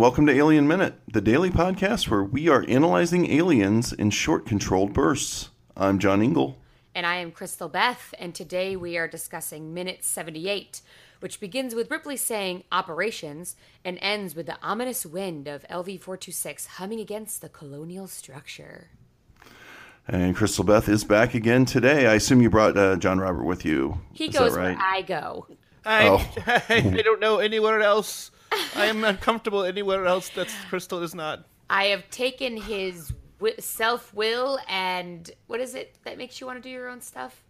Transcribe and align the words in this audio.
and 0.00 0.02
welcome 0.02 0.24
to 0.24 0.32
Alien 0.32 0.66
Minute, 0.66 0.94
the 1.12 1.20
daily 1.20 1.50
podcast 1.50 2.08
where 2.08 2.24
we 2.24 2.48
are 2.48 2.64
analyzing 2.66 3.30
aliens 3.30 3.92
in 3.92 4.08
short, 4.08 4.46
controlled 4.46 4.94
bursts. 4.94 5.50
I'm 5.76 5.98
John 5.98 6.22
Ingle. 6.22 6.56
And 6.94 7.04
I 7.04 7.16
am 7.16 7.30
Crystal 7.30 7.68
Beth, 7.68 8.14
and 8.18 8.34
today 8.34 8.76
we 8.76 8.96
are 8.96 9.06
discussing 9.06 9.74
Minute 9.74 10.02
78, 10.02 10.80
which 11.20 11.38
begins 11.38 11.74
with 11.74 11.90
Ripley 11.90 12.16
saying 12.16 12.64
operations 12.72 13.56
and 13.84 13.98
ends 14.00 14.34
with 14.34 14.46
the 14.46 14.56
ominous 14.62 15.04
wind 15.04 15.46
of 15.46 15.68
LV 15.68 16.00
426 16.00 16.64
humming 16.64 17.00
against 17.00 17.42
the 17.42 17.50
colonial 17.50 18.06
structure. 18.06 18.88
And 20.08 20.34
Crystal 20.34 20.64
Beth 20.64 20.88
is 20.88 21.04
back 21.04 21.34
again 21.34 21.66
today. 21.66 22.06
I 22.06 22.14
assume 22.14 22.40
you 22.40 22.48
brought 22.48 22.74
uh, 22.78 22.96
John 22.96 23.20
Robert 23.20 23.44
with 23.44 23.66
you. 23.66 24.00
He 24.14 24.28
Is 24.28 24.34
goes 24.34 24.56
right? 24.56 24.78
where 24.78 24.82
I 24.82 25.02
go. 25.02 25.46
I, 25.84 26.08
Oh. 26.08 26.26
I, 26.46 26.62
I 26.70 27.02
don't 27.02 27.20
know 27.20 27.40
anywhere 27.40 27.82
else. 27.82 28.30
I 28.52 28.86
am 28.86 29.04
uncomfortable 29.04 29.62
anywhere 29.64 30.06
else 30.06 30.28
that 30.30 30.48
Crystal 30.68 31.02
is 31.02 31.14
not. 31.14 31.44
I 31.68 31.84
have 31.86 32.08
taken 32.10 32.56
his 32.56 33.12
wi- 33.38 33.58
self 33.60 34.12
will 34.14 34.58
and 34.68 35.30
what 35.46 35.60
is 35.60 35.74
it 35.74 35.94
that 36.04 36.18
makes 36.18 36.40
you 36.40 36.46
want 36.46 36.58
to 36.60 36.62
do 36.62 36.70
your 36.70 36.88
own 36.88 37.00
stuff? 37.00 37.42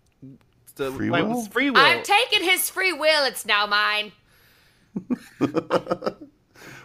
The, 0.77 0.93
Free 0.93 1.11
my- 1.11 1.23
will? 1.23 1.45
Free 1.47 1.71
will. 1.71 1.81
I've 1.81 2.03
taken 2.03 2.43
his 2.43 2.69
free 2.71 2.93
will. 2.93 3.25
It's 3.25 3.45
now 3.47 3.67
mine. 3.67 4.13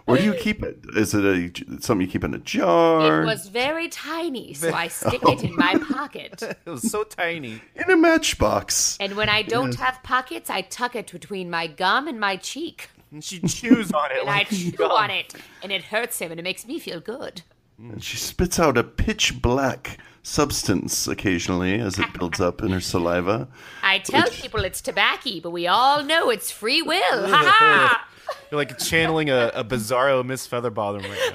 Where 0.06 0.20
do 0.20 0.24
you 0.24 0.36
keep 0.36 0.62
it? 0.64 0.80
Is 0.96 1.16
it 1.16 1.26
a 1.26 1.82
something 1.82 2.06
you 2.06 2.12
keep 2.12 2.24
in 2.24 2.34
a 2.36 2.38
jar? 2.40 3.24
It 3.24 3.26
was 3.26 3.48
very 3.48 3.90
tiny, 3.90 4.54
so 4.54 4.72
I 4.72 4.88
stick 4.88 5.22
it 5.24 5.44
in 5.44 5.56
my 5.56 5.76
pocket. 5.92 6.42
it 6.44 6.60
was 6.70 6.90
so 6.92 7.04
tiny. 7.04 7.60
in 7.76 7.90
a 7.90 7.98
matchbox. 7.98 8.98
And 9.00 9.16
when 9.16 9.30
I 9.30 9.42
don't 9.42 9.74
have 9.76 10.04
pockets, 10.04 10.50
I 10.52 10.62
tuck 10.62 10.96
it 10.96 11.12
between 11.12 11.50
my 11.50 11.66
gum 11.66 12.08
and 12.08 12.20
my 12.20 12.36
cheek. 12.38 12.90
And 13.12 13.24
she 13.24 13.40
chews 13.40 13.92
on 13.92 14.12
it 14.12 14.22
And 14.22 14.30
I 14.30 14.44
chew 14.44 14.72
gum. 14.72 14.92
on 14.92 15.10
it, 15.10 15.34
and 15.64 15.72
it 15.72 15.84
hurts 15.86 16.20
him, 16.20 16.32
and 16.32 16.40
it 16.40 16.44
makes 16.44 16.66
me 16.66 16.80
feel 16.80 17.00
good. 17.00 17.44
And 17.78 18.04
she 18.04 18.18
spits 18.18 18.60
out 18.60 18.78
a 18.78 18.84
pitch 18.84 19.42
black 19.42 19.98
substance 20.24 21.08
occasionally 21.08 21.80
as 21.80 22.00
it 22.00 22.12
builds 22.18 22.40
up 22.42 22.62
in 22.64 22.72
her 22.72 22.80
saliva. 22.82 23.48
I 23.84 24.00
tell 24.00 24.28
people 24.30 24.64
it's 24.64 24.82
tobacco, 24.82 25.40
but 25.42 25.52
we 25.52 25.68
all 25.68 26.04
know 26.04 26.30
it's 26.30 26.50
free 26.52 26.82
will. 26.82 27.28
Ha 27.28 27.54
ha! 27.58 28.08
You're 28.52 28.58
like 28.60 28.78
channeling 28.80 29.30
a, 29.30 29.52
a 29.54 29.64
bizarro 29.64 30.26
Miss 30.26 30.48
Featherbottom 30.48 31.04
right 31.04 31.34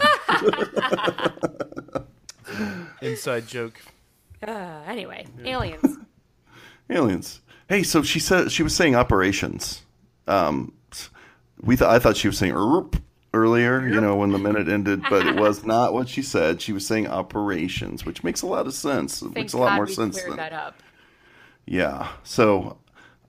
now. 1.93 2.05
Inside 3.03 3.47
joke. 3.47 3.81
Uh, 4.47 4.81
anyway, 4.87 5.27
aliens. 5.45 5.99
Aliens. 6.89 7.41
Hey, 7.69 7.83
so 7.83 8.03
she 8.03 8.19
said 8.19 8.51
she 8.51 8.63
was 8.63 8.75
saying 8.75 8.97
operations. 8.97 9.83
Um, 10.27 10.73
we 11.63 11.77
thought 11.77 11.91
I 11.91 11.99
thought 11.99 12.17
she 12.17 12.29
was 12.29 12.39
saying 12.39 12.55
"erp" 12.55 12.97
earlier, 13.33 13.87
you 13.87 14.01
know, 14.01 14.17
when 14.17 14.31
the 14.31 14.39
minute 14.39 14.69
ended, 14.69 15.03
but 15.09 15.27
it 15.27 15.37
was 15.37 15.65
not 15.67 15.93
what 15.93 16.09
she 16.09 16.23
said. 16.23 16.61
She 16.61 16.73
was 16.73 16.87
saying 16.87 17.07
operations, 17.07 18.05
which 18.05 18.25
makes 18.25 18.43
a 18.43 18.47
lot 18.47 18.67
of 18.67 18.75
sense. 18.75 19.23
It 19.23 19.27
Thank 19.27 19.37
makes 19.37 19.53
a 19.53 19.59
lot 19.59 19.71
God 19.71 19.77
more 19.77 19.85
we 19.87 19.93
sense 19.93 20.23
than 20.23 20.37
that 20.37 20.53
up. 20.53 20.83
Yeah. 21.67 22.09
So 22.25 22.79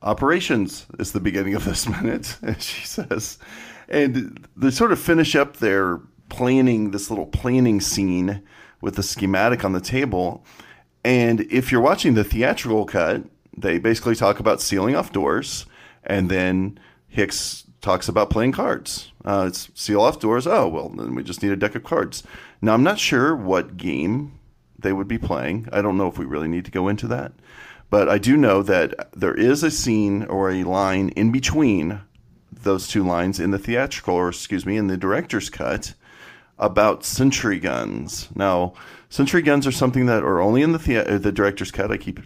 operations 0.01 0.87
is 0.97 1.11
the 1.11 1.19
beginning 1.19 1.53
of 1.55 1.65
this 1.65 1.87
minute, 2.01 2.37
as 2.41 2.63
she 2.63 2.85
says. 2.85 3.37
And 3.89 4.47
they 4.55 4.71
sort 4.71 4.91
of 4.91 4.99
finish 4.99 5.35
up 5.35 5.57
their 5.57 5.99
planning, 6.29 6.91
this 6.91 7.09
little 7.09 7.27
planning 7.27 7.81
scene 7.81 8.41
with 8.79 8.95
the 8.95 9.03
schematic 9.03 9.63
on 9.63 9.73
the 9.73 9.81
table. 9.81 10.43
And 11.03 11.41
if 11.41 11.71
you're 11.71 11.81
watching 11.81 12.13
the 12.13 12.23
theatrical 12.23 12.85
cut, 12.85 13.23
they 13.55 13.77
basically 13.79 14.15
talk 14.15 14.39
about 14.39 14.61
sealing 14.61 14.95
off 14.95 15.11
doors. 15.11 15.65
And 16.03 16.29
then 16.29 16.79
Hicks 17.09 17.65
talks 17.81 18.07
about 18.07 18.29
playing 18.29 18.51
cards. 18.51 19.11
Uh, 19.25 19.45
it's 19.47 19.69
seal 19.73 20.01
off 20.01 20.19
doors. 20.19 20.47
Oh, 20.47 20.67
well, 20.67 20.89
then 20.89 21.15
we 21.15 21.23
just 21.23 21.41
need 21.43 21.51
a 21.51 21.55
deck 21.55 21.75
of 21.75 21.83
cards. 21.83 22.23
Now, 22.61 22.73
I'm 22.73 22.83
not 22.83 22.99
sure 22.99 23.35
what 23.35 23.77
game 23.77 24.39
they 24.77 24.93
would 24.93 25.07
be 25.07 25.17
playing. 25.17 25.67
I 25.71 25.81
don't 25.81 25.97
know 25.97 26.07
if 26.07 26.17
we 26.17 26.25
really 26.25 26.47
need 26.47 26.65
to 26.65 26.71
go 26.71 26.87
into 26.87 27.07
that. 27.07 27.33
But 27.89 28.07
I 28.07 28.17
do 28.17 28.37
know 28.37 28.63
that 28.63 29.09
there 29.13 29.33
is 29.33 29.63
a 29.63 29.71
scene 29.71 30.23
or 30.23 30.49
a 30.49 30.63
line 30.63 31.09
in 31.09 31.31
between 31.31 32.01
those 32.51 32.87
two 32.87 33.05
lines 33.05 33.39
in 33.39 33.51
the 33.51 33.59
theatrical, 33.59 34.15
or 34.15 34.29
excuse 34.29 34.65
me, 34.65 34.77
in 34.77 34.87
the 34.87 34.97
director's 34.97 35.49
cut 35.49 35.93
about 36.57 37.03
sentry 37.03 37.59
guns. 37.59 38.29
Now, 38.35 38.73
sentry 39.09 39.41
guns 39.41 39.67
are 39.67 39.71
something 39.71 40.05
that 40.05 40.23
are 40.23 40.39
only 40.39 40.61
in 40.61 40.71
the 40.71 40.97
uh, 40.97 41.17
the 41.17 41.31
director's 41.31 41.71
cut. 41.71 41.91
I 41.91 41.97
keep 41.97 42.19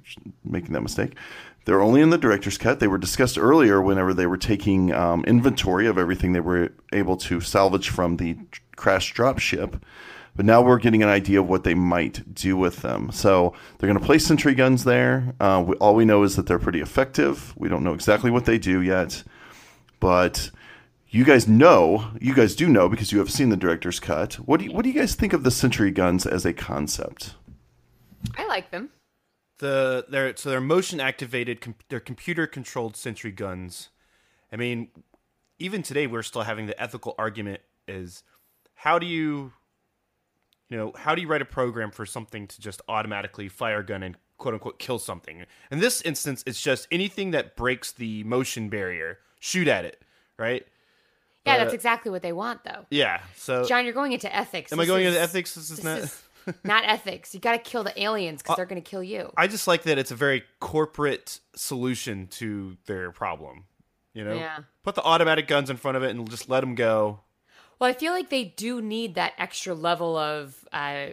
making 0.43 0.73
that 0.73 0.81
mistake. 0.81 1.16
They're 1.65 1.81
only 1.81 2.01
in 2.01 2.11
the 2.11 2.17
director's 2.17 2.57
cut. 2.57 2.79
They 2.79 2.87
were 2.87 2.99
discussed 2.99 3.37
earlier 3.37 3.81
whenever 3.81 4.13
they 4.13 4.27
were 4.27 4.37
taking 4.37 4.93
um, 4.93 5.23
inventory 5.25 5.87
of 5.87 5.97
everything 5.97 6.33
they 6.33 6.39
were 6.39 6.71
able 6.93 7.17
to 7.17 7.41
salvage 7.41 7.89
from 7.89 8.17
the 8.17 8.37
crash 8.75 9.13
drop 9.13 9.39
ship. 9.39 9.83
But 10.35 10.45
now 10.45 10.61
we're 10.61 10.79
getting 10.79 11.01
an 11.01 11.09
idea 11.09 11.39
of 11.39 11.49
what 11.49 11.63
they 11.63 11.73
might 11.73 12.33
do 12.35 12.55
with 12.57 12.81
them. 12.81 13.09
So 13.11 13.53
they're 13.77 13.87
going 13.87 13.99
to 13.99 14.05
place 14.05 14.25
sentry 14.25 14.53
guns 14.53 14.83
there. 14.83 15.33
Uh, 15.39 15.63
we, 15.65 15.75
all 15.77 15.95
we 15.95 16.05
know 16.05 16.23
is 16.23 16.35
that 16.35 16.45
they're 16.45 16.59
pretty 16.59 16.81
effective. 16.81 17.53
We 17.57 17.69
don't 17.69 17.83
know 17.83 17.93
exactly 17.93 18.29
what 18.29 18.45
they 18.45 18.57
do 18.57 18.81
yet, 18.81 19.23
but 19.99 20.51
you 21.07 21.23
guys 21.23 21.47
know, 21.47 22.11
you 22.19 22.35
guys 22.35 22.53
do 22.55 22.67
know 22.67 22.89
because 22.89 23.13
you 23.13 23.19
have 23.19 23.31
seen 23.31 23.49
the 23.49 23.57
director's 23.57 23.99
cut. 24.01 24.33
What 24.35 24.59
do 24.59 24.65
you, 24.65 24.73
what 24.73 24.83
do 24.83 24.89
you 24.89 24.99
guys 24.99 25.15
think 25.15 25.31
of 25.31 25.43
the 25.43 25.51
sentry 25.51 25.89
guns 25.89 26.25
as 26.25 26.45
a 26.45 26.53
concept? 26.53 27.35
I 28.37 28.45
like 28.47 28.71
them. 28.71 28.89
The 29.59 30.05
they're 30.09 30.35
so 30.35 30.49
they're 30.49 30.59
motion 30.61 30.99
activated. 30.99 31.61
Com- 31.61 31.75
they're 31.89 31.99
computer 31.99 32.45
controlled 32.47 32.97
sentry 32.97 33.31
guns. 33.31 33.89
I 34.51 34.57
mean, 34.57 34.89
even 35.59 35.81
today 35.81 36.07
we're 36.07 36.23
still 36.23 36.41
having 36.43 36.66
the 36.66 36.79
ethical 36.81 37.16
argument: 37.17 37.61
is 37.88 38.23
how 38.73 38.99
do 38.99 39.05
you, 39.05 39.53
you 40.69 40.77
know, 40.77 40.93
how 40.97 41.16
do 41.16 41.21
you 41.21 41.27
write 41.27 41.41
a 41.41 41.45
program 41.45 41.91
for 41.91 42.05
something 42.05 42.47
to 42.47 42.59
just 42.61 42.81
automatically 42.89 43.47
fire 43.47 43.79
a 43.79 43.85
gun 43.85 44.03
and 44.03 44.17
quote 44.38 44.53
unquote 44.55 44.77
kill 44.79 44.99
something? 44.99 45.45
In 45.72 45.79
this 45.79 46.01
instance, 46.01 46.43
it's 46.45 46.61
just 46.61 46.87
anything 46.91 47.31
that 47.31 47.55
breaks 47.55 47.93
the 47.93 48.23
motion 48.25 48.67
barrier, 48.69 49.19
shoot 49.39 49.67
at 49.69 49.85
it, 49.85 50.01
right? 50.37 50.67
Yeah, 51.45 51.53
Uh, 51.53 51.57
that's 51.59 51.73
exactly 51.73 52.09
what 52.11 52.23
they 52.23 52.33
want, 52.33 52.63
though. 52.66 52.87
Yeah. 52.89 53.22
So 53.35 53.63
John, 53.66 53.85
you're 53.85 53.93
going 53.93 54.11
into 54.13 54.33
ethics. 54.35 54.73
am 54.73 54.79
I 54.79 54.85
going 54.85 55.05
is- 55.05 55.09
into 55.13 55.22
ethics? 55.22 55.55
This 55.55 55.69
is 55.69 55.77
This 55.77 55.85
not. 55.85 55.99
is 55.99 56.23
not 56.63 56.83
ethics. 56.85 57.33
You 57.33 57.39
got 57.39 57.51
to 57.53 57.57
kill 57.69 57.83
the 57.83 58.01
aliens 58.01 58.41
because 58.41 58.56
they're 58.57 58.66
going 58.66 58.81
to 58.81 58.89
kill 58.89 59.03
you. 59.03 59.31
I 59.38 59.47
just 59.47 59.67
like 59.67 59.83
that 59.83 59.97
it's 59.97 60.11
a 60.11 60.16
very 60.16 60.44
corporate 60.59 61.39
solution 61.56 62.28
to 62.28 62.78
their 62.85 63.11
problem. 63.11 63.66
You 64.13 64.23
know, 64.23 64.35
Yeah. 64.35 64.59
put 64.84 64.95
the 64.95 65.03
automatic 65.03 65.47
guns 65.47 65.69
in 65.69 65.78
front 65.78 65.97
of 65.97 66.03
it 66.03 66.11
and 66.11 66.29
just 66.29 66.50
let 66.50 66.61
them 66.61 66.75
go. 66.75 67.22
Well, 67.79 67.89
I 67.89 67.94
feel 67.94 68.13
like 68.13 68.29
they 68.29 68.45
do 68.45 68.81
need 68.81 69.16
that 69.16 69.34
extra 69.38 69.73
level 69.73 70.16
of, 70.17 70.66
uh, 70.72 71.07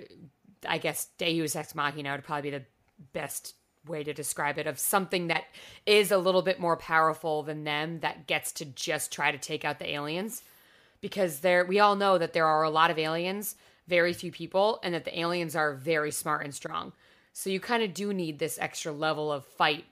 I 0.68 0.78
guess, 0.78 1.06
Deus 1.18 1.56
Ex 1.56 1.74
Machina 1.74 2.12
would 2.12 2.22
probably 2.24 2.50
be 2.50 2.58
the 2.58 2.64
best 3.12 3.54
way 3.84 4.04
to 4.04 4.14
describe 4.14 4.58
it, 4.58 4.68
of 4.68 4.78
something 4.78 5.26
that 5.26 5.42
is 5.86 6.12
a 6.12 6.18
little 6.18 6.42
bit 6.42 6.60
more 6.60 6.76
powerful 6.76 7.42
than 7.42 7.64
them 7.64 7.98
that 7.98 8.28
gets 8.28 8.52
to 8.52 8.64
just 8.64 9.10
try 9.12 9.32
to 9.32 9.38
take 9.38 9.64
out 9.64 9.80
the 9.80 9.90
aliens. 9.90 10.42
Because 11.00 11.40
there, 11.40 11.64
we 11.64 11.80
all 11.80 11.96
know 11.96 12.16
that 12.16 12.32
there 12.32 12.46
are 12.46 12.62
a 12.62 12.70
lot 12.70 12.92
of 12.92 12.98
aliens, 12.98 13.56
very 13.88 14.12
few 14.12 14.32
people, 14.32 14.80
and 14.82 14.94
that 14.94 15.04
the 15.04 15.18
aliens 15.18 15.56
are 15.56 15.74
very 15.74 16.10
smart 16.10 16.44
and 16.44 16.54
strong. 16.54 16.92
So 17.32 17.50
you 17.50 17.60
kind 17.60 17.82
of 17.82 17.94
do 17.94 18.12
need 18.12 18.38
this 18.38 18.58
extra 18.60 18.92
level 18.92 19.32
of 19.32 19.44
fight 19.44 19.84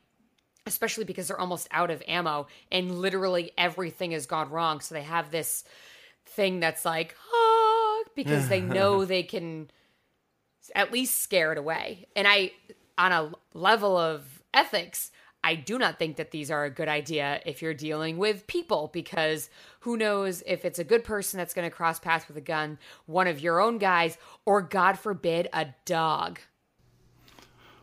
especially 0.66 1.04
because 1.04 1.28
they're 1.28 1.40
almost 1.40 1.68
out 1.70 1.90
of 1.90 2.02
ammo 2.06 2.46
and 2.70 3.00
literally 3.00 3.50
everything 3.56 4.12
has 4.12 4.26
gone 4.26 4.50
wrong. 4.50 4.80
So 4.80 4.94
they 4.94 5.02
have 5.02 5.30
this 5.30 5.64
thing 6.26 6.60
that's 6.60 6.84
like, 6.84 7.16
ah, 7.34 8.02
because 8.14 8.48
they 8.48 8.60
know 8.76 9.04
they 9.04 9.22
can 9.22 9.70
at 10.74 10.92
least 10.92 11.20
scare 11.20 11.52
it 11.52 11.58
away. 11.58 12.06
And 12.14 12.28
I, 12.28 12.52
on 12.98 13.12
a 13.12 13.32
level 13.54 13.96
of 13.96 14.42
ethics, 14.52 15.10
I 15.42 15.54
do 15.54 15.78
not 15.78 15.98
think 15.98 16.16
that 16.16 16.30
these 16.30 16.50
are 16.50 16.64
a 16.64 16.70
good 16.70 16.88
idea 16.88 17.40
if 17.46 17.62
you're 17.62 17.74
dealing 17.74 18.18
with 18.18 18.46
people 18.46 18.90
because 18.92 19.48
who 19.80 19.96
knows 19.96 20.42
if 20.46 20.64
it's 20.64 20.78
a 20.78 20.84
good 20.84 21.02
person 21.02 21.38
that's 21.38 21.54
going 21.54 21.68
to 21.68 21.74
cross 21.74 21.98
paths 21.98 22.28
with 22.28 22.36
a 22.36 22.42
gun, 22.42 22.78
one 23.06 23.26
of 23.26 23.40
your 23.40 23.60
own 23.60 23.78
guys, 23.78 24.18
or 24.44 24.60
God 24.60 24.98
forbid, 24.98 25.48
a 25.52 25.68
dog. 25.86 26.40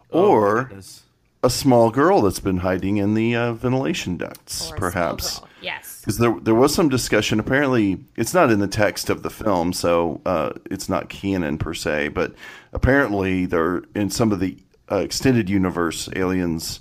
Or 0.10 0.66
Goodness. 0.66 1.04
a 1.44 1.50
small 1.50 1.90
girl 1.90 2.22
that's 2.22 2.40
been 2.40 2.58
hiding 2.58 2.98
in 2.98 3.16
the 3.16 3.36
uh, 3.36 3.54
ventilation 3.54 4.18
ducts, 4.18 4.72
Or 4.72 4.78
perhaps. 4.78 5.42
Yes. 5.62 6.02
Because 6.02 6.20
there, 6.20 6.36
there 6.40 6.56
was 6.56 6.74
some 6.74 6.90
discussion. 6.90 7.40
Apparently, 7.40 7.98
it's 8.16 8.34
not 8.34 8.52
in 8.52 8.60
the 8.60 8.68
text 8.68 9.10
of 9.10 9.24
the 9.24 9.30
film, 9.32 9.74
so 9.74 10.22
uh, 10.26 10.52
it's 10.70 10.88
not 10.88 11.10
canon 11.10 11.58
per 11.58 11.74
se. 11.74 12.10
But 12.10 12.36
apparently, 12.72 13.48
there 13.48 13.84
in 13.96 14.12
some 14.12 14.32
of 14.32 14.40
the 14.40 14.58
uh, 14.92 14.98
extended 14.98 15.50
universe 15.50 16.08
aliens, 16.16 16.80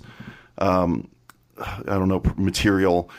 um, 0.57 1.07
I 1.59 1.81
don't 1.85 2.07
know 2.09 2.21
material. 2.37 3.09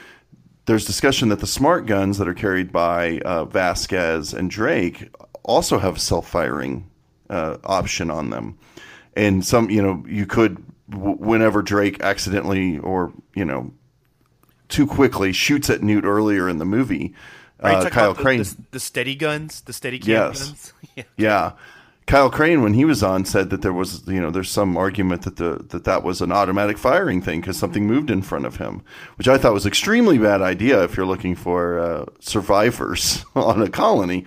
There's 0.67 0.85
discussion 0.85 1.29
that 1.31 1.41
the 1.41 1.47
smart 1.47 1.87
guns 1.87 2.19
that 2.19 2.29
are 2.29 2.35
carried 2.35 2.71
by 2.73 3.21
uh, 3.21 3.45
Vasquez 3.47 4.35
and 4.35 4.51
Drake 4.51 5.09
also 5.43 5.79
have 5.79 5.99
self-firing 6.01 6.89
uh, 7.31 7.57
option 7.65 8.11
on 8.11 8.31
them, 8.31 8.59
and 9.17 9.45
some 9.45 9.71
you 9.71 9.83
know 9.83 10.05
you 10.07 10.27
could 10.27 10.63
w- 10.91 11.17
whenever 11.17 11.63
Drake 11.63 12.01
accidentally 12.03 12.79
or 12.79 13.13
you 13.35 13.45
know 13.45 13.73
too 14.69 14.87
quickly 14.87 15.33
shoots 15.33 15.71
at 15.71 15.83
Newt 15.83 16.05
earlier 16.05 16.49
in 16.49 16.59
the 16.59 16.67
movie, 16.67 17.15
uh, 17.61 17.89
Kyle 17.89 18.15
Crane. 18.15 18.43
the, 18.43 18.57
the 18.73 18.81
steady 18.81 19.15
guns, 19.15 19.63
the 19.63 19.73
steady 19.73 19.99
Yes. 20.05 20.47
guns? 20.49 20.73
yeah. 20.97 21.03
Yeah. 21.17 21.53
Kyle 22.09 22.31
Crane, 22.31 22.63
when 22.63 22.73
he 22.73 22.87
was 22.87 23.03
on, 23.03 23.27
said 23.27 23.51
that 23.51 23.61
there 23.61 23.73
was, 23.73 24.03
you 24.09 24.19
know, 24.19 24.31
there's 24.31 24.51
some 24.51 24.79
argument 24.79 25.23
that 25.23 25.37
the 25.37 25.63
that 25.69 25.85
that 25.85 26.03
was 26.03 26.23
an 26.23 26.33
automatic 26.33 26.79
firing 26.79 27.21
thing 27.21 27.43
because 27.43 27.59
something 27.59 27.87
moved 27.87 28.11
in 28.11 28.23
front 28.23 28.47
of 28.47 28.57
him, 28.57 28.83
which 29.17 29.29
I 29.29 29.37
thought 29.37 29.53
was 29.53 29.67
extremely 29.67 30.17
bad 30.17 30.41
idea 30.41 30.83
if 30.83 30.97
you're 30.97 31.05
looking 31.05 31.35
for 31.35 31.79
uh, 31.79 32.07
survivors 32.19 33.27
on 33.35 33.61
a 33.61 33.69
colony. 33.69 34.25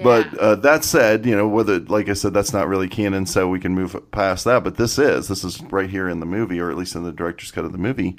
But 0.00 0.32
uh, 0.38 0.54
that 0.56 0.84
said, 0.84 1.26
you 1.26 1.36
know, 1.36 1.48
whether 1.48 1.80
like 1.80 2.08
I 2.08 2.12
said, 2.12 2.34
that's 2.34 2.52
not 2.52 2.68
really 2.68 2.88
canon, 2.88 3.26
so 3.26 3.48
we 3.48 3.58
can 3.58 3.74
move 3.74 3.96
past 4.12 4.44
that. 4.44 4.62
But 4.62 4.76
this 4.76 4.96
is 4.96 5.26
this 5.26 5.42
is 5.42 5.60
right 5.64 5.90
here 5.90 6.08
in 6.08 6.20
the 6.20 6.26
movie, 6.26 6.60
or 6.60 6.70
at 6.70 6.76
least 6.76 6.94
in 6.94 7.02
the 7.02 7.12
director's 7.12 7.50
cut 7.50 7.64
of 7.64 7.72
the 7.72 7.78
movie. 7.78 8.16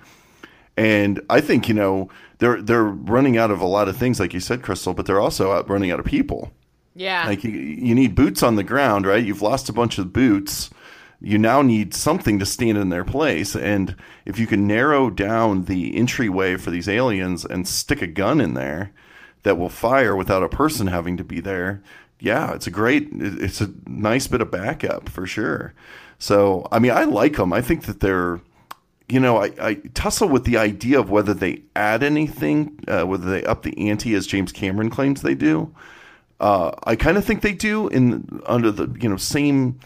And 0.76 1.22
I 1.30 1.40
think 1.40 1.70
you 1.70 1.74
know 1.74 2.10
they're 2.40 2.62
they're 2.62 2.84
running 2.84 3.38
out 3.38 3.50
of 3.50 3.62
a 3.62 3.66
lot 3.66 3.88
of 3.88 3.96
things, 3.96 4.20
like 4.20 4.34
you 4.34 4.42
said, 4.42 4.62
Crystal, 4.62 4.94
but 4.94 5.06
they're 5.06 5.22
also 5.22 5.54
out 5.54 5.70
running 5.70 5.90
out 5.90 6.02
of 6.02 6.06
people. 6.06 6.52
Yeah. 6.96 7.28
Like 7.28 7.44
you, 7.44 7.52
you 7.52 7.94
need 7.94 8.16
boots 8.16 8.42
on 8.42 8.56
the 8.56 8.64
ground, 8.64 9.06
right? 9.06 9.24
You've 9.24 9.42
lost 9.42 9.70
a 9.70 9.74
bunch 9.74 9.98
of 9.98 10.14
boots. 10.14 10.70
You 11.22 11.38
now 11.38 11.62
need 11.62 11.94
something 11.94 12.40
to 12.40 12.46
stand 12.46 12.78
in 12.78 12.90
their 12.90 13.04
place. 13.04 13.56
And 13.56 13.96
if 14.26 14.40
you 14.40 14.48
can 14.48 14.66
narrow 14.66 15.10
down 15.10 15.66
the 15.66 15.96
entryway 15.96 16.56
for 16.56 16.72
these 16.72 16.90
aliens 16.90 17.46
and 17.46 17.68
stick 17.68 18.02
a 18.02 18.08
gun 18.08 18.40
in 18.40 18.54
there 18.54 18.92
that 19.44 19.58
will 19.58 19.70
fire 19.70 20.16
without 20.16 20.44
a 20.44 20.50
person 20.50 20.88
having 20.88 21.18
to 21.18 21.24
be 21.24 21.40
there, 21.42 21.84
yeah, 22.20 22.54
it's 22.54 22.68
a 22.68 22.72
great, 22.72 23.10
it's 23.12 23.62
a 23.62 23.74
nice 23.86 24.28
bit 24.28 24.42
of 24.42 24.52
backup 24.52 25.10
for 25.10 25.26
sure. 25.28 25.74
So, 26.18 26.68
I 26.72 26.80
mean, 26.80 26.92
I 26.92 27.04
like 27.04 27.36
them. 27.36 27.52
I 27.52 27.62
think 27.62 27.86
that 27.86 28.00
they're, 28.00 28.40
you 29.10 29.20
know, 29.20 29.38
I, 29.38 29.52
I 29.62 29.74
tussle 29.94 30.30
with 30.30 30.46
the 30.46 30.58
idea 30.58 31.00
of 31.00 31.10
whether 31.10 31.34
they 31.34 31.64
add 31.76 32.04
anything, 32.04 32.80
uh, 32.88 33.04
whether 33.04 33.30
they 33.30 33.44
up 33.44 33.64
the 33.64 33.90
ante 33.90 34.16
as 34.16 34.26
James 34.26 34.52
Cameron 34.52 34.90
claims 34.90 35.22
they 35.22 35.36
do. 35.36 35.74
Uh, 36.40 36.72
I 36.84 36.96
kind 36.96 37.18
of 37.18 37.24
think 37.26 37.42
they 37.42 37.54
do 37.54 37.88
in 37.88 38.42
under 38.46 38.72
the 38.72 38.94
you 39.00 39.08
know 39.10 39.18
same 39.18 39.80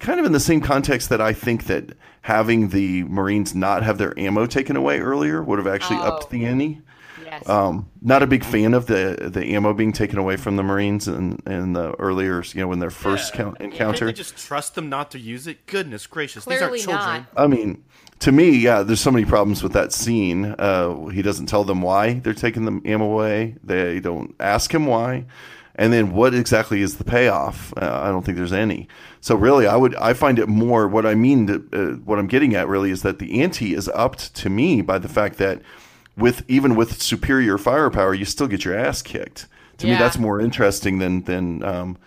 kind 0.00 0.18
of 0.18 0.26
in 0.26 0.32
the 0.32 0.40
same 0.40 0.60
context 0.60 1.08
that 1.10 1.20
I 1.20 1.32
think 1.32 1.64
that 1.66 1.90
having 2.22 2.70
the 2.70 3.02
Marines 3.04 3.54
not 3.54 3.82
have 3.82 3.98
their 3.98 4.18
ammo 4.18 4.46
taken 4.46 4.76
away 4.76 4.98
earlier 5.00 5.42
would 5.42 5.58
have 5.58 5.66
actually 5.68 5.98
Oh. 5.98 6.04
upped 6.04 6.30
the 6.30 6.46
ante. 6.46 6.80
yes. 7.22 7.46
Um, 7.48 7.88
not 8.00 8.22
a 8.22 8.26
big 8.26 8.44
fan 8.44 8.72
of 8.72 8.86
the 8.86 9.28
the 9.32 9.54
ammo 9.54 9.74
being 9.74 9.92
taken 9.92 10.18
away 10.18 10.36
from 10.36 10.56
the 10.56 10.62
Marines 10.62 11.06
in, 11.06 11.38
in 11.46 11.74
the 11.74 11.92
earlier 12.00 12.42
you 12.42 12.60
know 12.62 12.68
when 12.68 12.78
their 12.78 12.90
first 12.90 13.34
count, 13.34 13.58
Can't 13.58 13.72
encounter. 13.72 14.06
they 14.06 14.12
just 14.14 14.36
trust 14.38 14.74
them 14.76 14.88
not 14.88 15.10
to 15.10 15.18
use 15.18 15.46
it? 15.46 15.66
Goodness 15.66 16.06
gracious, 16.06 16.44
Clearly 16.44 16.78
these 16.78 16.88
aren't 16.88 17.00
children. 17.02 17.26
not. 17.36 17.44
I 17.44 17.46
mean, 17.46 17.84
to 18.20 18.32
me, 18.32 18.50
yeah, 18.56 18.82
there's 18.82 19.00
so 19.00 19.10
many 19.10 19.26
problems 19.26 19.62
with 19.62 19.72
that 19.74 19.92
scene. 19.92 20.54
Uh, 20.58 21.06
he 21.08 21.20
doesn't 21.20 21.46
tell 21.46 21.62
them 21.64 21.82
why 21.82 22.14
they're 22.20 22.32
taking 22.32 22.64
the 22.64 22.80
ammo 22.90 23.04
away. 23.04 23.56
They 23.62 24.00
don't 24.00 24.34
ask 24.40 24.72
him 24.74 24.86
why. 24.86 25.26
And 25.76 25.92
then 25.92 26.12
what 26.12 26.34
exactly 26.34 26.82
is 26.82 26.98
the 26.98 27.04
payoff? 27.04 27.72
Uh, 27.76 28.00
I 28.02 28.08
don't 28.08 28.24
think 28.24 28.38
there's 28.38 28.52
any. 28.52 28.86
So 29.20 29.34
really, 29.34 29.66
I 29.66 29.76
would 29.76 29.94
I 29.96 30.12
find 30.12 30.38
it 30.38 30.48
more 30.48 30.86
what 30.86 31.04
I 31.04 31.14
mean. 31.14 31.46
To, 31.48 31.54
uh, 31.72 31.96
what 32.04 32.18
I'm 32.18 32.28
getting 32.28 32.54
at 32.54 32.68
really 32.68 32.90
is 32.90 33.02
that 33.02 33.18
the 33.18 33.42
ante 33.42 33.74
is 33.74 33.88
upped 33.88 34.34
to 34.36 34.48
me 34.48 34.82
by 34.82 34.98
the 34.98 35.08
fact 35.08 35.38
that 35.38 35.62
with 36.16 36.44
even 36.46 36.76
with 36.76 37.02
superior 37.02 37.58
firepower, 37.58 38.14
you 38.14 38.24
still 38.24 38.46
get 38.46 38.64
your 38.64 38.76
ass 38.76 39.02
kicked. 39.02 39.48
To 39.78 39.86
me, 39.86 39.94
that's 39.94 40.18
more 40.18 40.40
interesting 40.40 40.98
than 40.98 41.24
than 41.24 41.64
um, 41.64 41.98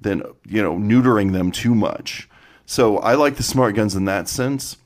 than 0.00 0.22
you 0.46 0.60
know 0.60 0.76
neutering 0.76 1.32
them 1.32 1.52
too 1.52 1.74
much. 1.74 2.28
So 2.66 2.98
I 2.98 3.14
like 3.14 3.36
the 3.36 3.42
smart 3.42 3.76
guns 3.76 3.94
in 3.94 4.06
that 4.06 4.28
sense. 4.28 4.76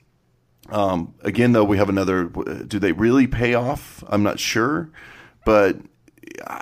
Um, 0.68 1.14
again, 1.22 1.52
though, 1.52 1.64
we 1.64 1.78
have 1.78 1.88
another. 1.88 2.24
Do 2.24 2.78
they 2.78 2.92
really 2.92 3.26
pay 3.26 3.54
off? 3.54 4.04
I'm 4.08 4.22
not 4.22 4.38
sure, 4.38 4.90
but 5.46 5.76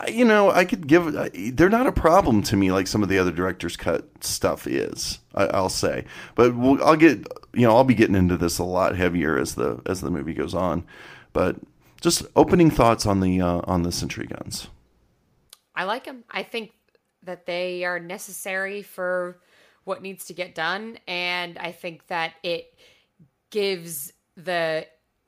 You 0.09 0.25
know, 0.25 0.51
I 0.51 0.65
could 0.65 0.87
give. 0.87 1.13
They're 1.57 1.69
not 1.69 1.87
a 1.87 1.93
problem 1.93 2.43
to 2.45 2.57
me 2.57 2.73
like 2.73 2.87
some 2.87 3.03
of 3.03 3.09
the 3.09 3.19
other 3.19 3.31
directors' 3.31 3.77
cut 3.77 4.25
stuff 4.25 4.67
is. 4.67 5.21
I, 5.35 5.47
I'll 5.47 5.69
say, 5.69 6.05
but 6.35 6.57
we'll, 6.57 6.83
I'll 6.85 6.97
get. 6.97 7.27
You 7.55 7.63
know, 7.63 7.77
I'll 7.77 7.85
be 7.85 7.95
getting 7.95 8.17
into 8.17 8.37
this 8.37 8.59
a 8.59 8.65
lot 8.65 8.97
heavier 8.97 9.39
as 9.39 9.55
the 9.55 9.81
as 9.87 10.01
the 10.01 10.11
movie 10.11 10.35
goes 10.35 10.55
on. 10.55 10.85
But 11.33 11.57
just 12.01 12.25
opening 12.37 12.71
thoughts 12.71 13.07
on 13.07 13.21
the 13.21 13.41
uh, 13.41 13.63
on 13.65 13.83
the 13.83 13.93
Sentry 13.93 14.27
guns. 14.27 14.69
I 15.75 15.85
like 15.85 16.05
them. 16.05 16.25
I 16.31 16.43
think 16.43 16.73
that 17.23 17.47
they 17.47 17.85
are 17.85 17.99
necessary 17.99 18.83
for 18.83 19.39
what 19.85 20.03
needs 20.03 20.27
to 20.27 20.35
get 20.35 20.55
done, 20.55 20.99
and 21.07 21.59
I 21.59 21.73
think 21.73 22.07
that 22.09 22.35
it 22.43 22.75
gives 23.51 24.13
the 24.37 24.87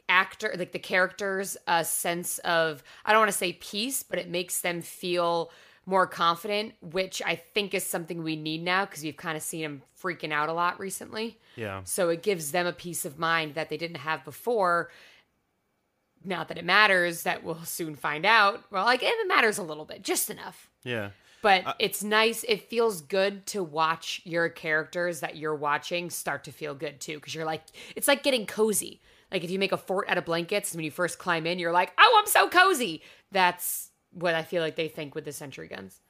actor, 0.09 0.55
like 0.59 0.73
the 0.73 0.79
characters, 0.79 1.57
a 1.67 1.85
sense 1.85 2.39
of 2.39 2.83
I 3.05 3.13
don't 3.13 3.21
want 3.21 3.33
to 3.33 3.37
say 3.39 3.53
peace, 3.55 4.03
but 4.03 4.19
it 4.19 4.29
makes 4.29 4.61
them 4.61 4.83
feel 4.83 5.51
more 5.87 6.07
confident, 6.07 6.75
which 6.83 7.23
I 7.25 7.37
think 7.37 7.73
is 7.73 7.85
something 7.85 8.23
we 8.23 8.37
need 8.37 8.63
now 8.63 8.85
because 8.85 9.03
we've 9.03 9.17
kind 9.17 9.37
of 9.37 9.43
seen 9.43 9.63
them 9.63 9.83
freaking 10.03 10.33
out 10.33 10.51
a 10.51 10.53
lot 10.53 10.79
recently. 10.79 11.39
Yeah. 11.57 11.81
So 11.85 12.11
it 12.11 12.23
gives 12.23 12.53
them 12.53 12.67
a 12.67 12.73
peace 12.73 13.05
of 13.07 13.19
mind 13.19 13.55
that 13.55 13.71
they 13.71 13.79
didn't 13.79 13.97
have 13.97 14.25
before. 14.25 14.91
Not 16.25 16.49
that 16.49 16.59
it 16.59 16.65
matters, 16.65 17.23
that 17.23 17.43
we'll 17.43 17.65
soon 17.65 17.95
find 17.95 18.27
out. 18.27 18.65
Well, 18.71 18.85
like 18.85 19.03
it 19.03 19.29
matters 19.29 19.57
a 19.57 19.63
little 19.63 19.87
bit, 19.87 20.03
just 20.03 20.29
enough. 20.29 20.69
Yeah. 20.85 21.11
But 21.41 21.77
it's 21.79 22.03
nice. 22.03 22.45
It 22.49 22.69
feels 22.69 23.01
good 23.01 23.47
to 23.47 23.63
watch 23.63 24.21
your 24.25 24.49
characters 24.49 25.21
that 25.21 25.37
you're 25.37 25.55
watching 25.55 26.11
start 26.11 26.45
to 26.45 26.53
feel 26.53 26.75
good 26.75 27.01
too, 27.01 27.15
because 27.15 27.35
you're 27.35 27.45
like, 27.45 27.63
it's 27.95 28.09
like 28.09 28.23
getting 28.23 28.45
cozy. 28.45 29.01
Like 29.31 29.45
if 29.45 29.51
you 29.51 29.59
make 29.59 29.73
a 29.73 29.77
fort 29.77 30.09
out 30.09 30.19
of 30.19 30.25
blankets, 30.25 30.75
when 30.75 30.85
you 30.85 30.91
first 30.91 31.19
climb 31.19 31.47
in, 31.47 31.59
you're 31.59 31.73
like, 31.73 31.93
oh, 31.99 32.17
I'm 32.21 32.27
so 32.27 32.49
cozy. 32.49 33.03
That's 33.31 33.91
what 34.13 34.35
I 34.35 34.43
feel 34.43 34.63
like 34.63 34.77
they 34.77 34.89
think 34.89 35.15
with 35.15 35.25
the 35.25 35.33
sentry 35.33 35.69
guns. 35.69 36.01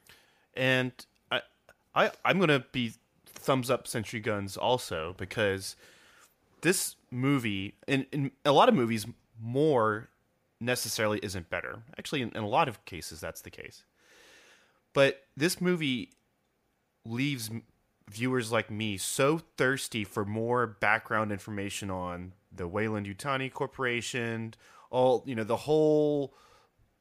and 0.55 0.93
I, 1.31 1.43
I 1.95 2.11
I'm 2.25 2.39
gonna 2.39 2.65
be 2.73 2.93
thumbs 3.27 3.71
up 3.71 3.87
Sentry 3.87 4.21
Guns 4.21 4.57
also 4.57 5.15
because 5.17 5.77
this 6.61 6.97
movie, 7.11 7.75
in, 7.87 8.07
in 8.13 8.31
a 8.45 8.53
lot 8.53 8.69
of 8.69 8.75
movies, 8.75 9.07
more 9.41 10.09
necessarily 10.61 11.19
isn't 11.23 11.49
better. 11.51 11.83
Actually, 11.99 12.23
in, 12.23 12.31
in 12.31 12.43
a 12.43 12.49
lot 12.49 12.69
of 12.69 12.85
cases, 12.85 13.21
that's 13.21 13.41
the 13.43 13.51
case. 13.51 13.85
But 14.93 15.23
this 15.37 15.61
movie 15.61 16.11
leaves 17.05 17.51
viewers 18.11 18.51
like 18.51 18.71
me 18.71 18.97
so 18.97 19.41
thirsty 19.57 20.03
for 20.03 20.25
more 20.25 20.67
background 20.67 21.31
information 21.31 21.91
on 21.91 22.33
the 22.53 22.67
Weyland-Yutani 22.67 23.53
Corporation, 23.53 24.55
all 24.91 25.23
you 25.27 25.35
know, 25.35 25.45
the 25.45 25.57
whole 25.57 26.35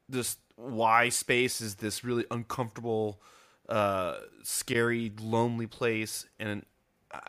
this 0.08 0.36
why 0.56 1.08
space 1.08 1.60
is 1.60 1.76
this 1.76 2.02
really 2.02 2.24
uncomfortable, 2.30 3.20
uh, 3.68 4.16
scary, 4.42 5.12
lonely 5.20 5.66
place, 5.66 6.26
and 6.38 6.64
uh, 7.10 7.20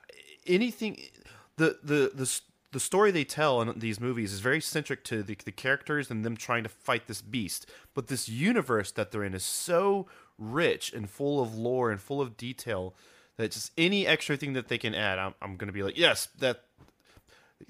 anything. 0.47 0.99
The 1.57 1.77
the 1.83 2.11
the 2.13 2.41
the 2.71 2.79
story 2.79 3.11
they 3.11 3.23
tell 3.23 3.61
in 3.61 3.79
these 3.79 3.99
movies 3.99 4.31
is 4.31 4.41
very 4.41 4.61
centric 4.61 5.03
to 5.05 5.23
the, 5.23 5.35
the 5.43 5.51
characters 5.51 6.11
and 6.11 6.23
them 6.23 6.37
trying 6.37 6.63
to 6.63 6.69
fight 6.69 7.07
this 7.07 7.21
beast. 7.21 7.65
But 7.95 8.07
this 8.07 8.29
universe 8.29 8.91
that 8.91 9.11
they're 9.11 9.23
in 9.23 9.33
is 9.33 9.43
so 9.43 10.07
rich 10.37 10.93
and 10.93 11.09
full 11.09 11.41
of 11.41 11.55
lore 11.55 11.91
and 11.91 11.99
full 11.99 12.21
of 12.21 12.37
detail 12.37 12.93
that 13.37 13.51
just 13.51 13.71
any 13.77 14.05
extra 14.05 14.37
thing 14.37 14.53
that 14.53 14.67
they 14.67 14.77
can 14.77 14.93
add, 14.93 15.17
I'm, 15.17 15.33
I'm 15.41 15.55
going 15.55 15.67
to 15.67 15.73
be 15.73 15.81
like, 15.81 15.97
yes, 15.97 16.27
that 16.39 16.65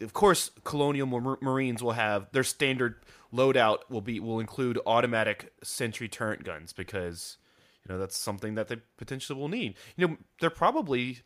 of 0.02 0.14
course 0.14 0.52
colonial 0.64 1.08
mar- 1.08 1.38
marines 1.42 1.82
will 1.84 1.94
have 1.94 2.28
their 2.32 2.44
standard 2.44 2.96
loadout 3.34 3.80
will 3.90 4.02
be 4.02 4.20
will 4.20 4.40
include 4.40 4.80
automatic 4.86 5.54
sentry 5.64 6.08
turret 6.08 6.44
guns 6.44 6.74
because 6.74 7.38
you 7.84 7.94
know 7.94 8.00
that's 8.00 8.18
something 8.18 8.56
that 8.56 8.68
they 8.68 8.78
potentially 8.98 9.40
will 9.40 9.50
need. 9.50 9.76
You 9.96 10.08
know 10.08 10.18
they're 10.40 10.50
probably 10.50 11.20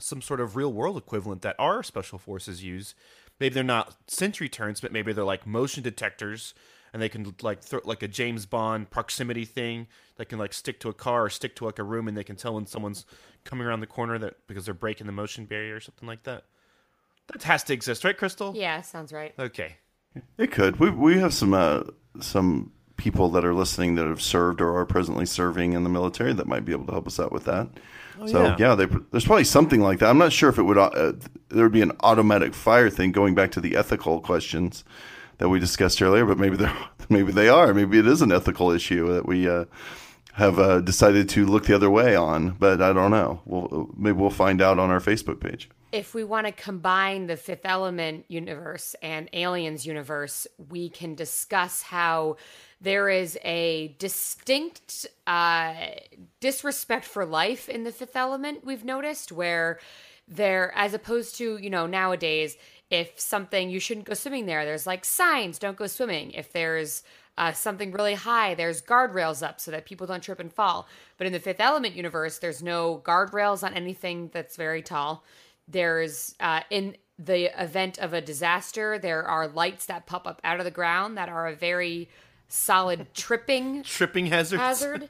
some 0.00 0.22
sort 0.22 0.40
of 0.40 0.56
real 0.56 0.72
world 0.72 0.96
equivalent 0.96 1.42
that 1.42 1.56
our 1.58 1.82
special 1.82 2.18
forces 2.18 2.64
use. 2.64 2.94
Maybe 3.38 3.54
they're 3.54 3.64
not 3.64 3.96
sentry 4.06 4.48
turrets 4.48 4.80
but 4.80 4.92
maybe 4.92 5.12
they're 5.12 5.24
like 5.24 5.46
motion 5.46 5.82
detectors 5.82 6.54
and 6.92 7.00
they 7.00 7.08
can 7.08 7.34
like 7.42 7.62
throw 7.62 7.80
like 7.84 8.02
a 8.02 8.08
james 8.08 8.46
bond 8.46 8.90
proximity 8.90 9.44
thing 9.44 9.86
that 10.16 10.28
can 10.28 10.38
like 10.38 10.52
stick 10.52 10.78
to 10.80 10.88
a 10.88 10.94
car 10.94 11.24
or 11.24 11.30
stick 11.30 11.56
to 11.56 11.64
like 11.64 11.78
a 11.78 11.82
room 11.82 12.08
and 12.08 12.16
they 12.16 12.24
can 12.24 12.36
tell 12.36 12.54
when 12.54 12.66
someone's 12.66 13.04
coming 13.44 13.66
around 13.66 13.80
the 13.80 13.86
corner 13.86 14.18
that 14.18 14.34
because 14.46 14.66
they're 14.66 14.74
breaking 14.74 15.06
the 15.06 15.12
motion 15.12 15.46
barrier 15.46 15.76
or 15.76 15.80
something 15.80 16.06
like 16.06 16.22
that 16.24 16.44
that 17.32 17.42
has 17.44 17.64
to 17.64 17.72
exist, 17.72 18.04
right, 18.04 18.16
Crystal? 18.16 18.52
Yeah, 18.56 18.80
sounds 18.82 19.12
right. 19.12 19.34
Okay. 19.38 19.76
It 20.36 20.50
could. 20.50 20.78
We 20.78 20.90
we 20.90 21.18
have 21.18 21.32
some 21.32 21.54
uh, 21.54 21.84
some 22.20 22.72
people 22.96 23.28
that 23.30 23.44
are 23.44 23.54
listening 23.54 23.96
that 23.96 24.06
have 24.06 24.22
served 24.22 24.60
or 24.60 24.78
are 24.78 24.86
presently 24.86 25.26
serving 25.26 25.72
in 25.72 25.82
the 25.82 25.90
military 25.90 26.32
that 26.32 26.46
might 26.46 26.64
be 26.64 26.72
able 26.72 26.86
to 26.86 26.92
help 26.92 27.06
us 27.06 27.18
out 27.18 27.32
with 27.32 27.44
that. 27.44 27.68
so 28.26 28.44
yeah. 28.44 28.56
yeah, 28.58 28.74
they, 28.74 28.86
there's 29.10 29.24
probably 29.24 29.44
something 29.44 29.80
like 29.80 29.98
that. 29.98 30.08
I'm 30.08 30.18
not 30.18 30.32
sure 30.32 30.48
if 30.48 30.58
it 30.58 30.62
would 30.62 30.78
uh, 30.78 31.12
there 31.48 31.64
would 31.64 31.72
be 31.72 31.82
an 31.82 31.92
automatic 32.00 32.54
fire 32.54 32.90
thing 32.90 33.10
going 33.10 33.34
back 33.34 33.50
to 33.52 33.60
the 33.60 33.76
ethical 33.76 34.20
questions 34.20 34.84
that 35.38 35.48
we 35.48 35.58
discussed 35.58 36.00
earlier, 36.00 36.24
but 36.24 36.38
maybe 36.38 36.56
they 36.56 36.70
maybe 37.08 37.32
they 37.32 37.48
are. 37.48 37.74
Maybe 37.74 37.98
it 37.98 38.06
is 38.06 38.22
an 38.22 38.32
ethical 38.32 38.70
issue 38.70 39.12
that 39.14 39.26
we 39.26 39.48
uh, 39.48 39.64
have 40.34 40.58
uh, 40.58 40.80
decided 40.80 41.28
to 41.30 41.46
look 41.46 41.66
the 41.66 41.74
other 41.74 41.90
way 41.90 42.14
on. 42.14 42.50
But 42.50 42.80
I 42.80 42.92
don't 42.92 43.10
know. 43.10 43.40
We'll 43.44 43.90
maybe 43.96 44.18
we'll 44.18 44.30
find 44.30 44.62
out 44.62 44.78
on 44.78 44.90
our 44.90 45.00
Facebook 45.00 45.40
page. 45.40 45.68
If 45.92 46.14
we 46.14 46.24
want 46.24 46.46
to 46.46 46.52
combine 46.52 47.26
the 47.26 47.36
Fifth 47.36 47.64
Element 47.64 48.24
universe 48.28 48.96
and 49.02 49.28
Aliens 49.34 49.86
universe, 49.86 50.46
we 50.70 50.88
can 50.88 51.14
discuss 51.14 51.82
how 51.82 52.36
there 52.80 53.10
is 53.10 53.38
a 53.44 53.94
distinct 53.98 55.06
uh, 55.26 55.74
disrespect 56.40 57.04
for 57.04 57.26
life 57.26 57.68
in 57.68 57.84
the 57.84 57.92
Fifth 57.92 58.16
Element. 58.16 58.64
We've 58.64 58.84
noticed 58.84 59.30
where 59.30 59.78
there, 60.26 60.72
as 60.74 60.94
opposed 60.94 61.36
to 61.36 61.58
you 61.58 61.68
know 61.68 61.86
nowadays, 61.86 62.56
if 62.90 63.20
something 63.20 63.68
you 63.68 63.78
shouldn't 63.78 64.06
go 64.06 64.14
swimming 64.14 64.46
there, 64.46 64.64
there's 64.64 64.86
like 64.86 65.04
signs, 65.04 65.58
don't 65.58 65.76
go 65.76 65.86
swimming. 65.86 66.30
If 66.32 66.52
there's 66.52 67.02
uh, 67.36 67.52
something 67.52 67.92
really 67.92 68.14
high, 68.14 68.54
there's 68.54 68.82
guardrails 68.82 69.46
up 69.46 69.60
so 69.60 69.70
that 69.70 69.84
people 69.84 70.06
don't 70.06 70.22
trip 70.22 70.40
and 70.40 70.52
fall. 70.52 70.86
But 71.18 71.26
in 71.26 71.32
the 71.32 71.40
Fifth 71.40 71.60
Element 71.60 71.96
universe, 71.96 72.38
there's 72.38 72.62
no 72.62 73.02
guardrails 73.04 73.62
on 73.62 73.74
anything 73.74 74.30
that's 74.32 74.56
very 74.56 74.82
tall. 74.82 75.24
There's 75.72 76.34
uh, 76.38 76.60
in 76.70 76.96
the 77.18 77.60
event 77.62 77.98
of 77.98 78.12
a 78.12 78.20
disaster, 78.20 78.98
there 78.98 79.24
are 79.24 79.48
lights 79.48 79.86
that 79.86 80.06
pop 80.06 80.26
up 80.26 80.40
out 80.44 80.58
of 80.58 80.64
the 80.64 80.70
ground 80.70 81.16
that 81.18 81.28
are 81.28 81.46
a 81.46 81.54
very 81.54 82.08
solid 82.48 83.06
tripping 83.14 83.82
Tripping 83.82 84.26
hazards. 84.26 84.60
hazard. 84.62 85.08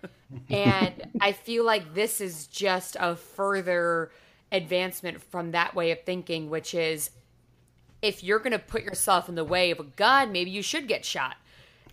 and 0.50 1.10
I 1.20 1.32
feel 1.32 1.64
like 1.64 1.94
this 1.94 2.20
is 2.20 2.46
just 2.46 2.96
a 3.00 3.16
further 3.16 4.10
advancement 4.50 5.22
from 5.22 5.52
that 5.52 5.74
way 5.74 5.90
of 5.90 6.02
thinking, 6.02 6.50
which 6.50 6.74
is 6.74 7.10
if 8.02 8.22
you're 8.22 8.38
going 8.40 8.52
to 8.52 8.58
put 8.58 8.82
yourself 8.82 9.28
in 9.28 9.34
the 9.34 9.44
way 9.44 9.70
of 9.70 9.80
a 9.80 9.84
gun, 9.84 10.32
maybe 10.32 10.50
you 10.50 10.62
should 10.62 10.88
get 10.88 11.04
shot. 11.04 11.36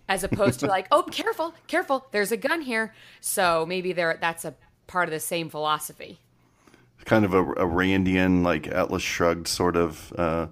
As 0.08 0.24
opposed 0.24 0.60
to 0.60 0.66
like, 0.66 0.88
oh, 0.92 1.02
careful, 1.04 1.54
careful, 1.68 2.06
there's 2.10 2.32
a 2.32 2.36
gun 2.36 2.62
here. 2.62 2.92
So 3.20 3.64
maybe 3.66 3.92
there 3.92 4.18
that's 4.20 4.44
a 4.44 4.54
part 4.86 5.08
of 5.08 5.12
the 5.12 5.20
same 5.20 5.48
philosophy. 5.48 6.18
Kind 7.04 7.24
of 7.24 7.34
a, 7.34 7.42
a 7.42 7.66
Randian, 7.66 8.42
like 8.44 8.66
Atlas 8.68 9.02
Shrugged 9.02 9.48
sort 9.48 9.76
of 9.76 10.12
uh, 10.16 10.46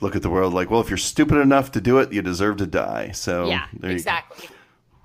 look 0.00 0.16
at 0.16 0.22
the 0.22 0.30
world. 0.30 0.52
Like, 0.54 0.70
well, 0.70 0.80
if 0.80 0.88
you're 0.90 0.96
stupid 0.96 1.38
enough 1.38 1.72
to 1.72 1.80
do 1.80 1.98
it, 1.98 2.12
you 2.12 2.22
deserve 2.22 2.56
to 2.58 2.66
die. 2.66 3.10
So 3.12 3.46
Yeah, 3.48 3.66
there 3.72 3.90
you 3.90 3.96
go. 3.96 4.00
exactly. 4.00 4.48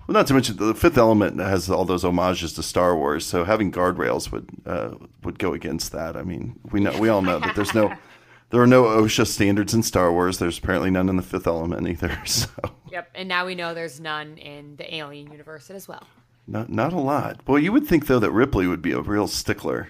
Well, 0.07 0.13
not 0.13 0.27
to 0.27 0.33
mention 0.33 0.55
the 0.55 0.73
Fifth 0.73 0.97
Element 0.97 1.37
has 1.39 1.69
all 1.69 1.83
those 1.83 2.03
homages 2.03 2.53
to 2.53 2.63
Star 2.63 2.95
Wars. 2.95 3.25
So 3.25 3.43
having 3.43 3.71
guardrails 3.73 4.31
would 4.31 4.49
uh, 4.65 4.91
would 5.23 5.37
go 5.37 5.53
against 5.53 5.91
that. 5.91 6.15
I 6.15 6.21
mean, 6.23 6.57
we 6.71 6.79
know 6.79 6.97
we 6.97 7.09
all 7.09 7.21
know 7.21 7.39
that 7.39 7.55
there's 7.55 7.73
no 7.73 7.93
there 8.51 8.61
are 8.61 8.67
no 8.67 8.83
OSHA 8.83 9.27
standards 9.27 9.73
in 9.73 9.83
Star 9.83 10.11
Wars. 10.13 10.37
There's 10.39 10.59
apparently 10.59 10.89
none 10.91 11.09
in 11.09 11.17
the 11.17 11.21
Fifth 11.23 11.45
Element 11.47 11.87
either. 11.89 12.17
So 12.25 12.47
Yep. 12.89 13.09
And 13.15 13.27
now 13.27 13.45
we 13.45 13.53
know 13.53 13.73
there's 13.73 13.99
none 13.99 14.37
in 14.37 14.77
the 14.77 14.95
Alien 14.95 15.29
universe 15.29 15.69
as 15.69 15.89
well. 15.89 16.07
not 16.47 16.69
not 16.69 16.93
a 16.93 16.99
lot. 17.01 17.41
Well, 17.45 17.59
you 17.59 17.73
would 17.73 17.85
think 17.85 18.07
though 18.07 18.19
that 18.19 18.31
Ripley 18.31 18.65
would 18.65 18.81
be 18.81 18.93
a 18.93 19.01
real 19.01 19.27
stickler. 19.27 19.89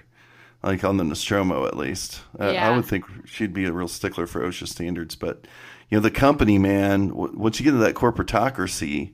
Like 0.64 0.84
on 0.84 0.98
the 0.98 1.04
Nostromo, 1.04 1.66
at 1.68 1.78
least, 1.78 2.22
Uh, 2.40 2.46
I 2.46 2.52
Yeah. 2.54 2.76
would 2.76 2.86
think 2.86 3.06
she'd 3.26 3.54
be 3.54 3.66
a 3.66 3.72
real 3.72 3.88
stickler 3.88 4.26
for 4.28 4.42
OSHA 4.44 4.68
standards. 4.68 5.16
But 5.16 5.46
you 5.90 5.98
know, 5.98 6.02
the 6.02 6.12
company, 6.12 6.58
man, 6.58 7.10
w- 7.10 7.34
once 7.38 7.60
you 7.60 7.64
get 7.64 7.74
into 7.74 7.84
that 7.86 7.96
corporatocracy 7.96 9.14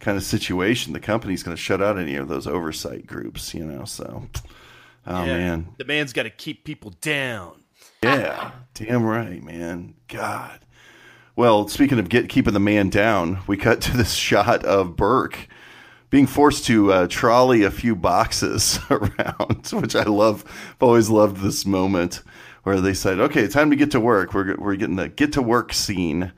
kind 0.00 0.16
of 0.16 0.22
situation, 0.22 0.92
the 0.92 1.00
company's 1.00 1.42
going 1.42 1.56
to 1.56 1.62
shut 1.62 1.82
out 1.82 1.98
any 1.98 2.14
of 2.16 2.28
those 2.28 2.46
oversight 2.46 3.06
groups. 3.06 3.54
You 3.54 3.64
know, 3.64 3.84
so 3.84 4.26
oh 5.06 5.24
Yeah. 5.24 5.36
man, 5.36 5.68
The 5.78 5.84
man's 5.84 6.12
got 6.12 6.24
to 6.24 6.30
keep 6.30 6.64
people 6.64 6.92
down. 7.00 7.62
yeah, 8.02 8.50
damn 8.74 9.02
right, 9.04 9.42
man. 9.42 9.94
God. 10.08 10.60
Well, 11.34 11.66
speaking 11.68 11.98
of 11.98 12.10
get 12.10 12.28
keeping 12.28 12.52
the 12.52 12.60
man 12.60 12.90
down, 12.90 13.38
we 13.46 13.56
cut 13.56 13.80
to 13.82 13.96
this 13.96 14.12
shot 14.28 14.64
of 14.64 14.94
Burke 14.96 15.48
being 16.12 16.26
forced 16.26 16.66
to 16.66 16.92
uh, 16.92 17.06
trolley 17.08 17.62
a 17.64 17.70
few 17.70 17.96
boxes 17.96 18.78
around, 18.90 19.66
which 19.72 19.96
I 19.96 20.04
love. 20.04 20.44
I've 20.46 20.82
always 20.82 21.08
loved 21.08 21.38
this 21.38 21.64
moment 21.64 22.20
where 22.64 22.82
they 22.82 22.92
said, 22.92 23.18
"Okay, 23.18 23.48
time 23.48 23.70
to 23.70 23.76
get 23.76 23.90
to 23.92 23.98
work." 24.00 24.34
We're 24.34 24.54
we're 24.56 24.76
getting 24.76 24.96
the 24.96 25.08
get 25.08 25.32
to 25.32 25.42
work 25.42 25.72
scene 25.72 26.30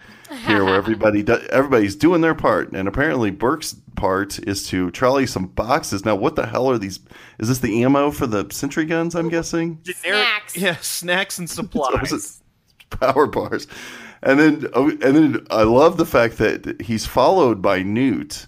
here, 0.46 0.64
where 0.64 0.74
everybody 0.76 1.24
do, 1.24 1.38
everybody's 1.50 1.96
doing 1.96 2.20
their 2.20 2.36
part, 2.36 2.70
and 2.70 2.86
apparently 2.86 3.32
Burke's 3.32 3.74
part 3.96 4.38
is 4.46 4.64
to 4.68 4.92
trolley 4.92 5.26
some 5.26 5.48
boxes. 5.48 6.04
Now, 6.04 6.14
what 6.14 6.36
the 6.36 6.46
hell 6.46 6.70
are 6.70 6.78
these? 6.78 7.00
Is 7.40 7.48
this 7.48 7.58
the 7.58 7.82
ammo 7.82 8.12
for 8.12 8.28
the 8.28 8.46
sentry 8.52 8.84
guns? 8.84 9.16
I'm 9.16 9.28
guessing. 9.28 9.80
Snacks. 9.82 10.56
Yeah, 10.56 10.76
snacks 10.76 11.40
and 11.40 11.50
supplies. 11.50 12.40
power 12.90 13.26
bars. 13.26 13.66
And 14.22 14.38
then, 14.38 14.66
oh, 14.72 14.88
and 14.88 15.00
then 15.02 15.46
I 15.50 15.64
love 15.64 15.96
the 15.96 16.06
fact 16.06 16.38
that 16.38 16.80
he's 16.80 17.04
followed 17.04 17.60
by 17.60 17.82
Newt, 17.82 18.46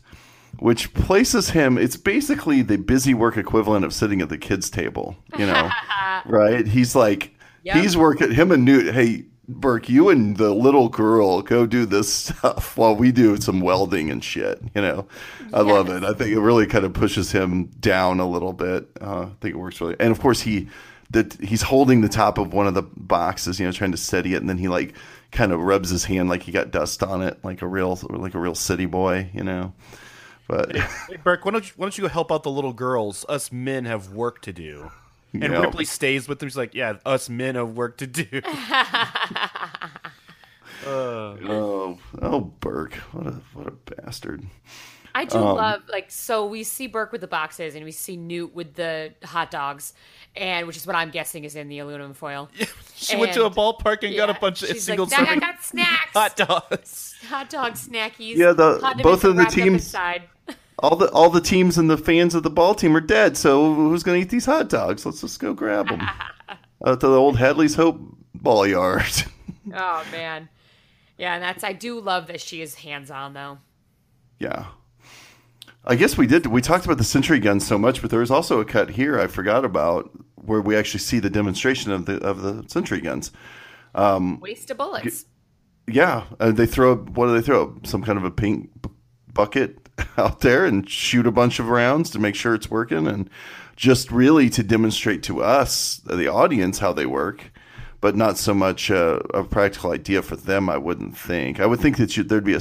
which 0.59 0.93
places 0.95 1.51
him. 1.51 1.79
It's 1.79 1.97
basically 1.97 2.63
the 2.63 2.77
busy 2.79 3.15
work 3.15 3.37
equivalent 3.37 3.85
of 3.85 3.93
sitting 3.93 4.21
at 4.21 4.29
the 4.29 4.39
kids' 4.39 4.71
table. 4.71 5.17
You 5.39 5.47
know, 5.47 5.71
right? 6.27 6.67
He's 6.67 6.95
like, 6.95 7.33
Yep. 7.63 7.77
he's 7.77 7.97
working. 7.97 8.31
Him 8.33 8.53
and 8.53 8.65
Newt. 8.65 8.95
Hey, 8.95 9.25
Burke, 9.49 9.89
you 9.89 10.09
and 10.09 10.37
the 10.37 10.55
little 10.55 10.89
girl 10.89 11.43
go 11.43 11.67
do 11.67 11.85
this 11.87 12.13
stuff 12.25 12.77
while 12.77 12.95
we 12.95 13.13
do 13.13 13.37
some 13.39 13.61
welding 13.61 14.11
and 14.11 14.23
shit. 14.23 14.61
You 14.75 14.83
know, 14.83 15.07
I 15.53 15.61
love 15.63 15.89
it. 15.89 16.05
I 16.05 16.13
think 16.15 16.31
it 16.31 16.41
really 16.41 16.67
kind 16.67 16.85
of 16.85 16.93
pushes 16.93 17.33
him 17.33 17.67
down 17.81 18.21
a 18.21 18.29
little 18.29 18.53
bit. 18.53 18.89
Uh, 19.01 19.23
I 19.23 19.31
think 19.41 19.55
it 19.55 19.59
works 19.59 19.81
really. 19.81 19.97
And 19.99 20.11
of 20.13 20.21
course, 20.21 20.41
he 20.41 20.69
that 21.11 21.35
he's 21.35 21.63
holding 21.63 22.01
the 22.01 22.09
top 22.09 22.39
of 22.39 22.53
one 22.53 22.67
of 22.67 22.75
the 22.75 22.83
boxes, 22.83 23.61
you 23.61 23.67
know, 23.67 23.71
trying 23.73 23.93
to 23.93 23.97
steady 23.97 24.35
it, 24.35 24.39
and 24.41 24.49
then 24.49 24.59
he 24.59 24.67
like 24.69 24.95
kind 25.31 25.53
of 25.53 25.61
rubs 25.61 25.91
his 25.91 26.05
hand 26.05 26.29
like 26.29 26.43
he 26.43 26.51
got 26.53 26.71
dust 26.73 27.03
on 27.03 27.23
it, 27.23 27.39
like 27.45 27.63
a 27.63 27.67
real 27.67 27.99
like 28.11 28.35
a 28.35 28.39
real 28.41 28.55
city 28.57 28.87
boy, 28.87 29.29
you 29.33 29.45
know. 29.45 29.73
But 30.49 30.77
Hey, 30.77 31.17
Burke, 31.23 31.45
why 31.45 31.53
don't, 31.53 31.67
you, 31.67 31.73
why 31.77 31.85
don't 31.87 31.99
you 31.99 32.03
go 32.03 32.09
help 32.09 32.31
out 32.31 32.43
the 32.43 32.51
little 32.51 32.73
girls? 32.73 33.25
Us 33.29 33.51
men 33.53 33.85
have 33.85 34.11
work 34.13 34.43
to 34.43 34.53
do. 34.53 34.91
And 35.33 35.43
Yeah. 35.43 35.61
Ripley 35.61 35.85
stays 35.85 36.29
with 36.29 36.39
them. 36.39 36.49
He's 36.49 36.57
like, 36.57 36.75
yeah, 36.75 36.95
us 37.05 37.29
men 37.29 37.57
have 37.57 37.71
work 37.71 37.99
to 37.99 38.07
do. 38.07 38.41
oh, 40.87 41.99
oh, 42.23 42.41
Burke, 42.61 42.95
what 43.13 43.27
a 43.27 43.41
what 43.55 43.67
a 43.67 43.71
bastard. 43.73 44.45
I 45.15 45.25
do 45.25 45.39
Um, 45.39 45.57
love 45.57 45.83
like 45.89 46.11
so 46.11 46.47
we 46.47 46.63
see 46.63 46.87
Burke 46.87 47.11
with 47.11 47.23
the 47.23 47.27
boxes 47.27 47.75
and 47.75 47.85
we 47.87 47.91
see 47.93 48.17
Newt 48.17 48.55
with 48.55 48.75
the 48.75 49.15
hot 49.25 49.51
dogs, 49.51 49.95
and 50.37 50.67
which 50.67 50.77
is 50.77 50.87
what 50.87 50.95
I'm 50.95 51.11
guessing 51.11 51.45
is 51.45 51.57
in 51.57 51.69
the 51.69 51.79
aluminum 51.79 52.13
foil. 52.13 52.51
she 52.95 53.17
went 53.17 53.33
to 53.35 53.47
a 53.47 53.51
ballpark 53.51 54.07
and 54.07 54.15
got 54.15 54.29
a 54.31 54.35
bunch 54.35 54.63
of 54.63 54.77
single 54.79 55.07
like, 55.07 55.17
"Dad, 55.17 55.23
I 55.23 55.25
serving 55.27 55.41
got 55.41 55.63
snacks, 55.65 56.13
hot 56.13 56.37
dogs. 56.37 57.17
hot 57.29 57.49
dog 57.51 57.73
snackies. 57.75 58.37
Yeah, 58.37 58.53
the- 58.53 59.01
both 59.03 59.25
of 59.25 59.37
the 59.37 59.47
teams- 59.47 59.85
inside. 59.85 60.25
All 60.79 60.97
the 60.97 61.11
all 61.11 61.31
the 61.31 61.41
teams 61.41 61.79
and 61.79 61.89
the 61.89 61.97
fans 61.97 62.35
of 62.35 62.43
the 62.43 62.51
ball 62.51 62.75
team 62.75 62.95
are 62.97 63.01
dead. 63.01 63.37
So 63.37 63.75
who's 63.75 64.03
going 64.03 64.21
to 64.21 64.27
eat 64.27 64.31
these 64.31 64.45
hot 64.47 64.69
dogs? 64.69 65.07
Let's 65.07 65.21
just 65.23 65.41
go 65.41 65.55
grab 65.55 65.89
them. 65.89 66.01
Out 66.87 67.01
to 67.01 67.09
the 67.09 67.17
old 67.17 67.39
Hadley's 67.39 67.75
Hope 67.77 67.99
ball 68.35 68.67
yard. 68.67 69.05
Oh 69.75 70.05
man, 70.13 70.49
yeah, 71.19 71.35
and 71.35 71.43
that's 71.43 71.65
I 71.65 71.73
do 71.73 71.99
love 71.99 72.29
that 72.29 72.41
she 72.41 72.63
is 72.63 72.77
hands 72.77 73.11
on 73.11 73.33
though. 73.33 73.59
yeah. 74.39 74.67
I 75.85 75.97
guess 75.97 76.17
we 76.17 76.27
did. 76.29 76.47
We 76.47 76.61
talked 76.61 76.85
about 76.85 76.99
the 76.99 77.05
sentry 77.05 77.41
gun 77.41 77.59
so 77.59 77.77
much, 77.77 78.01
but 78.01 78.11
there 78.11 78.21
was 78.21 78.31
also 78.31 78.61
a 78.61 78.65
cut 78.65 78.91
here 78.91 79.19
I 79.21 79.27
forgot 79.27 79.65
about 79.65 80.11
where 80.37 80.61
we 80.61 80.77
actually 80.77 81.01
see 81.01 81.19
the 81.19 81.31
demonstration 81.31 81.91
of 81.91 82.07
the 82.07 82.19
of 82.25 82.43
the 82.43 82.65
sentry 82.69 83.01
guns. 83.01 83.33
Waste 84.41 84.71
of 84.71 84.77
bullets. 84.79 85.25
Yeah, 85.89 86.25
uh, 86.39 86.53
they 86.53 86.67
throw 86.67 86.95
what 86.97 87.27
do 87.27 87.35
they 87.35 87.43
throw? 87.43 87.77
Some 87.85 88.03
kind 88.05 88.19
of 88.19 88.25
a 88.25 88.31
pink 88.31 88.71
b- 88.83 88.91
bucket 89.33 89.86
out 90.19 90.41
there 90.41 90.65
and 90.67 90.89
shoot 90.89 91.27
a 91.27 91.33
bunch 91.33 91.59
of 91.59 91.69
rounds 91.69 92.11
to 92.11 92.19
make 92.19 92.35
sure 92.35 92.55
it's 92.55 92.71
working, 92.71 93.07
and 93.07 93.31
just 93.77 94.11
really 94.11 94.49
to 94.51 94.63
demonstrate 94.63 95.23
to 95.25 95.43
us, 95.43 96.01
the 96.05 96.29
audience, 96.29 96.79
how 96.79 96.93
they 96.93 97.07
work, 97.07 97.51
but 98.01 98.17
not 98.17 98.39
so 98.39 98.55
much 98.55 98.91
uh, 98.91 99.21
a 99.35 99.45
practical 99.45 99.91
idea 99.93 100.23
for 100.23 100.37
them. 100.37 100.69
I 100.69 100.77
wouldn't 100.79 101.17
think. 101.17 101.61
I 101.61 101.67
would 101.67 101.81
think 101.81 101.97
that 101.99 102.17
you, 102.17 102.23
there'd 102.23 102.45
be 102.45 102.55
a 102.55 102.61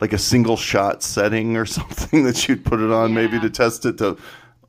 like 0.00 0.12
a 0.12 0.18
single 0.18 0.56
shot 0.56 1.02
setting 1.02 1.56
or 1.56 1.64
something 1.78 2.24
that 2.24 2.48
you'd 2.48 2.64
put 2.64 2.80
it 2.80 2.90
on, 2.90 3.14
maybe 3.14 3.38
to 3.40 3.50
test 3.50 3.84
it 3.86 3.98
to 3.98 4.16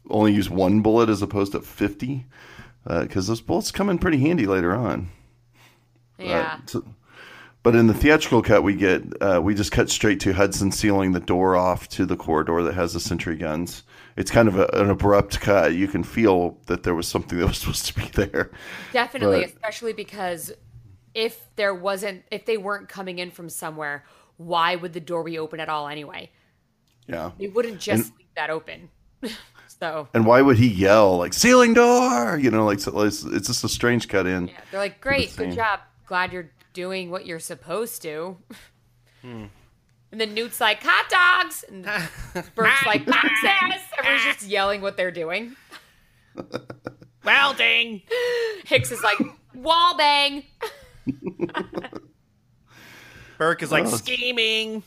only 0.10 0.34
use 0.34 0.50
one 0.50 0.82
bullet 0.82 1.10
as 1.10 1.22
opposed 1.22 1.52
to 1.52 1.60
fifty, 1.62 2.26
because 2.86 3.28
those 3.28 3.42
bullets 3.42 3.72
come 3.72 3.90
in 3.90 3.98
pretty 4.00 4.20
handy 4.20 4.46
later 4.48 4.74
on. 4.76 5.10
yeah, 6.18 6.60
So- 6.66 6.86
but 7.68 7.76
in 7.76 7.88
the 7.88 7.94
theatrical 7.94 8.42
cut, 8.42 8.64
we 8.64 8.76
get 8.76 9.04
uh, 9.22 9.42
we 9.44 9.54
just 9.54 9.74
cut 9.74 9.90
straight 9.90 10.22
to 10.22 10.32
Hudson 10.32 10.72
sealing 10.72 11.12
the 11.12 11.20
door 11.20 11.58
off 11.58 11.90
to 11.90 12.06
the 12.06 12.16
corridor 12.16 12.64
that 12.64 12.76
has 12.76 12.94
the 12.94 13.00
sentry 13.02 13.36
guns. 13.36 13.84
It's 14.16 14.32
kind 14.32 14.48
of 14.48 14.58
a, 14.58 14.68
an 14.68 14.90
abrupt 14.90 15.42
cut. 15.42 15.74
You 15.74 15.90
can 15.90 16.02
feel 16.02 16.58
that 16.68 16.84
there 16.84 16.96
was 16.96 17.10
something 17.10 17.38
that 17.40 17.46
was 17.46 17.58
supposed 17.58 17.86
to 17.88 17.94
be 17.96 18.06
there. 18.14 18.52
definitely, 18.94 19.42
but- 19.42 19.50
especially 19.50 19.92
because 19.92 20.54
if 21.14 21.44
there 21.58 21.76
wasn't, 21.76 22.24
if 22.32 22.46
they 22.46 22.56
weren't 22.56 22.88
coming 22.88 23.20
in 23.20 23.32
from 23.32 23.50
somewhere, 23.50 24.06
why 24.38 24.78
would 24.78 24.94
the 24.94 25.02
door 25.02 25.26
be 25.26 25.38
open 25.38 25.60
at 25.60 25.68
all 25.68 25.90
anyway? 25.90 26.32
Yeah. 27.06 27.32
They 27.38 27.48
wouldn't 27.48 27.82
just 27.82 28.18
leave 28.18 28.28
that 28.38 28.50
open. 28.50 28.88
so 29.68 30.08
And 30.14 30.26
why 30.26 30.42
would 30.42 30.58
he 30.58 30.70
yell 30.70 31.18
like 31.18 31.34
"ceiling 31.34 31.74
door"? 31.74 32.38
You 32.38 32.50
know, 32.50 32.66
like 32.66 32.80
so 32.80 32.98
it's, 33.02 33.26
it's 33.26 33.48
just 33.48 33.66
a 33.66 33.70
strange 33.70 34.08
cut 34.08 34.26
in. 34.26 34.48
yeah, 34.48 34.62
they're 34.72 34.80
like, 34.80 35.02
"Great, 35.02 35.36
good 35.36 35.52
job. 35.52 35.82
Glad 36.06 36.32
you're 36.32 36.50
doing 36.78 37.10
what 37.10 37.26
you're 37.26 37.40
supposed 37.40 38.04
to." 38.04 38.38
Hmm. 39.24 39.46
And 40.12 40.22
then 40.22 40.34
Newt's 40.34 40.62
like, 40.62 40.82
hot 40.84 41.10
dogs. 41.10 41.66
And 41.68 41.84
Burke's 42.56 42.86
like, 42.86 43.06
boxes. 43.16 43.50
Everyone's 43.98 44.24
just 44.24 44.44
yelling 44.44 44.82
what 44.82 44.96
they're 44.96 45.12
doing. 45.12 45.56
Welding. 47.26 48.04
Hicks 48.66 48.92
is 48.92 49.04
like, 49.04 49.18
wall 49.54 49.98
bang. 49.98 50.44
Burke 53.38 53.64
is 53.64 53.72
like 53.72 53.88
scheming. 53.88 54.82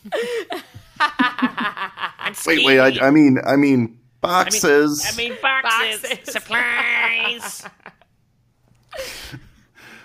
I'm 1.00 2.34
Wait, 2.46 2.64
wait. 2.64 2.80
I, 2.80 3.08
I 3.08 3.10
mean, 3.10 3.38
I 3.46 3.56
mean, 3.56 3.98
boxes. 4.22 5.04
I 5.06 5.16
mean 5.16 5.36
boxes, 5.42 6.02
Boxes. 6.02 6.32
supplies. 6.32 7.64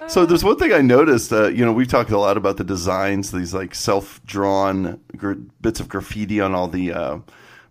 So 0.08 0.26
there's 0.26 0.44
one 0.44 0.58
thing 0.58 0.72
I 0.74 0.82
noticed. 0.82 1.32
Uh, 1.34 1.48
you 1.48 1.66
know, 1.66 1.74
we've 1.74 1.88
talked 1.88 2.12
a 2.12 2.18
lot 2.20 2.38
about 2.38 2.58
the 2.58 2.64
designs, 2.64 3.32
these 3.32 3.54
like 3.54 3.74
self-drawn 3.74 5.00
gr- 5.18 5.34
bits 5.62 5.80
of 5.80 5.90
graffiti 5.90 6.40
on 6.40 6.54
all 6.54 6.68
the 6.68 6.94
uh, 6.94 7.18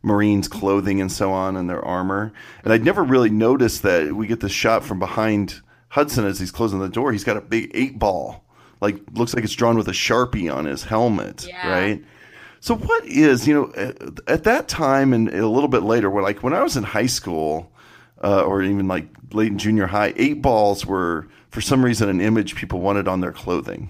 Marines' 0.02 0.49
clothing 0.49 1.00
and 1.00 1.11
so 1.11 1.33
on, 1.33 1.57
and 1.57 1.69
their 1.71 1.85
armor. 1.85 2.33
And 2.64 2.73
I'd 2.73 2.85
never 2.85 3.02
really 3.02 3.31
noticed 3.31 3.83
that 3.83 4.12
we 4.14 4.26
get 4.26 4.40
this 4.40 4.52
shot 4.52 4.85
from 4.85 4.99
behind 4.99 5.61
Hudson 5.90 6.25
as 6.25 6.40
he's 6.40 6.50
closing 6.50 6.81
the 6.81 6.88
door. 6.88 7.12
He's 7.12 7.25
got 7.25 7.37
a 7.37 7.40
big 7.40 7.71
eight 7.75 7.99
ball, 7.99 8.45
like 8.81 8.97
looks 9.12 9.35
like 9.35 9.45
it's 9.45 9.52
drawn 9.54 9.76
with 9.76 9.88
a 9.88 9.93
sharpie 9.93 10.52
on 10.52 10.64
his 10.64 10.85
helmet, 10.85 11.47
Yeah. 11.47 11.71
right? 11.71 12.04
So 12.61 12.75
what 12.75 13.04
is 13.04 13.47
you 13.47 13.54
know 13.54 13.73
at, 13.76 13.97
at 14.28 14.45
that 14.45 14.69
time 14.69 15.12
and 15.12 15.28
a 15.28 15.47
little 15.47 15.69
bit 15.69 15.83
later, 15.83 16.11
when 16.11 16.25
like 16.25 16.43
when 16.43 16.52
I 16.54 16.62
was 16.62 16.76
in 16.76 16.83
high 16.83 17.07
school 17.07 17.71
uh, 18.25 18.43
or 18.43 18.62
even 18.62 18.88
like 18.88 19.07
late 19.33 19.52
in 19.52 19.59
junior 19.59 19.87
high, 19.87 20.12
eight 20.16 20.40
balls 20.43 20.85
were 20.87 21.28
for 21.55 21.61
some 21.61 21.85
reason 21.85 22.09
an 22.09 22.21
image 22.21 22.57
people 22.57 22.81
wanted 22.81 23.07
on 23.07 23.21
their 23.21 23.31
clothing. 23.31 23.89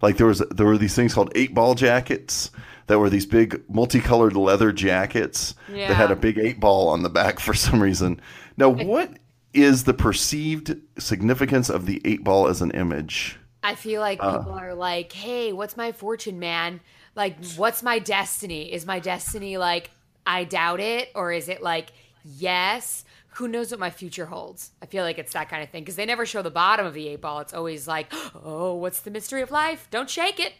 Like 0.00 0.16
there 0.16 0.28
was 0.28 0.38
there 0.50 0.64
were 0.64 0.78
these 0.78 0.94
things 0.94 1.12
called 1.12 1.32
eight 1.34 1.52
ball 1.52 1.74
jackets 1.74 2.52
that 2.86 3.00
were 3.00 3.10
these 3.10 3.26
big 3.26 3.60
multicolored 3.68 4.36
leather 4.36 4.70
jackets 4.70 5.56
that 5.68 5.94
had 5.94 6.12
a 6.12 6.16
big 6.16 6.38
eight 6.38 6.60
ball 6.60 6.88
on 6.88 7.02
the 7.02 7.10
back 7.10 7.40
for 7.40 7.52
some 7.52 7.82
reason. 7.82 8.20
Now, 8.56 8.68
what 8.68 9.18
is 9.52 9.84
the 9.84 9.92
perceived 9.92 10.76
significance 10.98 11.68
of 11.68 11.86
the 11.86 12.00
eight 12.04 12.22
ball 12.22 12.46
as 12.46 12.62
an 12.62 12.70
image? 12.70 13.36
I 13.64 13.74
feel 13.74 14.00
like 14.00 14.22
uh. 14.22 14.38
people 14.38 14.52
are 14.52 14.74
like, 14.74 15.12
hey, 15.12 15.52
what's 15.52 15.76
my 15.76 15.90
fortune, 15.90 16.38
man? 16.38 16.80
Like, 17.16 17.44
what's 17.56 17.82
my 17.82 17.98
destiny? 17.98 18.72
Is 18.72 18.86
my 18.86 19.00
destiny 19.00 19.56
like, 19.56 19.90
I 20.24 20.44
doubt 20.44 20.78
it? 20.78 21.10
Or 21.16 21.32
is 21.32 21.48
it 21.48 21.60
like, 21.60 21.90
yes? 22.24 23.04
Who 23.34 23.48
knows 23.48 23.70
what 23.70 23.80
my 23.80 23.90
future 23.90 24.26
holds? 24.26 24.72
I 24.82 24.86
feel 24.86 25.04
like 25.04 25.18
it's 25.18 25.32
that 25.32 25.48
kind 25.48 25.62
of 25.62 25.70
thing 25.70 25.82
because 25.82 25.96
they 25.96 26.06
never 26.06 26.26
show 26.26 26.42
the 26.42 26.50
bottom 26.50 26.84
of 26.84 26.94
the 26.94 27.08
eight 27.08 27.20
ball. 27.20 27.40
It's 27.40 27.54
always 27.54 27.86
like, 27.86 28.12
oh, 28.44 28.74
what's 28.74 29.00
the 29.00 29.10
mystery 29.10 29.40
of 29.42 29.50
life? 29.50 29.88
Don't 29.90 30.10
shake 30.10 30.40
it. 30.40 30.54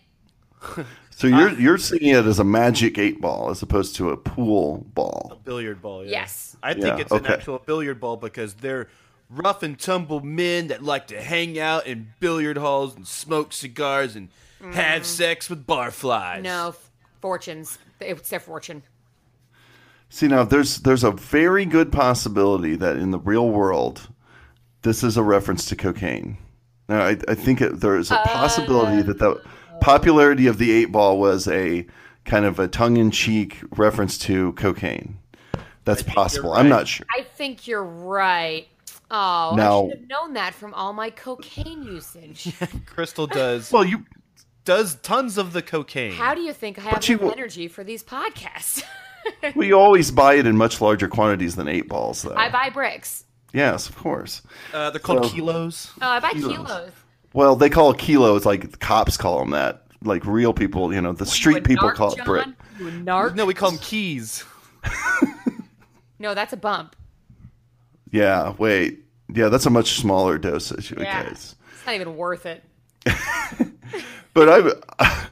So 1.21 1.27
you're 1.27 1.51
uh, 1.51 1.57
you're 1.57 1.77
seeing 1.77 2.15
it 2.17 2.25
as 2.25 2.39
a 2.39 2.45
magic 2.45 2.97
eight 2.97 3.21
ball 3.21 3.51
as 3.51 3.61
opposed 3.61 3.95
to 3.97 4.09
a 4.09 4.17
pool 4.17 4.87
ball. 4.95 5.33
A 5.33 5.37
billiard 5.37 5.83
ball. 5.83 6.03
Yeah. 6.03 6.13
Yes. 6.13 6.57
I 6.63 6.73
think 6.73 6.87
Yeah, 6.87 6.97
it's 6.97 7.13
an 7.13 7.27
actual 7.27 7.59
billiard 7.59 8.01
ball 8.01 8.17
because 8.17 8.55
they're 8.55 8.89
rough 9.29 9.63
and 9.63 9.79
tumble 9.79 10.21
men 10.21 10.69
that 10.69 10.83
like 10.83 11.09
to 11.09 11.21
hang 11.21 11.59
out 11.59 11.87
in 11.87 12.15
billiard 12.21 12.57
halls 12.57 12.97
and 12.97 13.07
smoke 13.07 13.53
cigars 13.53 14.17
and 14.17 14.31
have 14.73 15.03
mm. 15.03 15.05
sex 15.05 15.51
with 15.51 15.67
barflies. 15.67 16.41
No, 16.41 16.69
f- 16.69 16.91
fortunes. 17.21 17.79
It's 18.01 18.31
their 18.31 18.41
fortune. 18.41 18.83
See 20.13 20.27
now, 20.27 20.43
there's 20.43 20.79
there's 20.79 21.05
a 21.05 21.13
very 21.13 21.65
good 21.65 21.93
possibility 21.93 22.75
that 22.77 22.97
in 22.97 23.13
the 23.13 23.19
real 23.19 23.49
world, 23.49 24.09
this 24.83 25.05
is 25.05 25.17
a 25.17 25.23
reference 25.23 25.67
to 25.67 25.77
cocaine. 25.77 26.37
Now, 26.89 27.03
I, 27.03 27.17
I 27.29 27.35
think 27.37 27.61
it, 27.61 27.81
there 27.81 27.97
is 27.97 28.11
a 28.11 28.21
oh, 28.21 28.25
possibility 28.25 29.03
that 29.03 29.21
the 29.21 29.41
popularity 29.81 30.49
of 30.49 30.59
the 30.59 30.73
eight 30.73 30.91
ball 30.91 31.21
was 31.21 31.47
a 31.47 31.87
kind 32.25 32.45
of 32.45 32.59
a 32.59 32.67
tongue-in-cheek 32.67 33.59
reference 33.77 34.19
to 34.19 34.53
cocaine. 34.55 35.19
That's 35.85 36.03
possible. 36.03 36.53
I'm 36.53 36.69
not 36.69 36.89
sure. 36.89 37.07
I 37.17 37.23
think 37.23 37.69
you're 37.69 37.85
right. 37.85 38.67
Oh, 39.13 39.55
Now- 39.57 39.87
I 39.87 39.91
should 39.91 39.99
have 40.01 40.09
known 40.09 40.33
that 40.35 40.55
from 40.55 40.75
all 40.75 40.93
my 40.93 41.11
cocaine 41.11 41.85
usage. 41.85 42.53
Crystal 42.87 43.29
does 43.29 43.71
Well, 43.71 43.85
you 43.85 44.05
does 44.65 44.97
tons 44.97 45.39
of 45.39 45.53
the 45.53 45.63
cocaine. 45.63 46.13
How 46.13 46.35
do 46.35 46.41
you 46.41 46.53
think 46.53 46.79
I 46.79 46.83
have 46.83 47.09
you 47.09 47.31
energy 47.31 47.69
for 47.69 47.85
these 47.85 48.03
podcasts? 48.03 48.83
we 49.55 49.73
always 49.73 50.11
buy 50.11 50.35
it 50.35 50.47
in 50.47 50.57
much 50.57 50.81
larger 50.81 51.09
quantities 51.09 51.57
than 51.57 51.69
eight 51.69 51.89
balls, 51.89 52.23
though. 52.23 52.35
I 52.35 52.49
buy 52.51 52.71
bricks. 52.71 53.25
yes, 53.53 53.89
of 53.89 53.97
course. 53.97 54.43
uh, 54.73 54.91
they're 54.91 55.01
called 55.01 55.27
So- 55.27 55.31
kilos. 55.33 55.93
Oh, 56.01 56.09
I 56.09 56.21
buy 56.21 56.31
Kilos. 56.33 56.57
kilos. 56.57 56.91
Well, 57.33 57.55
they 57.57 57.71
call 57.71 57.91
it 57.93 57.99
kilos 57.99 58.45
like 58.45 58.71
the 58.73 58.77
cops 58.77 59.17
call 59.17 59.39
them 59.41 59.51
that. 59.51 59.87
Like 60.03 60.25
real 60.25 60.53
people, 60.55 60.93
you 60.95 61.01
know, 61.03 61.13
the 61.13 61.25
You 61.27 61.31
street 61.31 61.65
people 61.65 61.91
narc, 61.91 61.95
call 61.95 62.13
it 62.13 62.17
John? 62.17 62.25
brick. 62.27 62.47
You 62.79 62.89
a 62.89 62.91
narc? 62.91 63.35
No, 63.35 63.45
we 63.45 63.53
call 63.55 63.71
them 63.71 63.81
keys. 63.81 64.45
No, 66.19 66.35
that's 66.35 66.53
a 66.53 66.57
bump. 66.59 66.97
Yeah, 68.13 68.53
wait. 68.59 69.05
Yeah, 69.33 69.49
that's 69.49 69.65
a 69.65 69.71
much 69.71 69.99
smaller 69.99 70.37
dosage, 70.37 70.93
Yeah. 70.93 71.23
guys. 71.23 71.55
It's 71.73 71.87
not 71.87 71.95
even 71.95 72.15
worth 72.17 72.45
it. 72.47 72.63
But 74.35 74.49
I, 75.01 75.27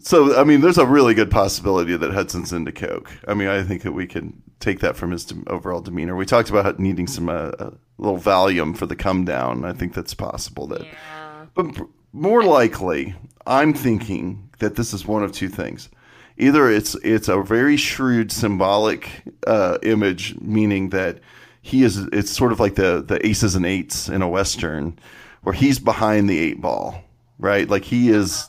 so 0.00 0.38
I 0.38 0.44
mean, 0.44 0.60
there's 0.60 0.78
a 0.78 0.86
really 0.86 1.14
good 1.14 1.30
possibility 1.30 1.96
that 1.96 2.12
Hudson's 2.12 2.52
into 2.52 2.72
coke. 2.72 3.10
I 3.26 3.34
mean, 3.34 3.48
I 3.48 3.62
think 3.62 3.82
that 3.82 3.92
we 3.92 4.06
can 4.06 4.42
take 4.60 4.80
that 4.80 4.96
from 4.96 5.10
his 5.10 5.24
dem- 5.24 5.44
overall 5.46 5.80
demeanor. 5.80 6.16
We 6.16 6.26
talked 6.26 6.50
about 6.50 6.78
needing 6.78 7.06
some 7.06 7.28
uh, 7.28 7.52
a 7.58 7.72
little 7.98 8.18
Valium 8.18 8.76
for 8.76 8.86
the 8.86 8.96
come 8.96 9.24
down. 9.24 9.64
I 9.64 9.72
think 9.72 9.94
that's 9.94 10.14
possible. 10.14 10.66
That, 10.66 10.82
Yeah. 10.82 11.46
but 11.54 11.66
more 12.12 12.42
likely, 12.42 13.14
I'm 13.46 13.72
thinking 13.74 14.48
that 14.58 14.74
this 14.76 14.92
is 14.92 15.06
one 15.06 15.22
of 15.22 15.32
two 15.32 15.48
things. 15.48 15.88
Either 16.36 16.70
it's 16.70 16.94
it's 16.96 17.28
a 17.28 17.42
very 17.42 17.76
shrewd 17.76 18.30
symbolic 18.30 19.08
uh, 19.46 19.78
image, 19.82 20.36
meaning 20.40 20.90
that 20.90 21.18
he 21.62 21.82
is. 21.82 21.98
It's 22.12 22.30
sort 22.30 22.52
of 22.52 22.60
like 22.60 22.76
the 22.76 23.02
the 23.02 23.24
aces 23.26 23.54
and 23.56 23.66
eights 23.66 24.08
in 24.08 24.22
a 24.22 24.28
western, 24.28 24.98
where 25.42 25.54
he's 25.54 25.78
behind 25.78 26.28
the 26.30 26.38
eight 26.38 26.60
ball, 26.60 27.02
right? 27.38 27.68
Like 27.68 27.84
he 27.84 28.10
is. 28.10 28.48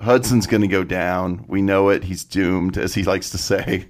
Hudson's 0.00 0.46
going 0.46 0.60
to 0.62 0.68
go 0.68 0.84
down. 0.84 1.44
We 1.48 1.62
know 1.62 1.88
it. 1.88 2.04
He's 2.04 2.24
doomed, 2.24 2.76
as 2.76 2.94
he 2.94 3.02
likes 3.04 3.30
to 3.30 3.38
say. 3.38 3.88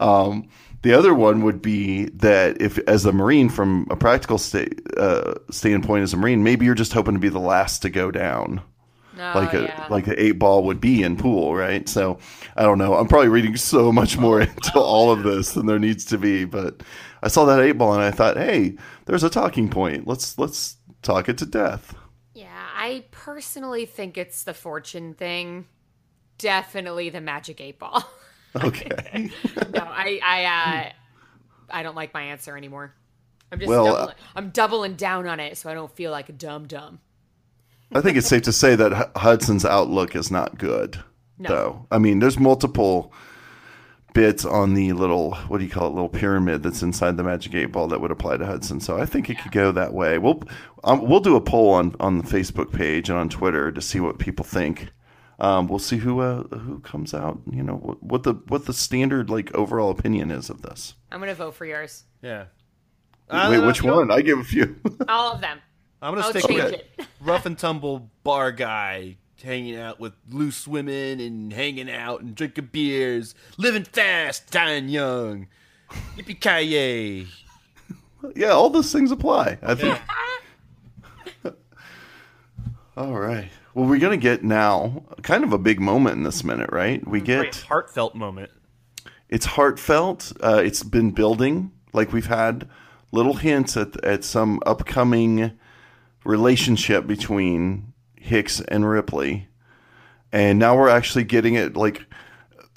Um, 0.00 0.48
the 0.82 0.92
other 0.92 1.14
one 1.14 1.44
would 1.44 1.62
be 1.62 2.06
that 2.06 2.60
if, 2.60 2.78
as 2.88 3.06
a 3.06 3.12
Marine, 3.12 3.48
from 3.48 3.86
a 3.90 3.96
practical 3.96 4.38
sta- 4.38 4.68
uh, 4.96 5.34
standpoint, 5.50 6.02
as 6.02 6.12
a 6.12 6.16
Marine, 6.16 6.42
maybe 6.42 6.66
you're 6.66 6.74
just 6.74 6.92
hoping 6.92 7.14
to 7.14 7.20
be 7.20 7.28
the 7.28 7.38
last 7.38 7.80
to 7.82 7.90
go 7.90 8.10
down 8.10 8.60
No, 9.16 9.32
like 9.36 9.54
a 9.54 9.58
Oh, 9.60 9.62
yeah. 9.62 9.86
like 9.88 10.06
an 10.08 10.16
eight 10.18 10.38
ball 10.38 10.64
would 10.64 10.80
be 10.80 11.02
in 11.04 11.16
pool, 11.16 11.54
right? 11.54 11.88
So 11.88 12.18
I 12.56 12.62
don't 12.64 12.76
know. 12.78 12.96
I'm 12.96 13.06
probably 13.06 13.28
reading 13.28 13.56
so 13.56 13.92
much 13.92 14.18
more 14.18 14.40
into 14.40 14.78
all 14.80 15.12
of 15.12 15.22
this 15.22 15.52
than 15.52 15.66
there 15.66 15.78
needs 15.78 16.04
to 16.06 16.18
be, 16.18 16.44
but 16.44 16.82
I 17.22 17.28
saw 17.28 17.44
that 17.46 17.60
eight 17.60 17.78
ball 17.78 17.94
and 17.94 18.02
I 18.02 18.10
thought, 18.10 18.36
hey, 18.36 18.76
there's 19.06 19.22
a 19.24 19.30
talking 19.30 19.70
point. 19.70 20.06
Let's 20.08 20.36
let's 20.38 20.76
talk 21.02 21.28
it 21.28 21.38
to 21.38 21.46
death. 21.46 21.94
I 22.84 23.04
personally 23.10 23.86
think 23.86 24.18
it's 24.18 24.44
the 24.44 24.52
fortune 24.52 25.14
thing. 25.14 25.66
Definitely 26.36 27.08
the 27.08 27.20
magic 27.20 27.60
eight 27.60 27.78
ball. 27.78 28.04
Okay. 28.62 29.32
no, 29.74 29.80
I 29.82 30.20
I 30.24 30.44
uh, 30.44 30.92
I 31.70 31.82
don't 31.82 31.96
like 31.96 32.14
my 32.14 32.22
answer 32.22 32.56
anymore. 32.56 32.94
I'm 33.50 33.58
just 33.58 33.68
Well, 33.68 33.88
uh, 33.88 33.96
doubling, 33.98 34.16
I'm 34.36 34.50
doubling 34.50 34.94
down 34.94 35.26
on 35.26 35.40
it 35.40 35.58
so 35.58 35.68
I 35.68 35.74
don't 35.74 35.90
feel 35.90 36.12
like 36.12 36.28
a 36.28 36.32
dumb 36.32 36.68
dumb. 36.68 37.00
I 37.92 38.00
think 38.00 38.16
it's 38.16 38.28
safe 38.28 38.42
to 38.42 38.52
say 38.52 38.76
that 38.76 39.10
Hudson's 39.16 39.64
outlook 39.64 40.14
is 40.14 40.30
not 40.30 40.56
good, 40.56 41.02
No. 41.36 41.48
though. 41.48 41.86
I 41.90 41.98
mean, 41.98 42.20
there's 42.20 42.38
multiple 42.38 43.12
bits 44.14 44.44
on 44.44 44.72
the 44.74 44.92
little 44.94 45.34
what 45.48 45.58
do 45.58 45.64
you 45.64 45.70
call 45.70 45.88
it, 45.88 45.94
little 45.94 46.08
pyramid 46.08 46.62
that's 46.62 46.82
inside 46.82 47.16
the 47.16 47.22
magic 47.22 47.54
eight 47.54 47.66
ball 47.66 47.88
that 47.88 48.00
would 48.00 48.10
apply 48.10 48.38
to 48.38 48.46
Hudson. 48.46 48.80
So 48.80 48.96
I 48.96 49.04
think 49.04 49.28
it 49.28 49.38
could 49.38 49.52
go 49.52 49.72
that 49.72 49.92
way. 49.92 50.16
We'll 50.16 50.42
um, 50.84 51.06
we'll 51.06 51.20
do 51.20 51.36
a 51.36 51.40
poll 51.40 51.74
on 51.74 51.94
on 52.00 52.18
the 52.18 52.24
Facebook 52.24 52.72
page 52.72 53.10
and 53.10 53.18
on 53.18 53.28
Twitter 53.28 53.70
to 53.70 53.80
see 53.82 54.00
what 54.00 54.18
people 54.18 54.44
think. 54.44 54.88
Um, 55.38 55.66
we'll 55.66 55.80
see 55.80 55.98
who 55.98 56.20
uh, 56.20 56.44
who 56.44 56.80
comes 56.80 57.12
out. 57.12 57.40
You 57.50 57.62
know 57.62 57.74
what, 57.74 58.02
what 58.02 58.22
the 58.22 58.34
what 58.48 58.64
the 58.64 58.72
standard 58.72 59.28
like 59.28 59.54
overall 59.54 59.90
opinion 59.90 60.30
is 60.30 60.48
of 60.48 60.62
this. 60.62 60.94
I'm 61.12 61.20
gonna 61.20 61.34
vote 61.34 61.54
for 61.54 61.66
yours. 61.66 62.04
Yeah. 62.22 62.46
Wait, 63.30 63.60
which 63.60 63.82
one? 63.82 64.10
I 64.10 64.20
give 64.20 64.38
a 64.38 64.44
few. 64.44 64.76
All 65.08 65.32
of 65.32 65.40
them. 65.40 65.58
I'm 66.00 66.14
gonna 66.14 66.26
I'll 66.26 66.30
stick 66.30 66.48
with 66.48 66.74
it. 66.74 67.06
rough 67.20 67.46
and 67.46 67.58
tumble 67.58 68.10
bar 68.22 68.52
guy 68.52 69.16
hanging 69.44 69.76
out 69.76 70.00
with 70.00 70.14
loose 70.30 70.66
women 70.66 71.20
and 71.20 71.52
hanging 71.52 71.90
out 71.90 72.20
and 72.20 72.34
drinking 72.34 72.70
beers, 72.72 73.34
living 73.56 73.84
fast, 73.84 74.50
dying 74.50 74.88
young. 74.88 75.46
Yippee 76.16 76.40
ki 76.40 77.28
yeah, 78.34 78.50
all 78.50 78.70
those 78.70 78.92
things 78.92 79.10
apply. 79.10 79.58
I 79.62 79.74
think. 79.74 79.98
all 82.96 83.12
right. 83.18 83.50
Well, 83.74 83.86
we're 83.86 83.98
gonna 83.98 84.16
get 84.16 84.44
now 84.44 85.04
kind 85.22 85.44
of 85.44 85.52
a 85.52 85.58
big 85.58 85.80
moment 85.80 86.16
in 86.16 86.22
this 86.22 86.44
minute, 86.44 86.70
right? 86.72 87.06
We 87.06 87.20
Great 87.20 87.26
get 87.26 87.56
heartfelt 87.56 88.14
moment. 88.14 88.50
it's 89.28 89.46
heartfelt. 89.46 90.32
Uh, 90.42 90.62
it's 90.64 90.82
been 90.82 91.10
building. 91.10 91.72
Like 91.92 92.12
we've 92.12 92.26
had 92.26 92.68
little 93.12 93.34
hints 93.34 93.76
at 93.76 94.02
at 94.04 94.24
some 94.24 94.60
upcoming 94.64 95.52
relationship 96.24 97.06
between 97.06 97.92
Hicks 98.24 98.60
and 98.60 98.88
Ripley, 98.88 99.48
and 100.32 100.58
now 100.58 100.76
we're 100.76 100.88
actually 100.88 101.24
getting 101.24 101.54
it. 101.54 101.76
Like 101.76 102.06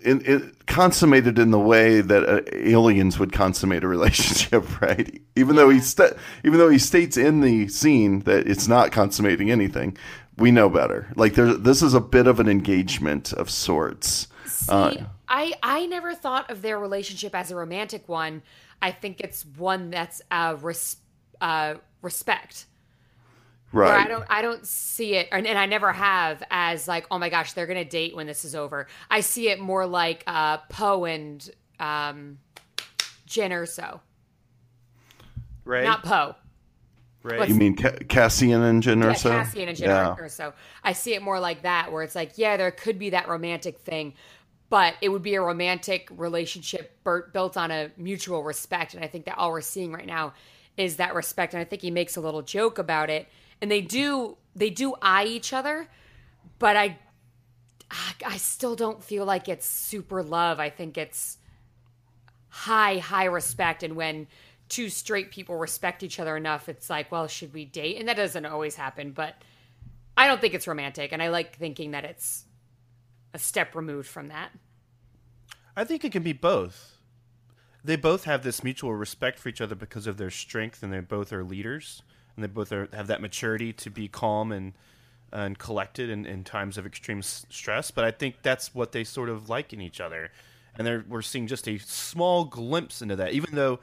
in, 0.03 0.19
in, 0.21 0.55
consummated 0.65 1.39
in 1.39 1.51
the 1.51 1.59
way 1.59 2.01
that 2.01 2.27
uh, 2.27 2.41
aliens 2.51 3.17
would 3.17 3.31
consummate 3.31 3.83
a 3.83 3.87
relationship, 3.87 4.81
right? 4.81 5.21
Even 5.37 5.55
though 5.55 5.69
he 5.69 5.79
sta- 5.79 6.17
even 6.43 6.59
though 6.59 6.69
he 6.69 6.77
states 6.77 7.15
in 7.15 7.39
the 7.39 7.69
scene 7.69 8.19
that 8.21 8.45
it's 8.45 8.67
not 8.67 8.91
consummating 8.91 9.49
anything, 9.49 9.97
we 10.37 10.51
know 10.51 10.69
better. 10.69 11.11
Like 11.15 11.35
there, 11.35 11.53
this 11.53 11.81
is 11.81 11.93
a 11.93 12.01
bit 12.01 12.27
of 12.27 12.41
an 12.41 12.49
engagement 12.49 13.31
of 13.33 13.49
sorts. 13.49 14.27
See, 14.45 14.69
uh, 14.69 14.93
I 15.29 15.53
I 15.63 15.85
never 15.85 16.13
thought 16.13 16.51
of 16.51 16.61
their 16.61 16.77
relationship 16.77 17.33
as 17.33 17.51
a 17.51 17.55
romantic 17.55 18.09
one. 18.09 18.43
I 18.81 18.91
think 18.91 19.21
it's 19.21 19.45
one 19.45 19.91
that's 19.91 20.21
uh, 20.29 20.57
res- 20.61 20.97
uh, 21.39 21.75
respect. 22.01 22.65
Right. 23.73 24.05
I 24.05 24.07
don't 24.07 24.25
I 24.29 24.41
don't 24.41 24.65
see 24.65 25.15
it 25.15 25.27
and, 25.31 25.45
and, 25.45 25.57
I 25.57 25.65
never 25.65 25.91
have 25.91 26.41
as 26.49 26.87
like, 26.87 27.05
oh 27.11 27.19
my 27.19 27.29
gosh, 27.29 27.53
they're 27.53 27.67
gonna 27.67 27.83
date 27.83 28.15
when 28.15 28.25
this 28.25 28.45
is 28.45 28.55
over. 28.55 28.87
I 29.09 29.19
see 29.19 29.49
it 29.49 29.59
more 29.59 29.85
like 29.85 30.23
uh 30.25 30.57
Poe 30.69 31.05
and 31.05 31.49
um 31.79 32.39
Jyn 33.27 33.51
Erso. 33.51 33.99
Right. 35.65 35.83
Not 35.83 36.03
Poe. 36.03 36.35
Right. 37.23 37.49
You 37.49 37.55
mean 37.55 37.75
Ca- 37.75 37.97
Cassian 38.07 38.61
and 38.61 38.81
Jyn 38.81 39.03
yeah, 39.03 39.11
Erso? 39.11 39.31
Cassian 39.31 39.67
and 39.67 39.77
Jyn 39.77 39.87
yeah. 39.87 40.15
Erso. 40.17 40.53
I 40.83 40.93
see 40.93 41.13
it 41.13 41.21
more 41.21 41.39
like 41.39 41.63
that, 41.63 41.91
where 41.91 42.03
it's 42.03 42.15
like, 42.15 42.37
yeah, 42.37 42.55
there 42.55 42.71
could 42.71 42.97
be 42.97 43.09
that 43.09 43.27
romantic 43.27 43.79
thing, 43.79 44.13
but 44.69 44.93
it 45.01 45.09
would 45.09 45.23
be 45.23 45.35
a 45.35 45.41
romantic 45.41 46.07
relationship 46.15 46.97
built 47.03 47.57
on 47.57 47.71
a 47.71 47.91
mutual 47.97 48.43
respect. 48.43 48.93
And 48.93 49.03
I 49.03 49.07
think 49.07 49.25
that 49.25 49.37
all 49.37 49.51
we're 49.51 49.59
seeing 49.59 49.91
right 49.91 50.05
now 50.05 50.33
is 50.77 50.97
that 50.97 51.15
respect. 51.15 51.53
And 51.53 51.59
I 51.59 51.65
think 51.65 51.81
he 51.81 51.91
makes 51.91 52.15
a 52.15 52.21
little 52.21 52.43
joke 52.43 52.77
about 52.77 53.09
it 53.09 53.27
and 53.61 53.71
they 53.71 53.81
do 53.81 54.37
they 54.55 54.69
do 54.69 54.95
eye 55.01 55.25
each 55.25 55.53
other, 55.53 55.87
but 56.59 56.75
I 56.75 56.97
I 58.25 58.37
still 58.37 58.75
don't 58.75 59.03
feel 59.03 59.25
like 59.25 59.47
it's 59.47 59.65
super 59.65 60.23
love. 60.23 60.59
I 60.59 60.69
think 60.69 60.97
it's 60.97 61.37
high 62.49 62.97
high 62.97 63.25
respect 63.25 63.83
and 63.83 63.95
when 63.95 64.27
two 64.69 64.89
straight 64.89 65.31
people 65.31 65.55
respect 65.55 66.03
each 66.03 66.19
other 66.19 66.35
enough, 66.35 66.67
it's 66.67 66.89
like, 66.89 67.11
well, 67.11 67.27
should 67.27 67.53
we 67.53 67.63
date? 67.63 67.97
And 67.97 68.07
that 68.09 68.17
doesn't 68.17 68.45
always 68.45 68.75
happen, 68.75 69.11
but 69.11 69.35
I 70.17 70.27
don't 70.27 70.41
think 70.41 70.53
it's 70.53 70.67
romantic 70.67 71.13
and 71.13 71.21
I 71.21 71.29
like 71.29 71.55
thinking 71.55 71.91
that 71.91 72.03
it's 72.03 72.45
a 73.33 73.39
step 73.39 73.75
removed 73.75 74.09
from 74.09 74.29
that. 74.29 74.51
I 75.75 75.83
think 75.83 76.03
it 76.03 76.11
can 76.11 76.23
be 76.23 76.33
both. 76.33 76.97
They 77.83 77.95
both 77.95 78.25
have 78.25 78.43
this 78.43 78.63
mutual 78.63 78.93
respect 78.95 79.39
for 79.39 79.47
each 79.47 79.61
other 79.61 79.75
because 79.75 80.07
of 80.07 80.17
their 80.17 80.31
strength 80.31 80.83
and 80.83 80.91
they 80.91 80.99
both 80.99 81.31
are 81.31 81.43
leaders 81.43 82.01
and 82.37 82.43
they 82.43 82.47
both 82.47 82.71
are, 82.71 82.87
have 82.93 83.07
that 83.07 83.19
maturity 83.19 83.73
to 83.73 83.89
be 83.89 84.07
calm 84.07 84.53
and 84.53 84.73
and 85.33 85.59
collected 85.59 86.09
in, 86.09 86.25
in 86.25 86.45
times 86.45 86.77
of 86.77 86.85
extreme 86.85 87.21
stress. 87.21 87.91
But 87.91 88.05
I 88.05 88.11
think 88.11 88.37
that's 88.43 88.73
what 88.73 88.93
they 88.93 89.03
sort 89.03 89.27
of 89.27 89.49
like 89.49 89.73
in 89.73 89.81
each 89.81 89.99
other, 89.99 90.31
and 90.77 91.05
we're 91.09 91.21
seeing 91.21 91.47
just 91.47 91.67
a 91.67 91.77
small 91.79 92.45
glimpse 92.45 93.01
into 93.01 93.17
that. 93.17 93.33
Even 93.33 93.55
though 93.55 93.79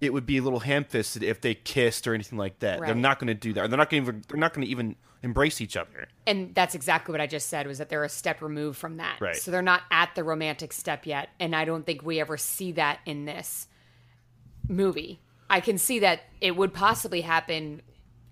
it 0.00 0.12
would 0.12 0.26
be 0.26 0.38
a 0.38 0.42
little 0.42 0.60
ham-fisted 0.60 1.22
if 1.22 1.40
they 1.40 1.54
kissed 1.54 2.08
or 2.08 2.14
anything 2.14 2.38
like 2.38 2.58
that, 2.58 2.80
right. 2.80 2.88
they're 2.88 2.96
not 2.96 3.20
going 3.20 3.28
to 3.28 3.34
do 3.34 3.52
that. 3.52 3.70
They're 3.70 3.78
not 3.78 3.90
going 3.90 4.04
to. 4.04 4.12
They're 4.28 4.40
not 4.40 4.52
going 4.52 4.66
to 4.66 4.70
even 4.70 4.96
embrace 5.22 5.60
each 5.60 5.76
other. 5.76 6.08
And 6.26 6.54
that's 6.54 6.74
exactly 6.74 7.12
what 7.12 7.20
I 7.20 7.26
just 7.26 7.48
said 7.48 7.66
was 7.66 7.78
that 7.78 7.88
they're 7.88 8.04
a 8.04 8.08
step 8.10 8.42
removed 8.42 8.78
from 8.78 8.98
that. 8.98 9.20
Right. 9.20 9.36
So 9.36 9.50
they're 9.50 9.62
not 9.62 9.82
at 9.90 10.14
the 10.14 10.24
romantic 10.24 10.72
step 10.72 11.06
yet, 11.06 11.28
and 11.38 11.54
I 11.54 11.64
don't 11.64 11.86
think 11.86 12.02
we 12.02 12.20
ever 12.20 12.36
see 12.36 12.72
that 12.72 12.98
in 13.06 13.24
this 13.26 13.68
movie. 14.68 15.20
I 15.54 15.60
can 15.60 15.78
see 15.78 16.00
that 16.00 16.22
it 16.40 16.56
would 16.56 16.74
possibly 16.74 17.20
happen 17.20 17.80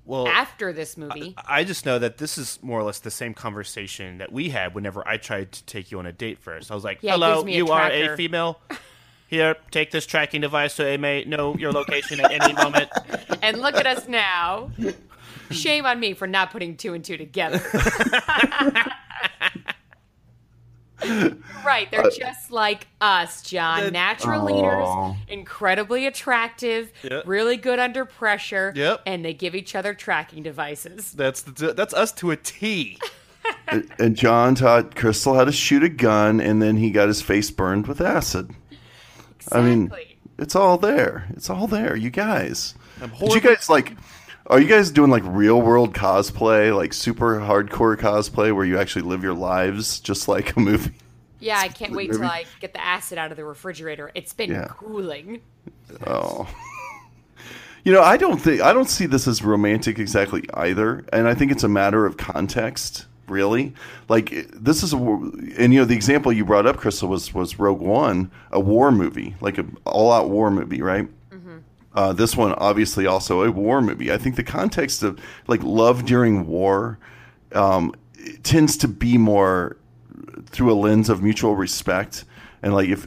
well 0.05 0.27
after 0.27 0.73
this 0.73 0.97
movie. 0.97 1.37
I, 1.37 1.61
I, 1.61 1.65
just 1.65 1.87
know 1.87 2.01
that 2.01 2.19
this 2.19 2.37
is 2.37 2.59
more 2.63 2.81
or 2.81 2.83
less 2.83 2.99
the 2.99 3.13
same 3.13 3.33
conversation 3.33 4.19
that 4.19 4.33
we 4.33 4.49
had 4.49 4.75
whenever 4.75 5.07
I 5.07 5.19
tried 5.19 5.53
to 5.53 5.65
take 5.65 5.93
you 5.93 6.01
on 6.01 6.07
a 6.07 6.11
date 6.11 6.41
first. 6.41 6.73
I 6.73 6.75
was 6.75 6.83
like, 6.83 6.99
yeah, 7.01 7.13
"Hello, 7.13 7.47
you 7.47 7.69
are 7.69 7.89
a 7.89 8.17
female. 8.17 8.59
Here, 9.29 9.55
take 9.71 9.93
this 9.93 10.05
tracking 10.05 10.41
device 10.41 10.75
so 10.75 10.85
it 10.85 10.99
may 10.99 11.23
know 11.23 11.55
your 11.55 11.71
location 11.71 12.19
at 12.19 12.33
any 12.33 12.55
moment." 12.55 12.91
And 13.41 13.61
look 13.61 13.75
at 13.75 13.89
us 13.89 14.07
now. 14.07 14.71
Shame 15.51 15.85
on 15.85 15.99
me 15.99 16.15
for 16.15 16.29
not 16.29 16.53
putting 16.53 16.77
two 16.77 16.95
and 16.95 17.05
two 17.05 17.17
together. 17.17 17.61
right. 21.65 21.91
They're 21.91 22.07
uh, 22.07 22.11
just 22.11 22.51
like 22.51 22.87
us, 23.01 23.43
John. 23.43 23.85
The, 23.85 23.91
Natural 23.91 24.45
leaders, 24.45 25.17
incredibly 25.29 26.07
attractive, 26.07 26.93
yep. 27.03 27.25
really 27.27 27.57
good 27.57 27.79
under 27.79 28.05
pressure, 28.05 28.73
yep. 28.75 29.03
and 29.07 29.25
they 29.25 29.35
give 29.35 29.55
each 29.55 29.75
other 29.75 29.95
tracking 29.95 30.43
devices. 30.43 31.13
That's 31.13 31.43
the, 31.43 31.73
that's 31.73 31.95
us 31.95 32.13
to 32.13 32.31
a 32.31 32.37
T. 32.37 32.99
and 33.99 34.17
John 34.17 34.55
taught 34.55 34.95
Crystal 34.95 35.35
how 35.35 35.45
to 35.45 35.53
shoot 35.53 35.83
a 35.83 35.89
gun, 35.89 36.41
and 36.41 36.63
then 36.63 36.77
he 36.77 36.91
got 36.91 37.09
his 37.09 37.23
face 37.23 37.51
burned 37.51 37.87
with 37.87 38.01
acid. 38.01 38.51
Exactly. 39.37 39.61
I 39.61 39.63
mean, 39.65 39.93
it's 40.39 40.55
all 40.55 40.79
there. 40.79 41.27
It's 41.31 41.51
all 41.51 41.67
there. 41.67 41.97
You 41.97 42.11
guys. 42.11 42.75
Did 43.01 43.35
you 43.35 43.41
guys 43.41 43.69
like? 43.69 43.97
Are 44.47 44.61
you 44.61 44.67
guys 44.67 44.91
doing 44.91 45.11
like 45.11 45.23
real 45.25 45.61
world 45.63 45.95
cosplay, 45.95 46.75
like 46.77 46.93
super 46.93 47.39
hardcore 47.39 47.97
cosplay, 47.97 48.55
where 48.55 48.65
you 48.65 48.79
actually 48.79 49.03
live 49.03 49.23
your 49.23 49.35
lives 49.35 50.01
just 50.01 50.29
like 50.29 50.57
a 50.57 50.61
movie? 50.61 50.95
Yeah, 51.39 51.59
I 51.59 51.69
can't 51.69 51.93
wait 51.93 52.13
till 52.13 52.25
I 52.25 52.45
get 52.61 52.73
the 52.73 52.85
acid 52.85 53.19
out 53.19 53.31
of 53.31 53.37
the 53.37 53.45
refrigerator. 53.45 54.11
It's 54.15 54.33
been 54.33 54.51
yeah. 54.51 54.69
cooling. 54.69 55.41
Oh. 56.07 56.49
You 57.85 57.93
know, 57.93 58.03
I 58.03 58.17
don't 58.17 58.39
think 58.39 58.61
I 58.61 58.73
don't 58.73 58.89
see 58.89 59.07
this 59.07 59.27
as 59.27 59.43
romantic 59.43 59.99
exactly 59.99 60.45
either, 60.55 61.05
and 61.13 61.27
I 61.27 61.35
think 61.35 61.51
it's 61.51 61.65
a 61.65 61.69
matter 61.69 62.07
of 62.07 62.17
context. 62.17 63.07
Really, 63.27 63.75
like 64.09 64.47
this 64.53 64.83
is 64.85 64.93
a, 64.93 64.97
and 64.97 65.73
you 65.73 65.81
know 65.81 65.85
the 65.85 65.95
example 65.97 66.33
you 66.33 66.45
brought 66.45 66.67
up, 66.67 66.77
Crystal, 66.77 67.09
was 67.09 67.35
was 67.35 67.59
Rogue 67.59 67.81
One, 67.81 68.31
a 68.53 68.61
war 68.61 68.93
movie, 68.93 69.35
like 69.41 69.59
a 69.59 69.67
all 69.85 70.13
out 70.13 70.31
war 70.31 70.51
movie, 70.51 70.81
right? 70.81 71.09
Uh, 71.95 72.13
this 72.13 72.37
one, 72.37 72.53
obviously, 72.55 73.07
also 73.07 73.43
a 73.43 73.51
war 73.51 73.83
movie. 73.83 74.13
I 74.13 74.19
think 74.19 74.37
the 74.37 74.43
context 74.43 75.03
of 75.03 75.19
like 75.47 75.63
love 75.63 76.05
during 76.05 76.47
war 76.47 76.99
um, 77.53 77.95
tends 78.43 78.77
to 78.79 78.89
be 78.89 79.19
more 79.19 79.77
through 80.47 80.73
a 80.73 80.75
lens 80.75 81.09
of 81.09 81.23
mutual 81.23 81.55
respect, 81.55 82.25
and 82.63 82.73
like 82.75 82.89
if 82.89 83.07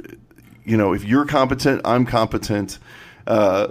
you 0.63 0.77
know 0.77 0.93
if 0.93 1.03
you're 1.03 1.25
competent, 1.25 1.81
I'm 1.83 2.05
competent. 2.05 2.79
Uh, 3.25 3.69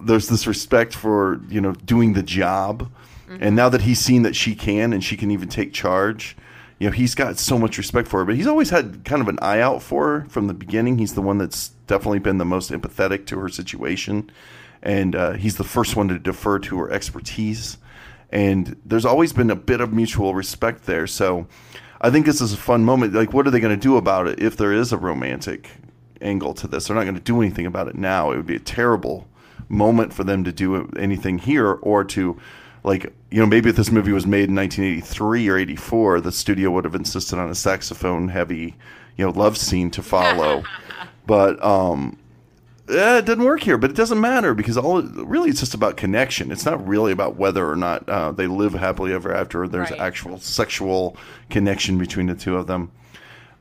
there's 0.00 0.28
this 0.28 0.46
respect 0.46 0.94
for 0.94 1.40
you 1.48 1.60
know 1.60 1.72
doing 1.72 2.14
the 2.14 2.22
job, 2.22 2.90
mm-hmm. 3.28 3.42
and 3.42 3.54
now 3.54 3.68
that 3.68 3.82
he's 3.82 4.00
seen 4.00 4.22
that 4.22 4.34
she 4.34 4.56
can 4.56 4.92
and 4.92 5.04
she 5.04 5.16
can 5.16 5.30
even 5.30 5.48
take 5.48 5.72
charge, 5.72 6.36
you 6.78 6.88
know 6.88 6.92
he's 6.92 7.14
got 7.14 7.38
so 7.38 7.58
much 7.58 7.78
respect 7.78 8.08
for 8.08 8.20
her. 8.20 8.24
But 8.24 8.36
he's 8.36 8.46
always 8.46 8.70
had 8.70 9.04
kind 9.04 9.20
of 9.20 9.28
an 9.28 9.38
eye 9.40 9.60
out 9.60 9.82
for 9.82 10.06
her 10.06 10.26
from 10.28 10.46
the 10.46 10.54
beginning. 10.54 10.98
He's 10.98 11.14
the 11.14 11.22
one 11.22 11.38
that's 11.38 11.70
definitely 11.86 12.20
been 12.20 12.38
the 12.38 12.44
most 12.44 12.70
empathetic 12.70 13.26
to 13.26 13.38
her 13.38 13.48
situation, 13.48 14.30
and 14.82 15.14
uh, 15.16 15.32
he's 15.32 15.56
the 15.56 15.64
first 15.64 15.96
one 15.96 16.08
to 16.08 16.18
defer 16.18 16.58
to 16.60 16.78
her 16.78 16.90
expertise. 16.90 17.78
And 18.30 18.76
there's 18.84 19.06
always 19.06 19.32
been 19.32 19.50
a 19.50 19.56
bit 19.56 19.80
of 19.80 19.92
mutual 19.92 20.34
respect 20.34 20.84
there. 20.84 21.06
So 21.06 21.46
I 22.00 22.10
think 22.10 22.26
this 22.26 22.40
is 22.40 22.52
a 22.52 22.58
fun 22.58 22.84
moment. 22.84 23.14
Like, 23.14 23.32
what 23.32 23.46
are 23.46 23.50
they 23.50 23.60
going 23.60 23.74
to 23.74 23.82
do 23.82 23.96
about 23.96 24.28
it 24.28 24.40
if 24.40 24.56
there 24.56 24.72
is 24.72 24.92
a 24.92 24.98
romantic 24.98 25.70
angle 26.20 26.54
to 26.54 26.68
this? 26.68 26.86
They're 26.86 26.96
not 26.96 27.04
going 27.04 27.14
to 27.14 27.20
do 27.20 27.40
anything 27.40 27.66
about 27.66 27.88
it 27.88 27.96
now. 27.96 28.30
It 28.30 28.36
would 28.36 28.46
be 28.46 28.56
a 28.56 28.60
terrible 28.60 29.26
moment 29.68 30.12
for 30.12 30.24
them 30.24 30.44
to 30.44 30.52
do 30.52 30.90
anything 30.98 31.38
here 31.38 31.72
or 31.72 32.04
to 32.04 32.38
like 32.88 33.04
you 33.30 33.38
know 33.38 33.46
maybe 33.46 33.70
if 33.70 33.76
this 33.76 33.92
movie 33.92 34.12
was 34.12 34.26
made 34.26 34.48
in 34.48 34.56
1983 34.56 35.48
or 35.48 35.58
84 35.58 36.20
the 36.22 36.32
studio 36.32 36.70
would 36.70 36.84
have 36.84 36.94
insisted 36.94 37.38
on 37.38 37.50
a 37.50 37.54
saxophone 37.54 38.28
heavy 38.28 38.74
you 39.16 39.24
know 39.24 39.30
love 39.30 39.56
scene 39.56 39.90
to 39.90 40.02
follow 40.02 40.64
but 41.26 41.62
um 41.62 42.18
eh, 42.88 43.18
it 43.18 43.26
didn't 43.26 43.44
work 43.44 43.62
here, 43.62 43.78
but 43.78 43.90
it 43.90 43.96
doesn't 43.96 44.20
matter 44.20 44.54
because 44.54 44.76
all 44.76 45.02
really 45.02 45.50
it's 45.50 45.60
just 45.60 45.74
about 45.74 45.96
connection. 45.96 46.50
It's 46.50 46.64
not 46.64 46.86
really 46.86 47.12
about 47.12 47.36
whether 47.36 47.68
or 47.68 47.76
not 47.76 48.08
uh, 48.08 48.32
they 48.32 48.46
live 48.46 48.72
happily 48.72 49.12
ever 49.12 49.32
after. 49.34 49.68
There's 49.68 49.90
right. 49.90 50.00
actual 50.00 50.38
sexual 50.38 51.16
connection 51.50 51.98
between 51.98 52.26
the 52.26 52.34
two 52.34 52.56
of 52.56 52.66
them. 52.66 52.90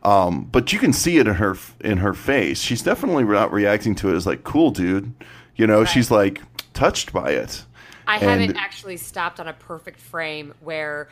Um, 0.03 0.45
but 0.45 0.71
you 0.71 0.79
can 0.79 0.93
see 0.93 1.17
it 1.17 1.27
in 1.27 1.35
her 1.35 1.57
in 1.81 1.97
her 1.97 2.13
face. 2.13 2.61
She's 2.61 2.81
definitely 2.81 3.25
not 3.25 3.51
reacting 3.51 3.95
to 3.95 4.09
it 4.09 4.15
as 4.15 4.25
like 4.25 4.43
cool, 4.43 4.71
dude. 4.71 5.13
You 5.55 5.67
know, 5.67 5.79
right. 5.79 5.89
she's 5.89 6.09
like 6.11 6.41
touched 6.73 7.11
by 7.11 7.31
it. 7.31 7.65
I 8.07 8.15
and, 8.15 8.23
haven't 8.23 8.57
actually 8.57 8.97
stopped 8.97 9.39
on 9.39 9.47
a 9.47 9.53
perfect 9.53 9.99
frame 9.99 10.53
where 10.61 11.09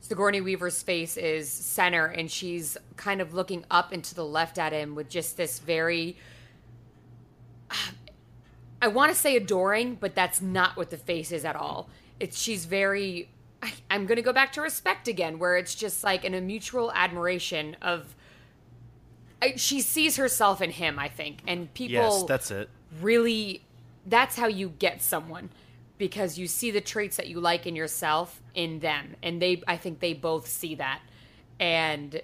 Sigourney 0.00 0.40
Weaver's 0.40 0.82
face 0.82 1.16
is 1.16 1.50
center 1.50 2.06
and 2.06 2.30
she's 2.30 2.76
kind 2.96 3.20
of 3.20 3.34
looking 3.34 3.64
up 3.70 3.92
into 3.92 4.14
the 4.14 4.24
left 4.24 4.58
at 4.58 4.72
him 4.72 4.94
with 4.94 5.08
just 5.08 5.36
this 5.36 5.58
very 5.58 6.16
I 8.82 8.88
want 8.88 9.10
to 9.10 9.18
say 9.18 9.36
adoring, 9.36 9.96
but 9.98 10.14
that's 10.14 10.42
not 10.42 10.76
what 10.76 10.90
the 10.90 10.98
face 10.98 11.32
is 11.32 11.44
at 11.44 11.56
all. 11.56 11.88
It's 12.20 12.38
she's 12.38 12.66
very. 12.66 13.28
I, 13.62 13.72
I'm 13.90 14.06
going 14.06 14.16
to 14.16 14.22
go 14.22 14.34
back 14.34 14.52
to 14.52 14.60
respect 14.60 15.08
again, 15.08 15.38
where 15.38 15.56
it's 15.56 15.74
just 15.74 16.04
like 16.04 16.24
in 16.24 16.34
a 16.34 16.40
mutual 16.40 16.92
admiration 16.92 17.76
of. 17.80 18.14
I, 19.40 19.56
she 19.56 19.80
sees 19.80 20.16
herself 20.16 20.62
in 20.62 20.70
him, 20.70 20.98
I 20.98 21.08
think, 21.08 21.42
and 21.46 21.72
people. 21.74 21.94
Yes, 21.94 22.22
that's 22.24 22.50
it. 22.50 22.68
Really, 23.00 23.62
that's 24.06 24.36
how 24.36 24.46
you 24.46 24.70
get 24.78 25.02
someone, 25.02 25.50
because 25.98 26.38
you 26.38 26.46
see 26.46 26.70
the 26.70 26.80
traits 26.80 27.16
that 27.16 27.28
you 27.28 27.40
like 27.40 27.66
in 27.66 27.76
yourself 27.76 28.42
in 28.54 28.80
them, 28.80 29.16
and 29.22 29.40
they. 29.40 29.62
I 29.66 29.76
think 29.76 30.00
they 30.00 30.12
both 30.12 30.46
see 30.46 30.74
that, 30.76 31.00
and 31.58 32.20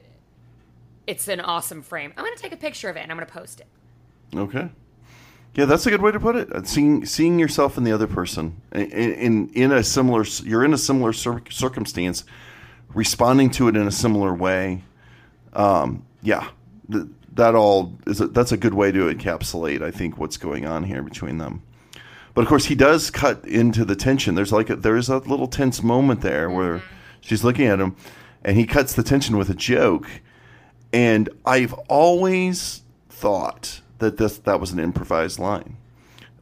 it's 1.06 1.28
an 1.28 1.40
awesome 1.40 1.82
frame. 1.82 2.12
I'm 2.16 2.24
going 2.24 2.36
to 2.36 2.42
take 2.42 2.52
a 2.52 2.56
picture 2.56 2.88
of 2.88 2.96
it 2.96 3.00
and 3.00 3.10
I'm 3.10 3.16
going 3.16 3.26
to 3.26 3.32
post 3.32 3.60
it. 3.60 3.66
Okay. 4.36 4.70
Yeah, 5.54 5.66
that's 5.66 5.84
a 5.86 5.90
good 5.90 6.00
way 6.00 6.12
to 6.12 6.20
put 6.20 6.36
it. 6.36 6.52
Uh, 6.52 6.62
Seeing 6.62 7.04
seeing 7.04 7.38
yourself 7.38 7.76
in 7.76 7.84
the 7.84 7.92
other 7.92 8.06
person 8.06 8.60
in 8.72 8.90
in, 8.90 9.48
in 9.50 9.72
a 9.72 9.82
similar 9.84 10.24
you're 10.42 10.64
in 10.64 10.72
a 10.72 10.78
similar 10.78 11.12
cir- 11.12 11.42
circumstance, 11.50 12.24
responding 12.94 13.50
to 13.50 13.68
it 13.68 13.76
in 13.76 13.86
a 13.86 13.90
similar 13.90 14.32
way. 14.32 14.84
Um, 15.52 16.06
yeah, 16.22 16.48
th- 16.90 17.04
that 17.34 17.54
all 17.54 17.92
is 18.06 18.22
a, 18.22 18.28
that's 18.28 18.52
a 18.52 18.56
good 18.56 18.72
way 18.72 18.92
to 18.92 19.14
encapsulate. 19.14 19.82
I 19.82 19.90
think 19.90 20.16
what's 20.16 20.38
going 20.38 20.64
on 20.64 20.84
here 20.84 21.02
between 21.02 21.36
them. 21.36 21.62
But 22.34 22.42
of 22.42 22.48
course, 22.48 22.66
he 22.66 22.74
does 22.74 23.10
cut 23.10 23.44
into 23.46 23.84
the 23.84 23.96
tension. 23.96 24.34
There's 24.34 24.52
like 24.52 24.70
a, 24.70 24.76
there's 24.76 25.08
a 25.08 25.18
little 25.18 25.48
tense 25.48 25.82
moment 25.82 26.22
there 26.22 26.48
where 26.48 26.82
she's 27.20 27.44
looking 27.44 27.66
at 27.66 27.78
him, 27.80 27.94
and 28.42 28.56
he 28.56 28.64
cuts 28.66 28.94
the 28.94 29.02
tension 29.02 29.36
with 29.36 29.50
a 29.50 29.54
joke. 29.54 30.08
And 30.92 31.28
I've 31.44 31.72
always 31.88 32.82
thought 33.08 33.80
that 33.98 34.16
this 34.16 34.38
that 34.38 34.60
was 34.60 34.72
an 34.72 34.78
improvised 34.80 35.38
line 35.38 35.76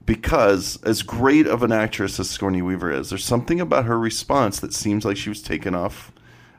because 0.07 0.83
as 0.83 1.03
great 1.03 1.47
of 1.47 1.63
an 1.63 1.71
actress 1.71 2.19
as 2.19 2.29
Sigourney 2.31 2.63
Weaver 2.63 2.91
is, 2.91 3.11
there's 3.11 3.25
something 3.25 3.61
about 3.61 3.85
her 3.85 3.99
response 3.99 4.59
that 4.61 4.73
seems 4.75 5.05
like 5.05 5.17
she 5.17 5.29
was 5.29 5.43
taken 5.43 5.75
off. 5.75 6.11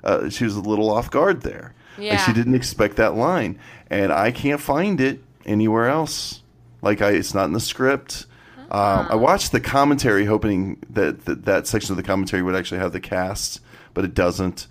Uh, 0.03 0.29
she 0.29 0.45
was 0.45 0.55
a 0.55 0.61
little 0.61 0.89
off 0.89 1.11
guard 1.11 1.41
there. 1.41 1.73
Like 1.97 2.05
Yeah. 2.05 2.17
she 2.25 2.31
didn't 2.33 2.55
expect 2.55 2.95
that 2.95 3.15
line, 3.15 3.59
and 3.89 4.11
I 4.13 4.31
can't 4.31 4.61
find 4.61 5.01
it 5.01 5.21
anywhere 5.45 5.89
else. 5.89 6.41
Like 6.81 7.01
I, 7.01 7.11
it's 7.11 7.33
not 7.33 7.45
in 7.45 7.53
the 7.53 7.59
script. 7.59 8.25
Um, 8.71 9.07
I 9.09 9.15
watched 9.15 9.51
the 9.51 9.59
commentary, 9.59 10.25
hoping 10.25 10.77
that, 10.89 11.25
that 11.25 11.43
that 11.45 11.67
section 11.67 11.91
of 11.91 11.97
the 11.97 12.03
commentary 12.03 12.41
would 12.41 12.55
actually 12.55 12.79
have 12.79 12.93
the 12.93 13.01
cast, 13.01 13.59
but 13.93 14.05
it 14.05 14.13
doesn't. 14.13 14.67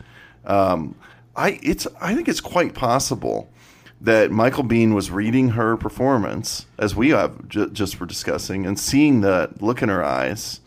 Um, 0.46 0.94
I 1.36 1.60
it's 1.62 1.86
I 2.00 2.14
think 2.14 2.26
it's 2.26 2.40
quite 2.40 2.74
possible 2.74 3.50
that 4.00 4.30
Michael 4.30 4.64
Biehn 4.64 4.94
was 4.94 5.10
reading 5.10 5.50
her 5.50 5.76
performance 5.76 6.64
as 6.78 6.96
we 6.96 7.10
have 7.10 7.46
ju- 7.48 7.68
just 7.70 8.00
were 8.00 8.06
discussing 8.06 8.64
and 8.64 8.80
seeing 8.80 9.20
that 9.20 9.60
look 9.60 9.82
in 9.82 9.90
her 9.90 10.02
eyes 10.02 10.60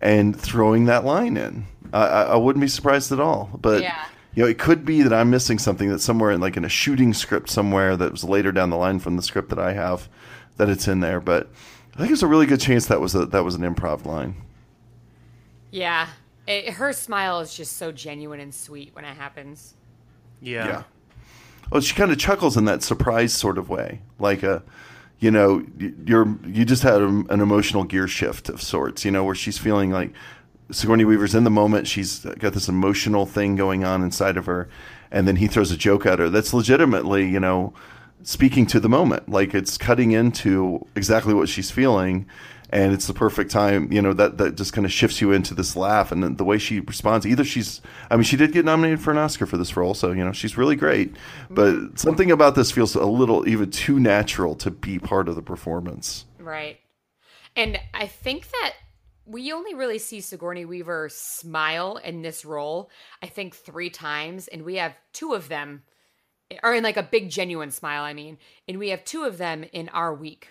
and 0.00 0.34
throwing 0.34 0.86
that 0.86 1.04
line 1.04 1.36
in. 1.36 1.66
I 1.92 2.06
I, 2.06 2.22
I 2.22 2.36
wouldn't 2.36 2.62
be 2.62 2.68
surprised 2.68 3.12
at 3.12 3.20
all. 3.20 3.50
But 3.60 3.82
Yeah. 3.82 4.02
you 4.34 4.42
know, 4.44 4.48
it 4.48 4.58
could 4.58 4.86
be 4.86 5.02
that 5.02 5.12
I'm 5.12 5.28
missing 5.28 5.58
something 5.58 5.90
that 5.90 6.00
somewhere 6.00 6.30
in 6.30 6.40
like 6.40 6.56
in 6.56 6.64
a 6.64 6.70
shooting 6.70 7.12
script 7.12 7.50
somewhere 7.50 7.98
that 7.98 8.10
was 8.12 8.24
later 8.24 8.50
down 8.50 8.70
the 8.70 8.78
line 8.78 8.98
from 8.98 9.16
the 9.16 9.22
script 9.22 9.50
that 9.50 9.58
I 9.58 9.74
have 9.74 10.08
that 10.56 10.70
it's 10.70 10.88
in 10.88 11.00
there. 11.00 11.20
But 11.20 11.50
I 11.94 11.98
think 11.98 12.08
there's 12.08 12.22
a 12.22 12.26
really 12.26 12.46
good 12.46 12.60
chance 12.60 12.86
that 12.86 13.00
was 13.00 13.14
a 13.14 13.26
that 13.26 13.44
was 13.44 13.54
an 13.54 13.62
improv 13.62 14.06
line. 14.06 14.36
Yeah. 15.70 16.08
It, 16.46 16.70
her 16.74 16.92
smile 16.92 17.40
is 17.40 17.54
just 17.54 17.76
so 17.76 17.92
genuine 17.92 18.40
and 18.40 18.54
sweet 18.54 18.94
when 18.94 19.04
it 19.04 19.16
happens. 19.16 19.74
Yeah. 20.40 20.66
Yeah. 20.66 20.82
Well, 21.70 21.80
she 21.80 21.94
kind 21.94 22.10
of 22.10 22.18
chuckles 22.18 22.56
in 22.56 22.64
that 22.66 22.82
surprise 22.82 23.32
sort 23.32 23.56
of 23.56 23.68
way, 23.68 24.00
like 24.18 24.42
a, 24.42 24.62
you 25.20 25.30
know, 25.30 25.64
you're 26.04 26.36
you 26.44 26.64
just 26.64 26.82
had 26.82 27.00
a, 27.00 27.06
an 27.06 27.40
emotional 27.40 27.84
gear 27.84 28.08
shift 28.08 28.48
of 28.48 28.60
sorts, 28.60 29.04
you 29.04 29.10
know, 29.10 29.24
where 29.24 29.34
she's 29.34 29.56
feeling 29.56 29.90
like 29.90 30.12
Sigourney 30.70 31.04
Weaver's 31.04 31.34
in 31.34 31.44
the 31.44 31.50
moment. 31.50 31.86
She's 31.86 32.20
got 32.20 32.52
this 32.52 32.68
emotional 32.68 33.24
thing 33.24 33.56
going 33.56 33.84
on 33.84 34.02
inside 34.02 34.36
of 34.36 34.46
her, 34.46 34.68
and 35.10 35.26
then 35.28 35.36
he 35.36 35.46
throws 35.46 35.70
a 35.70 35.76
joke 35.76 36.04
at 36.04 36.18
her 36.18 36.28
that's 36.28 36.52
legitimately, 36.52 37.28
you 37.28 37.40
know, 37.40 37.72
speaking 38.22 38.66
to 38.66 38.80
the 38.80 38.88
moment, 38.88 39.28
like 39.28 39.54
it's 39.54 39.78
cutting 39.78 40.12
into 40.12 40.86
exactly 40.94 41.34
what 41.34 41.48
she's 41.48 41.70
feeling. 41.70 42.26
And 42.74 42.94
it's 42.94 43.06
the 43.06 43.12
perfect 43.12 43.50
time, 43.50 43.92
you 43.92 44.00
know, 44.00 44.14
that, 44.14 44.38
that 44.38 44.56
just 44.56 44.72
kind 44.72 44.86
of 44.86 44.92
shifts 44.92 45.20
you 45.20 45.30
into 45.30 45.52
this 45.52 45.76
laugh. 45.76 46.10
And 46.10 46.22
then 46.22 46.36
the 46.36 46.44
way 46.44 46.56
she 46.56 46.80
responds, 46.80 47.26
either 47.26 47.44
she's, 47.44 47.82
I 48.10 48.16
mean, 48.16 48.24
she 48.24 48.38
did 48.38 48.52
get 48.52 48.64
nominated 48.64 48.98
for 48.98 49.10
an 49.10 49.18
Oscar 49.18 49.44
for 49.44 49.58
this 49.58 49.76
role. 49.76 49.92
So, 49.92 50.12
you 50.12 50.24
know, 50.24 50.32
she's 50.32 50.56
really 50.56 50.74
great. 50.74 51.14
But 51.50 51.74
mm-hmm. 51.74 51.96
something 51.96 52.30
about 52.30 52.54
this 52.54 52.70
feels 52.70 52.94
a 52.94 53.04
little 53.04 53.46
even 53.46 53.70
too 53.70 54.00
natural 54.00 54.54
to 54.54 54.70
be 54.70 54.98
part 54.98 55.28
of 55.28 55.36
the 55.36 55.42
performance. 55.42 56.24
Right. 56.38 56.78
And 57.54 57.78
I 57.92 58.06
think 58.06 58.50
that 58.50 58.72
we 59.26 59.52
only 59.52 59.74
really 59.74 59.98
see 59.98 60.22
Sigourney 60.22 60.64
Weaver 60.64 61.10
smile 61.10 61.98
in 62.02 62.22
this 62.22 62.44
role, 62.44 62.90
I 63.22 63.26
think 63.26 63.54
three 63.54 63.90
times, 63.90 64.48
and 64.48 64.62
we 64.62 64.76
have 64.76 64.94
two 65.12 65.34
of 65.34 65.48
them, 65.48 65.82
or 66.62 66.74
in 66.74 66.82
like 66.82 66.96
a 66.96 67.02
big 67.02 67.30
genuine 67.30 67.70
smile, 67.70 68.02
I 68.02 68.12
mean, 68.12 68.38
and 68.68 68.78
we 68.78 68.90
have 68.90 69.04
two 69.04 69.24
of 69.24 69.38
them 69.38 69.64
in 69.72 69.88
our 69.90 70.14
week. 70.14 70.48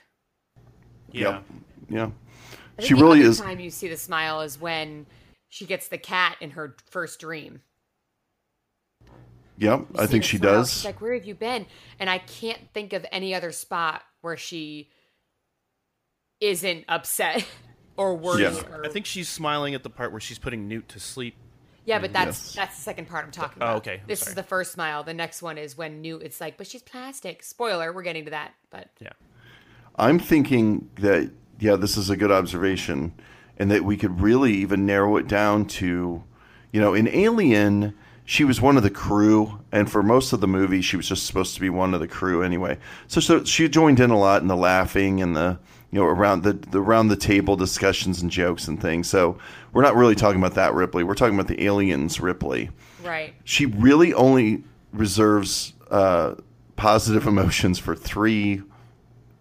Yeah. 1.11 1.29
Yep. 1.29 1.43
Yeah. 1.89 2.09
She 2.79 2.93
the 2.93 3.01
really 3.01 3.19
other 3.19 3.29
is. 3.29 3.39
time 3.39 3.59
you 3.59 3.69
see 3.69 3.87
the 3.87 3.97
smile 3.97 4.41
is 4.41 4.59
when 4.59 5.05
she 5.49 5.65
gets 5.65 5.87
the 5.89 5.97
cat 5.97 6.37
in 6.39 6.51
her 6.51 6.75
first 6.89 7.19
dream. 7.19 7.61
Yep. 9.57 9.79
You 9.79 9.87
I 9.99 10.07
think 10.07 10.23
she 10.23 10.37
smile. 10.37 10.53
does. 10.53 10.73
She's 10.73 10.85
like, 10.85 11.01
"Where 11.01 11.13
have 11.13 11.25
you 11.25 11.35
been?" 11.35 11.65
And 11.99 12.09
I 12.09 12.17
can't 12.17 12.61
think 12.73 12.93
of 12.93 13.05
any 13.11 13.35
other 13.35 13.51
spot 13.51 14.01
where 14.21 14.37
she 14.37 14.89
isn't 16.39 16.85
upset 16.87 17.45
or 17.97 18.15
worried. 18.15 18.41
Yeah. 18.43 18.61
Or, 18.71 18.85
I 18.85 18.89
think 18.89 19.05
she's 19.05 19.29
smiling 19.29 19.75
at 19.75 19.83
the 19.83 19.89
part 19.89 20.11
where 20.11 20.21
she's 20.21 20.39
putting 20.39 20.67
Newt 20.67 20.89
to 20.89 20.99
sleep. 20.99 21.35
Yeah, 21.85 21.99
but 21.99 22.13
that's 22.13 22.47
Yes. 22.47 22.55
that's 22.55 22.75
the 22.77 22.81
second 22.83 23.07
part 23.07 23.25
I'm 23.25 23.31
talking 23.31 23.61
Oh, 23.61 23.65
about. 23.65 23.77
okay. 23.77 23.95
I'm 24.01 24.07
This 24.07 24.19
sorry. 24.21 24.31
is 24.31 24.35
the 24.35 24.43
first 24.43 24.71
smile. 24.73 25.03
The 25.03 25.13
next 25.13 25.41
one 25.41 25.57
is 25.57 25.77
when 25.77 26.01
new. 26.01 26.17
It's 26.17 26.39
like, 26.41 26.57
but 26.57 26.67
she's 26.67 26.83
plastic. 26.83 27.43
Spoiler. 27.43 27.91
We're 27.93 28.03
getting 28.03 28.25
to 28.25 28.31
that, 28.31 28.53
but 28.69 28.89
Yeah. 28.99 29.09
I'm 29.97 30.19
thinking 30.19 30.89
that 30.95 31.31
yeah, 31.59 31.75
this 31.75 31.95
is 31.97 32.09
a 32.09 32.17
good 32.17 32.31
observation, 32.31 33.13
and 33.57 33.69
that 33.69 33.83
we 33.83 33.95
could 33.95 34.19
really 34.21 34.53
even 34.53 34.85
narrow 34.85 35.15
it 35.17 35.27
down 35.27 35.65
to, 35.65 36.23
you 36.71 36.81
know, 36.81 36.95
in 36.95 37.07
Alien, 37.09 37.93
she 38.25 38.43
was 38.43 38.59
one 38.59 38.77
of 38.77 38.83
the 38.83 38.89
crew, 38.89 39.59
and 39.71 39.91
for 39.91 40.01
most 40.01 40.33
of 40.33 40.39
the 40.41 40.47
movie, 40.47 40.81
she 40.81 40.97
was 40.97 41.07
just 41.07 41.27
supposed 41.27 41.53
to 41.53 41.61
be 41.61 41.69
one 41.69 41.93
of 41.93 41.99
the 41.99 42.07
crew 42.07 42.41
anyway. 42.41 42.79
So, 43.07 43.21
so 43.21 43.43
she 43.43 43.69
joined 43.69 43.99
in 43.99 44.09
a 44.09 44.17
lot 44.17 44.41
in 44.41 44.47
the 44.47 44.55
laughing 44.55 45.21
and 45.21 45.35
the 45.35 45.59
you 45.91 45.99
know 45.99 46.05
around 46.05 46.43
the, 46.43 46.53
the 46.53 46.79
around 46.79 47.09
the 47.09 47.15
table 47.15 47.55
discussions 47.55 48.21
and 48.21 48.31
jokes 48.31 48.67
and 48.67 48.81
things. 48.81 49.09
So 49.09 49.37
we're 49.73 49.81
not 49.81 49.95
really 49.95 50.15
talking 50.15 50.39
about 50.39 50.55
that 50.55 50.73
Ripley. 50.73 51.03
We're 51.03 51.15
talking 51.15 51.35
about 51.35 51.47
the 51.47 51.63
aliens 51.63 52.19
Ripley 52.19 52.69
right. 53.03 53.33
she 53.43 53.65
really 53.65 54.13
only 54.13 54.63
reserves 54.91 55.73
uh, 55.89 56.35
positive 56.75 57.27
emotions 57.27 57.79
for 57.79 57.95
three 57.95 58.61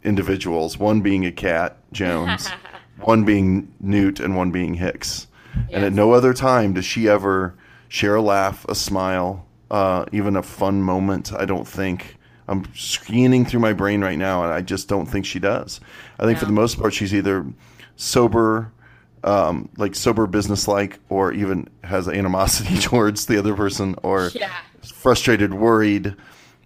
individuals 0.03 0.79
one 0.79 1.01
being 1.01 1.27
a 1.27 1.33
cat 1.33 1.77
jones 1.93 2.49
one 3.01 3.25
being 3.25 3.73
newt 3.81 4.19
and 4.19 4.35
one 4.37 4.51
being 4.51 4.75
hicks 4.75 5.27
and 5.71 5.85
at 5.85 5.93
no 5.93 6.13
other 6.13 6.33
time 6.33 6.73
does 6.73 6.85
she 6.85 7.09
ever 7.09 7.55
share 7.89 8.15
a 8.15 8.23
laugh 8.23 8.65
a 8.69 8.75
smile 8.75 9.47
uh, 9.71 10.05
even 10.11 10.37
a 10.37 10.43
fun 10.43 10.83
moment 10.83 11.33
i 11.35 11.45
don't 11.45 11.69
think 11.69 12.17
i'm 12.51 12.65
scanning 12.75 13.47
through 13.47 13.61
my 13.61 13.73
brain 13.73 14.03
right 14.03 14.19
now 14.19 14.45
and 14.45 14.53
i 14.53 14.61
just 14.61 14.89
don't 14.89 15.07
think 15.07 15.25
she 15.25 15.39
does. 15.39 15.81
I 16.19 16.25
think 16.27 16.39
for 16.39 16.45
the 16.45 16.53
most 16.53 16.79
part 16.79 16.93
she's 16.93 17.15
either 17.15 17.47
sober 17.97 18.71
um, 19.25 19.69
like 19.77 19.95
sober 19.95 20.27
businesslike 20.27 20.99
or 21.11 21.33
even 21.33 21.69
has 21.85 22.09
animosity 22.09 22.79
towards 22.89 23.27
the 23.27 23.39
other 23.39 23.55
person 23.55 23.95
or 24.03 24.31
Yeah. 24.35 24.51
frustrated 24.83 25.53
worried 25.55 26.15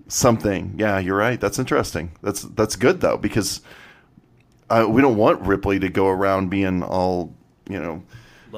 something. 0.09 0.75
Yeah 0.77 0.99
you're 0.99 1.17
right. 1.17 1.41
That's 1.41 1.59
interesting. 1.59 2.13
That's 2.23 2.43
that's 2.43 2.77
good 2.77 3.01
though 3.01 3.17
because 3.17 3.61
uh, 4.71 4.87
we 4.89 5.03
don't 5.03 5.17
want 5.17 5.41
ripley 5.43 5.79
to 5.81 5.89
go 5.89 6.09
around 6.09 6.49
being 6.51 6.83
all 6.83 7.35
you 7.69 7.81
know 7.81 8.03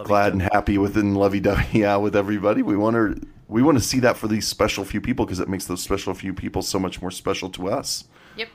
glad 0.05 0.33
and 0.35 0.43
happy 0.43 0.77
within 0.79 1.15
lovey-dovey. 1.15 1.67
Yeah 1.81 1.97
with 1.97 2.15
everybody. 2.15 2.63
We 2.63 2.77
want 2.77 2.97
her 2.97 3.15
we 3.49 3.63
want 3.63 3.79
to 3.79 3.85
see 3.85 4.01
that 4.01 4.17
for 4.17 4.29
these 4.29 4.47
special 4.47 4.85
few 4.85 5.01
people 5.01 5.25
because 5.25 5.41
it 5.41 5.49
makes 5.49 5.67
those 5.67 5.83
special 5.83 6.13
few 6.15 6.35
people 6.35 6.63
so 6.63 6.79
much 6.79 7.01
more 7.01 7.11
special 7.11 7.49
to 7.51 7.69
us 7.69 8.05
Yep. 8.37 8.49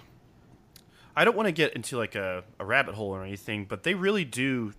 I 1.15 1.25
don't 1.25 1.35
want 1.35 1.47
to 1.47 1.51
get 1.51 1.73
into 1.73 1.97
like 1.97 2.15
a, 2.15 2.43
a 2.59 2.65
rabbit 2.65 2.95
hole 2.95 3.09
or 3.09 3.23
anything, 3.23 3.65
but 3.65 3.83
they 3.83 3.93
really 3.93 4.23
do 4.23 4.73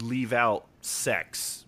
leave 0.00 0.32
out 0.32 0.66
sex, 0.80 1.64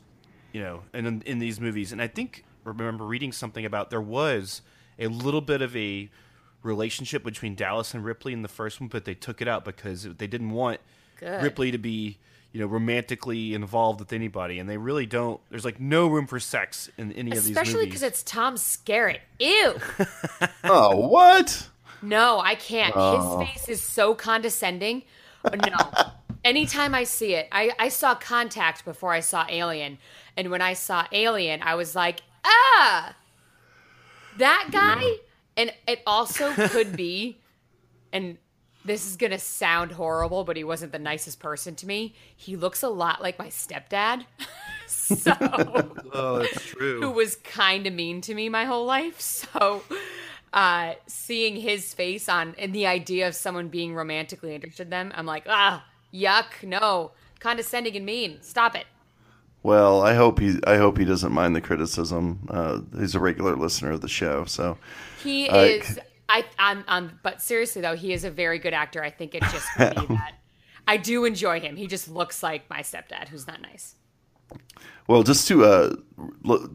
you 0.52 0.60
know, 0.60 0.82
in 0.92 1.22
in 1.22 1.38
these 1.38 1.60
movies. 1.60 1.92
And 1.92 2.00
I 2.00 2.06
think 2.06 2.44
remember 2.64 3.04
reading 3.04 3.32
something 3.32 3.64
about 3.64 3.90
there 3.90 4.00
was 4.00 4.62
a 4.98 5.08
little 5.08 5.40
bit 5.40 5.60
of 5.62 5.76
a 5.76 6.08
relationship 6.62 7.24
between 7.24 7.54
Dallas 7.54 7.92
and 7.92 8.04
Ripley 8.04 8.32
in 8.32 8.42
the 8.42 8.48
first 8.48 8.80
one, 8.80 8.88
but 8.88 9.04
they 9.04 9.14
took 9.14 9.42
it 9.42 9.48
out 9.48 9.64
because 9.64 10.04
they 10.04 10.26
didn't 10.26 10.50
want 10.50 10.80
Good. 11.18 11.42
Ripley 11.42 11.70
to 11.70 11.78
be 11.78 12.18
you 12.54 12.60
know 12.60 12.66
romantically 12.66 13.52
involved 13.52 13.98
with 13.98 14.12
anybody, 14.12 14.60
and 14.60 14.70
they 14.70 14.76
really 14.76 15.06
don't. 15.06 15.40
There's 15.50 15.64
like 15.64 15.80
no 15.80 16.06
room 16.06 16.28
for 16.28 16.38
sex 16.38 16.88
in 16.96 17.12
any 17.12 17.32
of 17.32 17.38
these 17.38 17.50
Especially 17.50 17.84
because 17.84 18.04
it's 18.04 18.22
Tom 18.22 18.54
Skerritt. 18.54 19.18
Ew. 19.40 19.74
oh 20.64 20.96
what 21.08 21.68
No, 22.00 22.38
I 22.38 22.54
can't. 22.54 22.94
Oh. 22.96 23.40
His 23.40 23.48
face 23.48 23.68
is 23.68 23.82
so 23.82 24.14
condescending. 24.14 25.02
No. 25.52 25.76
Anytime 26.44 26.94
I 26.94 27.04
see 27.04 27.34
it, 27.34 27.48
I, 27.50 27.72
I 27.78 27.88
saw 27.88 28.14
Contact 28.14 28.84
before 28.84 29.12
I 29.12 29.20
saw 29.20 29.46
Alien. 29.48 29.98
And 30.36 30.50
when 30.50 30.62
I 30.62 30.74
saw 30.74 31.06
Alien, 31.10 31.60
I 31.62 31.74
was 31.74 31.96
like, 31.96 32.20
ah, 32.44 33.16
that 34.38 34.68
guy? 34.70 35.02
And 35.56 35.72
it 35.88 36.02
also 36.06 36.52
could 36.52 36.96
be, 36.96 37.38
and 38.12 38.38
this 38.84 39.06
is 39.06 39.16
going 39.16 39.30
to 39.32 39.38
sound 39.38 39.92
horrible, 39.92 40.44
but 40.44 40.56
he 40.56 40.64
wasn't 40.64 40.92
the 40.92 40.98
nicest 40.98 41.40
person 41.40 41.74
to 41.76 41.86
me. 41.86 42.14
He 42.36 42.56
looks 42.56 42.82
a 42.82 42.88
lot 42.88 43.22
like 43.22 43.38
my 43.38 43.48
stepdad. 43.48 44.24
so 44.86 45.32
oh, 46.12 46.38
that's 46.40 46.70
who 46.70 47.10
was 47.10 47.36
kind 47.36 47.86
of 47.86 47.94
mean 47.94 48.20
to 48.22 48.34
me 48.34 48.48
my 48.48 48.64
whole 48.64 48.84
life. 48.84 49.20
So 49.20 49.82
uh, 50.52 50.94
seeing 51.06 51.56
his 51.56 51.94
face 51.94 52.28
on 52.28 52.54
and 52.58 52.74
the 52.74 52.86
idea 52.86 53.26
of 53.26 53.34
someone 53.34 53.68
being 53.68 53.94
romantically 53.94 54.54
interested 54.54 54.84
in 54.84 54.90
them, 54.90 55.12
I'm 55.14 55.26
like, 55.26 55.44
ah, 55.48 55.84
yuck, 56.12 56.62
no, 56.62 57.12
condescending 57.40 57.96
and 57.96 58.06
mean. 58.06 58.38
Stop 58.42 58.76
it. 58.76 58.86
Well, 59.62 60.02
I 60.02 60.12
hope 60.14 60.40
he 60.40 60.58
I 60.66 60.76
hope 60.76 60.98
he 60.98 61.06
doesn't 61.06 61.32
mind 61.32 61.56
the 61.56 61.60
criticism. 61.62 62.46
Uh, 62.50 62.80
he's 62.98 63.14
a 63.14 63.20
regular 63.20 63.56
listener 63.56 63.92
of 63.92 64.02
the 64.02 64.08
show, 64.08 64.44
so 64.44 64.76
He 65.22 65.48
Uh, 65.48 65.56
is. 65.60 65.98
I, 66.28 66.44
I'm, 66.58 66.84
I'm, 66.88 67.20
but 67.22 67.42
seriously 67.42 67.82
though, 67.82 67.96
he 67.96 68.12
is 68.12 68.24
a 68.24 68.30
very 68.30 68.58
good 68.58 68.74
actor. 68.74 69.02
I 69.02 69.10
think 69.10 69.34
it 69.34 69.42
just 69.42 69.66
me 69.78 70.16
that 70.16 70.34
I 70.86 70.96
do 70.96 71.24
enjoy 71.24 71.60
him. 71.60 71.76
He 71.76 71.86
just 71.86 72.08
looks 72.08 72.42
like 72.42 72.68
my 72.68 72.80
stepdad, 72.80 73.28
who's 73.28 73.46
not 73.46 73.60
nice. 73.60 73.96
Well, 75.06 75.22
just 75.22 75.46
to 75.48 75.64
uh, 75.64 75.96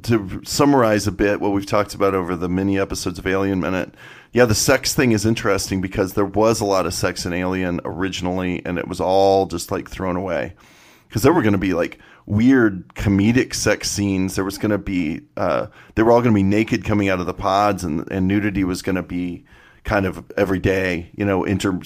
to 0.04 0.42
summarize 0.44 1.08
a 1.08 1.12
bit 1.12 1.42
what 1.42 1.52
we've 1.52 1.66
talked 1.66 1.96
about 1.96 2.14
over 2.14 2.36
the 2.36 2.50
mini 2.50 2.78
episodes 2.78 3.18
of 3.18 3.26
Alien 3.26 3.60
Minute, 3.60 3.96
yeah, 4.34 4.46
the 4.46 4.56
sex 4.56 4.94
thing 4.94 5.14
is 5.14 5.26
interesting 5.26 5.82
because 5.82 6.14
there 6.14 6.26
was 6.26 6.62
a 6.62 6.66
lot 6.66 6.86
of 6.86 6.94
sex 6.94 7.26
in 7.26 7.34
Alien 7.34 7.82
originally, 7.86 8.64
and 8.66 8.78
it 8.78 8.88
was 8.88 9.02
all 9.02 9.48
just 9.48 9.72
like 9.72 9.90
thrown 9.90 10.16
away 10.16 10.54
because 11.10 11.24
there 11.24 11.34
were 11.34 11.42
going 11.42 11.52
to 11.54 11.58
be 11.58 11.74
like 11.74 12.00
weird 12.26 12.88
comedic 12.96 13.54
sex 13.54 13.92
scenes. 13.92 14.36
There 14.36 14.46
was 14.46 14.58
going 14.58 14.72
to 14.72 14.78
be 14.78 15.22
uh, 15.36 15.68
they 15.96 16.04
were 16.04 16.12
all 16.12 16.22
going 16.22 16.34
to 16.34 16.38
be 16.40 16.44
naked 16.44 16.86
coming 16.86 17.10
out 17.10 17.20
of 17.20 17.26
the 17.26 17.34
pods, 17.34 17.84
and 17.84 18.10
and 18.12 18.28
nudity 18.28 18.64
was 18.64 18.82
going 18.82 18.96
to 18.96 19.04
be 19.04 19.46
kind 19.84 20.06
of 20.06 20.24
every 20.38 20.60
day, 20.60 21.10
you 21.16 21.26
know, 21.26 21.44
inter, 21.44 21.80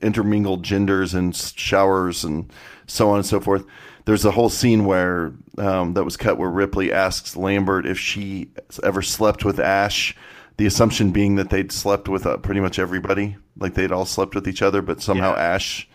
intermingled 0.00 0.62
genders 0.62 1.14
and 1.14 1.34
showers 1.34 2.24
and 2.24 2.52
so 2.86 3.10
on 3.10 3.16
and 3.16 3.26
so 3.26 3.40
forth. 3.40 3.64
There's 4.04 4.24
a 4.24 4.32
whole 4.32 4.50
scene 4.50 4.84
where 4.84 5.32
um, 5.58 5.94
that 5.94 6.04
was 6.04 6.16
cut 6.16 6.36
where 6.36 6.50
Ripley 6.50 6.92
asks 6.92 7.36
Lambert 7.36 7.86
if 7.86 7.98
she 7.98 8.50
ever 8.82 9.00
slept 9.02 9.44
with 9.44 9.60
Ash. 9.60 10.14
The 10.58 10.66
assumption 10.66 11.12
being 11.12 11.36
that 11.36 11.50
they'd 11.50 11.72
slept 11.72 12.08
with 12.08 12.26
uh, 12.26 12.36
pretty 12.36 12.60
much 12.60 12.78
everybody, 12.78 13.36
like 13.56 13.74
they'd 13.74 13.92
all 13.92 14.04
slept 14.04 14.34
with 14.34 14.46
each 14.46 14.60
other, 14.60 14.82
but 14.82 15.00
somehow 15.00 15.32
Yeah. 15.34 15.42
Ash 15.42 15.88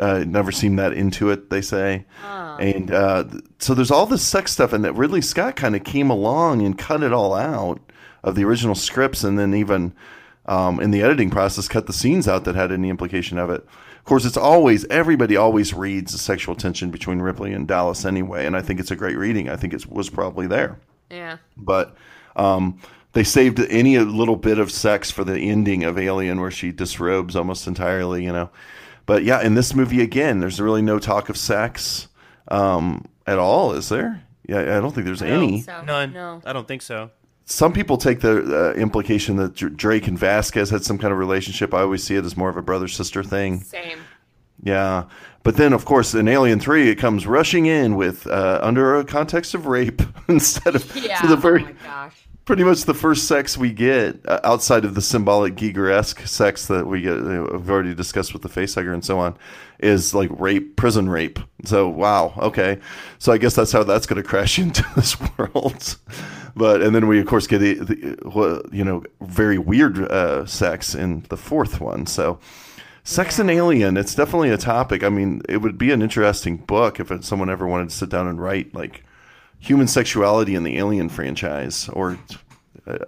uh, 0.00 0.24
never 0.26 0.50
seemed 0.50 0.78
that 0.78 0.92
into 0.92 1.30
it. 1.30 1.50
They 1.50 1.60
say, 1.60 2.06
and 2.58 2.90
uh, 2.90 3.24
so 3.58 3.74
there's 3.74 3.90
all 3.90 4.06
this 4.06 4.22
sex 4.26 4.52
stuff, 4.52 4.72
and 4.72 4.84
that 4.84 4.94
Ridley 4.94 5.20
Scott 5.20 5.54
kind 5.56 5.76
of 5.76 5.84
came 5.84 6.10
along 6.10 6.62
and 6.64 6.76
cut 6.76 7.02
it 7.02 7.12
all 7.12 7.34
out 7.34 7.80
of 8.24 8.34
the 8.34 8.44
original 8.44 8.74
scripts, 8.74 9.22
and 9.24 9.38
then 9.38 9.54
even 9.54 9.92
um, 10.46 10.80
in 10.80 10.90
the 10.90 11.02
editing 11.02 11.30
process, 11.30 11.68
cut 11.68 11.86
the 11.86 11.92
scenes 11.92 12.26
out 12.26 12.44
that 12.44 12.54
had 12.54 12.72
any 12.72 12.88
implication 12.88 13.38
of 13.38 13.50
it. 13.50 13.64
Of 13.98 14.04
course, 14.04 14.24
it's 14.24 14.36
always 14.36 14.84
everybody 14.86 15.36
always 15.36 15.74
reads 15.74 16.12
the 16.12 16.18
sexual 16.18 16.54
tension 16.54 16.90
between 16.90 17.20
Ripley 17.20 17.52
and 17.52 17.68
Dallas 17.68 18.04
anyway, 18.04 18.46
and 18.46 18.56
I 18.56 18.62
think 18.62 18.80
it's 18.80 18.90
a 18.90 18.96
great 18.96 19.16
reading. 19.16 19.48
I 19.48 19.56
think 19.56 19.72
it 19.74 19.86
was 19.86 20.08
probably 20.10 20.46
there 20.46 20.78
Yeah. 21.10 21.36
but 21.56 21.94
um, 22.36 22.80
they 23.12 23.24
saved 23.24 23.60
any 23.68 23.98
little 23.98 24.36
bit 24.36 24.58
of 24.58 24.70
sex 24.70 25.10
for 25.10 25.24
the 25.24 25.38
ending 25.38 25.84
of 25.84 25.98
Alien, 25.98 26.40
where 26.40 26.50
she 26.50 26.72
disrobes 26.72 27.36
almost 27.36 27.66
entirely, 27.66 28.24
you 28.24 28.32
know. 28.32 28.48
But 29.10 29.24
yeah, 29.24 29.42
in 29.42 29.54
this 29.54 29.74
movie 29.74 30.02
again, 30.02 30.38
there's 30.38 30.60
really 30.60 30.82
no 30.82 31.00
talk 31.00 31.30
of 31.30 31.36
sex 31.36 32.06
um, 32.46 33.06
at 33.26 33.40
all, 33.40 33.72
is 33.72 33.88
there? 33.88 34.22
Yeah, 34.48 34.60
I 34.60 34.80
don't 34.80 34.94
think 34.94 35.04
there's 35.04 35.20
any. 35.20 35.62
So 35.62 35.82
None. 35.82 36.12
No. 36.12 36.40
I 36.46 36.52
don't 36.52 36.68
think 36.68 36.80
so. 36.80 37.10
Some 37.44 37.72
people 37.72 37.96
take 37.96 38.20
the 38.20 38.70
uh, 38.70 38.78
implication 38.78 39.34
that 39.38 39.56
Drake 39.56 40.06
and 40.06 40.16
Vasquez 40.16 40.70
had 40.70 40.84
some 40.84 40.96
kind 40.96 41.10
of 41.12 41.18
relationship. 41.18 41.74
I 41.74 41.80
always 41.80 42.04
see 42.04 42.14
it 42.14 42.24
as 42.24 42.36
more 42.36 42.50
of 42.50 42.56
a 42.56 42.62
brother 42.62 42.86
sister 42.86 43.24
thing. 43.24 43.64
Same. 43.64 43.98
Yeah, 44.62 45.06
but 45.42 45.56
then 45.56 45.72
of 45.72 45.84
course 45.84 46.14
in 46.14 46.28
Alien 46.28 46.60
Three, 46.60 46.88
it 46.88 46.94
comes 46.94 47.26
rushing 47.26 47.66
in 47.66 47.96
with 47.96 48.28
uh, 48.28 48.60
under 48.62 48.94
a 48.94 49.04
context 49.04 49.54
of 49.54 49.66
rape 49.66 50.02
instead 50.28 50.76
of 50.76 50.94
Yeah. 50.94 51.20
so 51.20 51.26
the 51.26 51.36
very 51.36 51.62
oh 51.62 51.64
my 51.64 51.72
gosh. 51.82 52.28
Pretty 52.50 52.64
much 52.64 52.82
the 52.82 52.92
first 52.92 53.28
sex 53.28 53.56
we 53.56 53.70
get 53.70 54.18
uh, 54.26 54.40
outside 54.42 54.84
of 54.84 54.96
the 54.96 55.00
symbolic 55.00 55.54
Giger-esque 55.54 56.26
sex 56.26 56.66
that 56.66 56.84
we 56.84 57.02
get, 57.02 57.12
uh, 57.12 57.46
we've 57.52 57.70
already 57.70 57.94
discussed 57.94 58.32
with 58.32 58.42
the 58.42 58.48
facehugger 58.48 58.92
and 58.92 59.04
so 59.04 59.20
on, 59.20 59.38
is 59.78 60.14
like 60.14 60.28
rape, 60.32 60.74
prison 60.74 61.08
rape. 61.08 61.38
So 61.64 61.88
wow, 61.88 62.34
okay. 62.38 62.80
So 63.20 63.30
I 63.30 63.38
guess 63.38 63.54
that's 63.54 63.70
how 63.70 63.84
that's 63.84 64.04
going 64.04 64.20
to 64.20 64.28
crash 64.28 64.58
into 64.64 64.84
this 64.96 65.16
world. 65.38 65.96
But 66.56 66.82
and 66.82 66.92
then 66.92 67.06
we 67.06 67.20
of 67.20 67.28
course 67.28 67.46
get 67.46 67.58
the, 67.58 67.74
the 67.74 68.68
you 68.72 68.82
know 68.82 69.04
very 69.20 69.58
weird 69.58 70.00
uh, 70.10 70.44
sex 70.44 70.96
in 70.96 71.24
the 71.28 71.36
fourth 71.36 71.80
one. 71.80 72.06
So. 72.06 72.40
Sex 73.02 73.38
and 73.38 73.50
Alien, 73.50 73.96
it's 73.96 74.14
definitely 74.14 74.50
a 74.50 74.58
topic. 74.58 75.02
I 75.02 75.08
mean, 75.08 75.40
it 75.48 75.56
would 75.56 75.78
be 75.78 75.90
an 75.90 76.02
interesting 76.02 76.58
book 76.58 77.00
if 77.00 77.10
it, 77.10 77.24
someone 77.24 77.48
ever 77.48 77.66
wanted 77.66 77.88
to 77.88 77.96
sit 77.96 78.10
down 78.10 78.26
and 78.26 78.40
write 78.40 78.74
like 78.74 79.04
human 79.60 79.86
sexuality 79.86 80.54
in 80.54 80.64
the 80.64 80.78
Alien 80.78 81.08
franchise, 81.08 81.88
or 81.90 82.18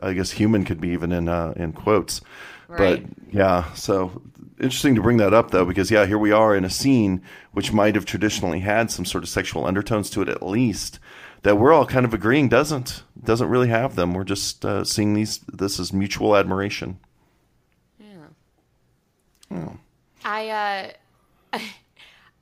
I 0.01 0.13
guess 0.13 0.31
human 0.31 0.65
could 0.65 0.81
be 0.81 0.91
even 0.91 1.11
in 1.13 1.29
uh, 1.29 1.55
in 1.57 1.73
quotes. 1.73 2.21
Right. 2.69 3.05
But 3.05 3.35
yeah, 3.35 3.73
so 3.75 4.23
interesting 4.61 4.95
to 4.95 5.03
bring 5.03 5.17
that 5.17 5.35
up 5.35 5.51
though, 5.51 5.65
because 5.65 5.91
yeah, 5.91 6.07
here 6.07 6.19
we 6.19 6.31
are 6.31 6.55
in 6.55 6.65
a 6.65 6.71
scene 6.71 7.23
which 7.53 7.73
might 7.73 7.95
have 7.95 8.05
traditionally 8.05 8.61
had 8.61 8.91
some 8.91 9.05
sort 9.05 9.25
of 9.25 9.29
sexual 9.29 9.67
undertones 9.67 10.09
to 10.11 10.23
it, 10.23 10.29
at 10.29 10.43
least 10.43 10.99
that 11.43 11.59
we're 11.59 11.73
all 11.73 11.87
kind 11.87 12.07
of 12.07 12.15
agreeing 12.15 12.49
doesn't 12.49 13.03
doesn't 13.23 13.49
really 13.49 13.69
have 13.69 13.97
them. 13.97 14.15
We're 14.15 14.25
just 14.25 14.65
uh, 14.65 14.85
seeing 14.85 15.15
these 15.15 15.39
this 15.53 15.79
is 15.79 15.93
mutual 15.93 16.37
admiration. 16.37 16.99
Yeah. 19.51 19.73
I 20.25 20.95
uh 21.53 21.59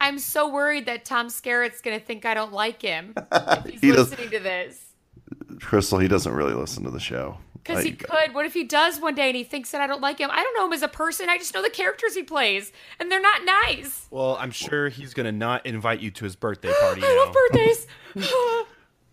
I'm 0.01 0.19
so 0.19 0.49
worried 0.49 0.87
that 0.87 1.05
Tom 1.05 1.29
Skerritt's 1.29 1.81
gonna 1.81 2.01
think 2.01 2.25
I 2.25 2.35
don't 2.35 2.53
like 2.53 2.81
him 2.83 3.15
if 3.33 3.65
he's 3.67 3.81
He 3.81 3.89
does- 3.91 4.11
listening 4.11 4.31
to 4.31 4.39
this. 4.41 4.87
Crystal, 5.61 5.99
he 5.99 6.09
doesn't 6.09 6.33
really 6.33 6.55
listen 6.55 6.85
to 6.85 6.91
the 6.91 7.01
show. 7.01 7.37
Because 7.63 7.85
he 7.85 7.93
could. 7.93 8.33
What 8.35 8.47
if 8.47 8.55
he 8.55 8.65
does 8.65 8.99
one 8.99 9.15
day 9.15 9.29
and 9.29 9.37
he 9.37 9.45
thinks 9.45 9.71
that 9.73 9.83
I 9.83 9.87
don't 9.87 10.01
like 10.01 10.19
him? 10.19 10.31
I 10.33 10.43
don't 10.43 10.57
know 10.57 10.65
him 10.65 10.73
as 10.73 10.83
a 10.83 10.89
person. 10.89 11.29
I 11.29 11.37
just 11.37 11.53
know 11.55 11.63
the 11.63 11.69
characters 11.69 12.15
he 12.15 12.23
plays, 12.23 12.73
and 12.99 13.13
they're 13.13 13.21
not 13.21 13.45
nice. 13.45 14.07
Well, 14.11 14.37
I'm 14.41 14.51
sure 14.51 14.89
he's 14.89 15.13
gonna 15.13 15.31
not 15.31 15.67
invite 15.67 16.01
you 16.01 16.11
to 16.11 16.25
his 16.25 16.35
birthday 16.37 16.73
party 16.81 17.03
I 17.05 17.25
love 17.25 17.35
birthdays. 17.35 17.87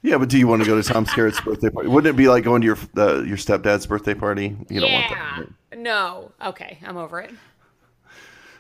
Yeah, 0.04 0.20
but 0.20 0.30
do 0.30 0.38
you 0.38 0.48
want 0.48 0.62
to 0.62 0.68
go 0.68 0.80
to 0.80 0.88
Tom 0.88 1.06
Skerritt's 1.06 1.42
birthday 1.42 1.70
party? 1.70 1.90
Wouldn't 1.90 2.14
it 2.14 2.16
be 2.16 2.30
like 2.30 2.44
going 2.44 2.62
to 2.62 2.66
your 2.68 2.78
uh, 2.96 3.24
your 3.24 3.36
stepdad's 3.36 3.88
birthday 3.88 4.14
party? 4.14 4.56
You 4.70 4.80
don't 4.80 4.92
want 4.94 5.10
that. 5.10 5.18
yeah. 5.18 5.40
right? 5.40 5.80
No. 5.80 6.32
Okay, 6.46 6.78
I'm 6.86 6.98
over 6.98 7.20
it. 7.20 7.32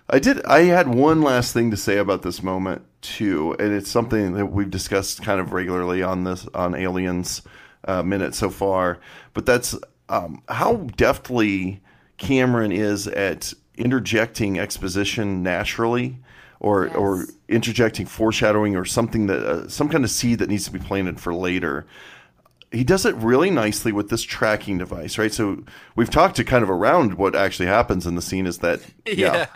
I 0.10 0.20
did. 0.20 0.44
I 0.46 0.64
had 0.64 0.88
one 0.88 1.22
last 1.22 1.54
thing 1.54 1.70
to 1.72 1.78
say 1.78 1.98
about 1.98 2.22
this 2.22 2.42
moment 2.42 2.84
too, 3.02 3.56
and 3.60 3.74
it's 3.74 3.92
something 3.92 4.34
that 4.34 4.46
we've 4.46 4.70
discussed 4.70 5.22
kind 5.22 5.40
of 5.42 5.52
regularly 5.52 6.02
on 6.02 6.24
this 6.24 6.48
on 6.54 6.76
Aliens 6.76 7.42
uh, 7.86 8.04
minute 8.04 8.34
so 8.34 8.50
far. 8.50 9.00
But 9.34 9.46
that's 9.46 9.76
um, 10.08 10.44
how 10.48 10.76
deftly 10.96 11.82
Cameron 12.18 12.72
is 12.72 13.08
at 13.08 13.54
interjecting 13.76 14.58
exposition 14.58 15.44
naturally, 15.44 16.20
or 16.62 16.88
or 16.96 17.26
interjecting 17.50 18.06
foreshadowing 18.06 18.78
or 18.78 18.86
something 18.86 19.28
that 19.28 19.46
uh, 19.46 19.68
some 19.68 19.90
kind 19.90 20.06
of 20.06 20.10
seed 20.10 20.40
that 20.40 20.50
needs 20.50 20.64
to 20.66 20.72
be 20.72 20.80
planted 20.80 21.20
for 21.20 21.34
later 21.34 21.86
he 22.72 22.84
does 22.84 23.06
it 23.06 23.16
really 23.16 23.50
nicely 23.50 23.92
with 23.92 24.10
this 24.10 24.24
tracking 24.24 24.78
device, 24.78 25.18
right? 25.18 25.34
So 25.34 25.64
we've 25.96 26.10
talked 26.10 26.36
to 26.38 26.44
kind 26.44 26.64
of 26.64 26.70
around 26.70 27.14
what 27.14 27.36
actually 27.36 27.68
happens 27.68 28.06
in 28.06 28.16
the 28.16 28.22
scene 28.22 28.46
is 28.46 28.60
that 28.60 28.82
yeah, 29.06 29.48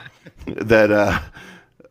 that 0.45 0.91
uh, 0.91 1.19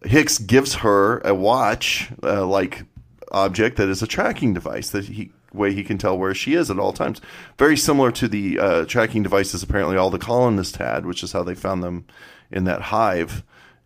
Hicks 0.04 0.38
gives 0.38 0.76
her 0.76 1.18
a 1.18 1.34
watch 1.34 2.10
uh, 2.22 2.46
like 2.46 2.84
object 3.32 3.76
that 3.76 3.88
is 3.88 4.02
a 4.02 4.06
tracking 4.06 4.54
device 4.54 4.90
that 4.90 5.04
he 5.04 5.30
way 5.52 5.72
he 5.72 5.82
can 5.82 5.98
tell 5.98 6.16
where 6.16 6.34
she 6.34 6.54
is 6.54 6.70
at 6.70 6.78
all 6.78 6.92
times. 6.92 7.20
Very 7.58 7.76
similar 7.76 8.12
to 8.12 8.28
the 8.28 8.58
uh, 8.58 8.84
tracking 8.84 9.22
devices 9.22 9.62
apparently 9.62 9.96
all 9.96 10.10
the 10.10 10.18
colonists 10.18 10.76
had, 10.76 11.04
which 11.04 11.22
is 11.22 11.32
how 11.32 11.42
they 11.42 11.54
found 11.54 11.82
them 11.82 12.06
in 12.50 12.64
that 12.64 12.82
hive 12.82 13.42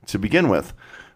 to 0.07 0.19
begin 0.19 0.49
with. 0.49 0.73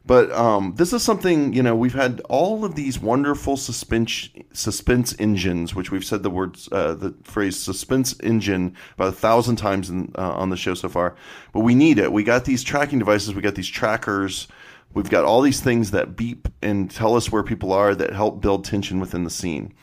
But 0.08 0.32
um, 0.32 0.72
this 0.76 0.94
is 0.94 1.02
something 1.02 1.52
you 1.52 1.62
know 1.62 1.76
we've 1.76 1.92
had 1.92 2.22
all 2.30 2.64
of 2.64 2.74
these 2.74 2.98
wonderful 2.98 3.58
suspense 3.58 4.30
suspense 4.54 5.14
engines, 5.18 5.74
which 5.74 5.90
we've 5.90 6.04
said 6.04 6.22
the 6.22 6.30
words 6.30 6.66
uh, 6.72 6.94
the 6.94 7.14
phrase 7.24 7.58
suspense 7.58 8.18
engine 8.20 8.74
about 8.94 9.08
a 9.08 9.12
thousand 9.12 9.56
times 9.56 9.90
in, 9.90 10.10
uh, 10.16 10.32
on 10.32 10.48
the 10.48 10.56
show 10.56 10.72
so 10.72 10.88
far. 10.88 11.14
But 11.52 11.60
we 11.60 11.74
need 11.74 11.98
it. 11.98 12.10
We 12.10 12.24
got 12.24 12.46
these 12.46 12.64
tracking 12.64 12.98
devices. 12.98 13.34
We 13.34 13.42
got 13.42 13.54
these 13.54 13.68
trackers. 13.68 14.48
We've 14.94 15.10
got 15.10 15.26
all 15.26 15.42
these 15.42 15.60
things 15.60 15.90
that 15.90 16.16
beep 16.16 16.48
and 16.62 16.90
tell 16.90 17.14
us 17.14 17.30
where 17.30 17.42
people 17.42 17.74
are 17.74 17.94
that 17.94 18.14
help 18.14 18.40
build 18.40 18.64
tension 18.64 19.00
within 19.00 19.24
the 19.24 19.30
scene. 19.30 19.74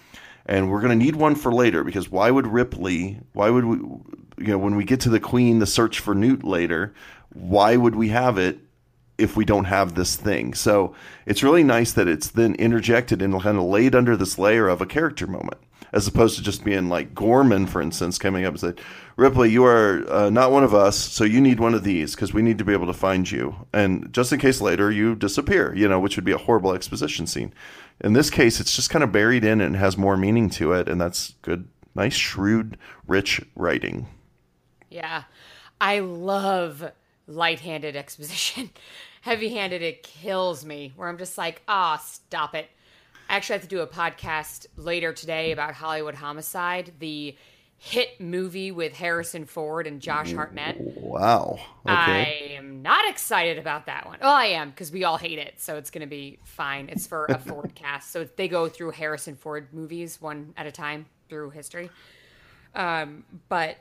And 0.48 0.72
we're 0.72 0.82
going 0.82 0.98
to 0.98 1.06
need 1.06 1.18
one 1.18 1.36
for 1.36 1.54
later 1.54 1.84
because 1.84 2.10
why 2.10 2.32
would 2.32 2.48
Ripley, 2.48 3.20
why 3.34 3.52
would 3.52 3.66
we, 3.66 3.76
you 3.76 4.48
know, 4.48 4.58
when 4.58 4.76
we 4.76 4.86
get 4.86 5.02
to 5.02 5.10
the 5.10 5.20
Queen, 5.20 5.60
the 5.60 5.68
search 5.68 6.00
for 6.00 6.16
Newt 6.16 6.44
later, 6.44 6.96
why 7.32 7.76
would 7.76 7.94
we 7.94 8.10
have 8.10 8.40
it 8.40 8.65
if 9.18 9.36
we 9.36 9.46
don't 9.46 9.66
have 9.66 9.96
this 9.96 10.16
thing? 10.16 10.54
So 10.54 10.94
it's 11.26 11.44
really 11.44 11.64
nice 11.64 11.92
that 11.94 12.08
it's 12.08 12.30
then 12.30 12.56
interjected 12.56 13.22
and 13.22 13.42
kind 13.42 13.58
of 13.58 13.64
laid 13.64 13.96
under 13.96 14.16
this 14.18 14.38
layer 14.38 14.68
of 14.68 14.82
a 14.82 14.86
character 14.86 15.28
moment, 15.28 15.58
as 15.94 16.08
opposed 16.08 16.38
to 16.38 16.44
just 16.44 16.64
being 16.64 16.90
like 16.90 17.16
Gorman, 17.16 17.68
for 17.68 17.82
instance, 17.82 18.18
coming 18.18 18.46
up 18.46 18.54
and 18.54 18.60
said, 18.60 18.82
Ripley, 19.18 19.50
you 19.50 19.64
are 19.66 20.04
uh, 20.10 20.30
not 20.30 20.52
one 20.52 20.64
of 20.64 20.74
us, 20.74 20.98
so 20.98 21.24
you 21.24 21.40
need 21.40 21.60
one 21.60 21.74
of 21.74 21.84
these 21.84 22.16
because 22.16 22.34
we 22.34 22.42
need 22.42 22.58
to 22.58 22.66
be 22.66 22.74
able 22.74 22.88
to 22.88 22.94
find 22.94 23.30
you. 23.30 23.56
And 23.72 24.12
just 24.14 24.34
in 24.34 24.40
case 24.40 24.60
later 24.60 24.92
you 24.92 25.16
disappear, 25.16 25.74
you 25.74 25.88
know, 25.88 26.00
which 26.00 26.18
would 26.18 26.26
be 26.26 26.34
a 26.34 26.38
horrible 26.38 26.74
exposition 26.74 27.28
scene. 27.28 27.54
In 28.02 28.14
this 28.14 28.30
case, 28.30 28.60
it's 28.60 28.76
just 28.76 28.90
kind 28.90 29.04
of 29.04 29.14
buried 29.14 29.46
in 29.46 29.62
and 29.62 29.76
has 29.78 29.98
more 29.98 30.18
meaning 30.18 30.50
to 30.52 30.74
it, 30.74 30.90
and 30.90 31.00
that's 31.00 31.36
good, 31.42 31.70
nice, 31.96 32.14
shrewd, 32.14 32.78
rich 33.08 33.42
writing. 33.56 34.08
Yeah. 34.90 35.24
I 35.80 36.00
love 36.00 36.92
light-handed 37.28 37.96
exposition. 37.96 38.70
Heavy-handed 39.22 39.82
it 39.82 40.04
kills 40.04 40.64
me 40.64 40.94
where 40.96 41.10
I'm 41.10 41.18
just 41.18 41.38
like, 41.38 41.62
"Ah, 41.68 41.98
stop 41.98 42.54
it." 42.54 42.70
I 43.28 43.36
actually 43.36 43.54
have 43.54 43.64
to 43.64 43.68
do 43.68 43.82
a 43.82 43.88
podcast 43.88 44.68
later 44.78 45.12
today 45.12 45.52
about 45.52 45.74
Hollywood 45.74 46.14
Homicide, 46.14 46.94
the 47.00 47.36
hit 47.78 48.20
movie 48.20 48.72
with 48.72 48.94
Harrison 48.94 49.46
Ford 49.46 49.86
and 49.88 50.02
Josh 50.02 50.34
Hartnett. 50.34 50.78
Wow. 50.80 51.60
Okay. 51.86 51.94
I 51.94 52.54
am 52.56 52.82
not 52.82 53.08
excited 53.10 53.58
about 53.58 53.88
that 53.88 54.06
one. 54.06 54.20
Well, 54.22 54.34
I 54.34 54.46
am 54.46 54.70
because 54.70 54.92
we 54.92 55.04
all 55.04 55.18
hate 55.18 55.40
it, 55.40 55.56
so 55.58 55.76
it's 55.76 55.92
going 55.92 56.02
to 56.02 56.08
be 56.08 56.40
fine. 56.44 56.90
It's 56.90 57.06
for 57.06 57.26
a 57.26 57.38
Ford 57.40 57.76
cast, 57.76 58.12
so 58.12 58.28
they 58.36 58.48
go 58.48 58.70
through 58.70 58.92
Harrison 58.92 59.36
Ford 59.36 59.68
movies 59.72 60.22
one 60.22 60.54
at 60.58 60.66
a 60.66 60.72
time 60.72 61.06
through 61.30 61.52
history. 61.52 61.90
Um, 62.74 63.24
but 63.50 63.78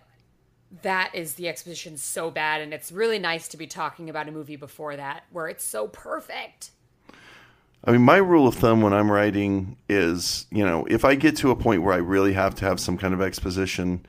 that 0.83 1.15
is 1.15 1.35
the 1.35 1.49
exposition 1.49 1.97
so 1.97 2.31
bad, 2.31 2.61
and 2.61 2.75
it's 2.75 2.91
really 2.91 3.19
nice 3.19 3.49
to 3.49 3.57
be 3.57 3.67
talking 3.67 4.11
about 4.11 4.29
a 4.29 4.33
movie 4.33 4.57
before 4.57 4.97
that 4.97 5.25
where 5.31 5.49
it's 5.49 5.65
so 5.65 5.89
perfect. 5.89 6.71
I 7.85 7.93
mean, 7.93 8.03
my 8.03 8.17
rule 8.17 8.49
of 8.49 8.55
thumb 8.55 8.81
when 8.81 8.95
I'm 8.95 9.11
writing 9.11 9.77
is, 9.89 10.47
you 10.51 10.65
know, 10.65 10.87
if 10.89 11.05
I 11.05 11.15
get 11.17 11.37
to 11.39 11.51
a 11.51 11.57
point 11.57 11.83
where 11.83 11.93
I 11.93 11.99
really 11.99 12.33
have 12.33 12.55
to 12.57 12.65
have 12.65 12.81
some 12.81 12.97
kind 12.97 13.13
of 13.13 13.21
exposition, 13.21 14.07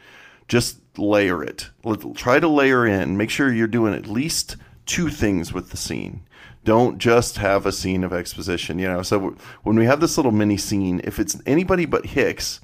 just 0.47 0.78
layer 0.97 1.43
it. 1.43 1.70
Try 2.16 2.39
to 2.39 2.47
layer 2.47 2.86
in. 2.88 3.18
Make 3.18 3.30
sure 3.30 3.51
you're 3.51 3.68
doing 3.68 3.93
at 3.93 4.07
least 4.07 4.55
two 4.86 5.09
things 5.09 5.51
with 5.51 5.72
the 5.72 5.78
scene. 5.78 6.22
Don't 6.63 6.99
just 6.99 7.38
have 7.38 7.66
a 7.66 7.72
scene 7.72 8.03
of 8.03 8.13
exposition, 8.13 8.80
you 8.80 8.88
know. 8.88 9.01
So 9.01 9.36
when 9.63 9.76
we 9.76 9.86
have 9.86 9.99
this 9.99 10.18
little 10.18 10.32
mini 10.32 10.57
scene, 10.57 11.01
if 11.03 11.20
it's 11.20 11.38
anybody 11.45 11.86
but 11.86 12.05
Hicks, 12.05 12.61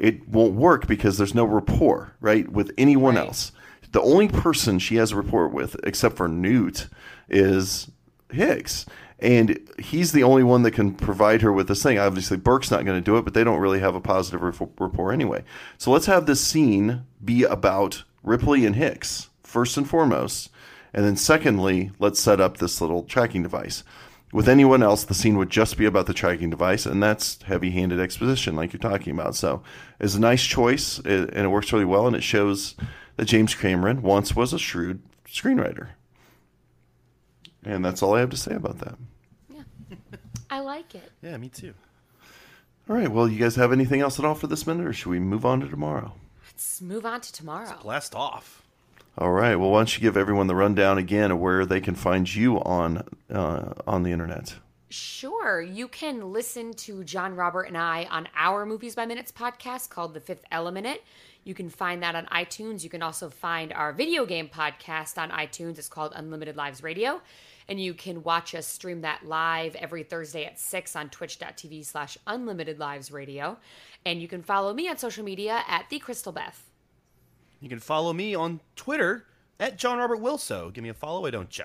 it 0.00 0.28
won't 0.28 0.54
work 0.54 0.86
because 0.88 1.18
there's 1.18 1.34
no 1.34 1.44
rapport, 1.44 2.14
right, 2.20 2.50
with 2.50 2.72
anyone 2.76 3.14
Right. 3.14 3.26
else. 3.26 3.52
The 3.92 4.00
only 4.00 4.28
person 4.28 4.78
she 4.78 4.96
has 4.96 5.12
a 5.12 5.16
rapport 5.16 5.48
with, 5.48 5.76
except 5.84 6.16
for 6.16 6.26
Newt, 6.28 6.88
is 7.28 7.90
Hicks. 8.32 8.86
And 9.18 9.58
he's 9.78 10.12
the 10.12 10.22
only 10.22 10.42
one 10.42 10.62
that 10.62 10.70
can 10.70 10.94
provide 10.94 11.42
her 11.42 11.52
with 11.52 11.68
this 11.68 11.82
thing. 11.82 11.98
Obviously, 11.98 12.38
Burke's 12.38 12.70
not 12.70 12.86
going 12.86 12.96
to 12.96 13.04
do 13.04 13.18
it, 13.18 13.22
but 13.24 13.34
they 13.34 13.44
don't 13.44 13.60
really 13.60 13.80
have 13.80 13.94
a 13.94 14.00
positive 14.00 14.40
rapport 14.40 14.70
rapport 14.78 15.12
anyway. 15.12 15.44
So 15.76 15.90
let's 15.90 16.06
have 16.06 16.24
this 16.24 16.40
scene 16.40 17.02
be 17.22 17.42
about 17.42 18.04
Ripley 18.22 18.64
and 18.64 18.76
Hicks, 18.76 19.28
first 19.42 19.76
and 19.76 19.86
foremost. 19.88 20.50
And 20.94 21.04
then, 21.04 21.16
secondly, 21.16 21.90
let's 21.98 22.18
set 22.18 22.40
up 22.40 22.56
this 22.56 22.80
little 22.80 23.02
tracking 23.02 23.42
device. 23.42 23.84
With 24.32 24.48
anyone 24.48 24.82
else, 24.82 25.02
the 25.02 25.14
scene 25.14 25.36
would 25.38 25.50
just 25.50 25.76
be 25.76 25.86
about 25.86 26.06
the 26.06 26.14
tracking 26.14 26.50
device, 26.50 26.86
and 26.86 27.02
that's 27.02 27.42
heavy 27.42 27.72
handed 27.72 27.98
exposition, 27.98 28.54
like 28.54 28.72
you're 28.72 28.78
talking 28.78 29.12
about. 29.12 29.34
So 29.34 29.62
it's 29.98 30.14
a 30.14 30.20
nice 30.20 30.44
choice, 30.44 30.98
and 31.00 31.34
it 31.34 31.50
works 31.50 31.72
really 31.72 31.84
well, 31.84 32.06
and 32.06 32.14
it 32.14 32.22
shows 32.22 32.76
that 33.16 33.24
James 33.24 33.56
Cameron 33.56 34.02
once 34.02 34.36
was 34.36 34.52
a 34.52 34.58
shrewd 34.58 35.02
screenwriter. 35.26 35.88
And 37.64 37.84
that's 37.84 38.02
all 38.02 38.14
I 38.14 38.20
have 38.20 38.30
to 38.30 38.36
say 38.36 38.54
about 38.54 38.78
that. 38.78 38.98
Yeah. 39.52 39.62
I 40.48 40.60
like 40.60 40.94
it. 40.94 41.10
Yeah, 41.22 41.36
me 41.36 41.48
too. 41.48 41.74
All 42.88 42.96
right, 42.96 43.10
well, 43.10 43.28
you 43.28 43.38
guys 43.38 43.56
have 43.56 43.72
anything 43.72 44.00
else 44.00 44.18
at 44.18 44.24
all 44.24 44.34
for 44.34 44.46
this 44.46 44.66
minute, 44.66 44.86
or 44.86 44.92
should 44.92 45.10
we 45.10 45.18
move 45.18 45.44
on 45.44 45.60
to 45.60 45.68
tomorrow? 45.68 46.14
Let's 46.46 46.80
move 46.80 47.04
on 47.04 47.20
to 47.20 47.32
tomorrow. 47.32 47.76
Blast 47.82 48.14
off. 48.14 48.62
All 49.18 49.32
right, 49.32 49.56
well, 49.56 49.70
why 49.70 49.80
don't 49.80 49.94
you 49.94 50.00
give 50.00 50.16
everyone 50.16 50.46
the 50.46 50.54
rundown 50.54 50.96
again 50.96 51.30
of 51.30 51.38
where 51.38 51.66
they 51.66 51.80
can 51.80 51.94
find 51.94 52.32
you 52.32 52.60
on 52.62 53.04
uh, 53.32 53.74
on 53.86 54.02
the 54.02 54.12
internet? 54.12 54.54
Sure. 54.88 55.60
You 55.62 55.86
can 55.86 56.32
listen 56.32 56.72
to 56.74 57.04
John 57.04 57.36
Robert 57.36 57.62
and 57.64 57.78
I 57.78 58.06
on 58.10 58.28
our 58.34 58.66
Movies 58.66 58.96
by 58.96 59.06
Minutes 59.06 59.30
podcast 59.30 59.88
called 59.88 60.14
The 60.14 60.20
Fifth 60.20 60.44
Element. 60.50 61.00
You 61.44 61.54
can 61.54 61.70
find 61.70 62.02
that 62.02 62.16
on 62.16 62.26
iTunes. 62.26 62.82
You 62.82 62.90
can 62.90 63.02
also 63.02 63.30
find 63.30 63.72
our 63.72 63.92
video 63.92 64.26
game 64.26 64.48
podcast 64.48 65.16
on 65.16 65.30
iTunes. 65.30 65.78
It's 65.78 65.88
called 65.88 66.12
Unlimited 66.16 66.56
Lives 66.56 66.82
Radio. 66.82 67.20
And 67.68 67.80
you 67.80 67.94
can 67.94 68.24
watch 68.24 68.54
us 68.54 68.66
stream 68.66 69.02
that 69.02 69.24
live 69.24 69.76
every 69.76 70.02
Thursday 70.02 70.44
at 70.44 70.58
6 70.58 70.96
on 70.96 71.08
twitch.tv 71.08 71.84
slash 71.86 72.18
unlimited 72.26 72.80
lives 72.80 73.12
radio. 73.12 73.58
And 74.04 74.20
you 74.20 74.26
can 74.26 74.42
follow 74.42 74.74
me 74.74 74.88
on 74.88 74.98
social 74.98 75.24
media 75.24 75.62
at 75.68 75.88
the 75.88 76.00
Crystal 76.00 76.32
Beth. 76.32 76.69
You 77.60 77.68
can 77.68 77.78
follow 77.78 78.12
me 78.12 78.34
on 78.34 78.60
Twitter 78.76 79.26
at 79.58 79.76
John 79.76 79.98
Robert 79.98 80.20
Wilso. 80.20 80.72
Give 80.72 80.82
me 80.82 80.90
a 80.90 80.94
follow, 80.94 81.22
why 81.22 81.30
don't 81.30 81.56
you? 81.56 81.64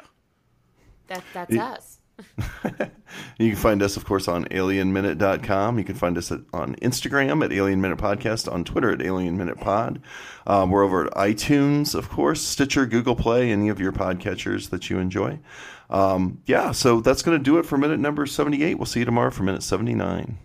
That, 1.08 1.24
that's 1.34 1.56
us. 1.56 2.00
You 3.38 3.50
can 3.52 3.58
find 3.58 3.84
us, 3.84 3.98
of 3.98 4.06
course, 4.06 4.28
on 4.28 4.46
alienminute.com. 4.46 5.78
You 5.78 5.84
can 5.84 5.96
find 5.96 6.18
us 6.18 6.32
at, 6.32 6.40
on 6.54 6.76
Instagram 6.78 7.44
at 7.44 7.52
Alien 7.52 7.82
Minute 7.82 7.98
Podcast, 7.98 8.52
on 8.52 8.64
Twitter 8.64 8.92
at 8.92 9.02
Alien 9.02 9.38
Minute 9.38 9.60
Pod. 9.60 10.02
Um, 10.48 10.70
we're 10.70 10.84
over 10.84 11.06
at 11.06 11.14
iTunes, 11.14 11.94
of 11.94 12.10
course, 12.10 12.42
Stitcher, 12.42 12.86
Google 12.86 13.16
Play, 13.16 13.52
any 13.52 13.70
of 13.70 13.80
your 13.80 13.92
podcatchers 13.92 14.70
that 14.70 14.90
you 14.90 15.00
enjoy. 15.00 15.40
Um, 15.90 16.42
yeah, 16.46 16.72
so 16.72 17.02
that's 17.02 17.22
going 17.22 17.38
to 17.38 17.44
do 17.44 17.58
it 17.58 17.66
for 17.66 17.78
minute 17.78 18.00
number 18.00 18.26
78. 18.26 18.76
We'll 18.76 18.86
see 18.86 19.00
you 19.00 19.06
tomorrow 19.06 19.32
for 19.32 19.44
minute 19.44 19.64
79. 19.64 20.38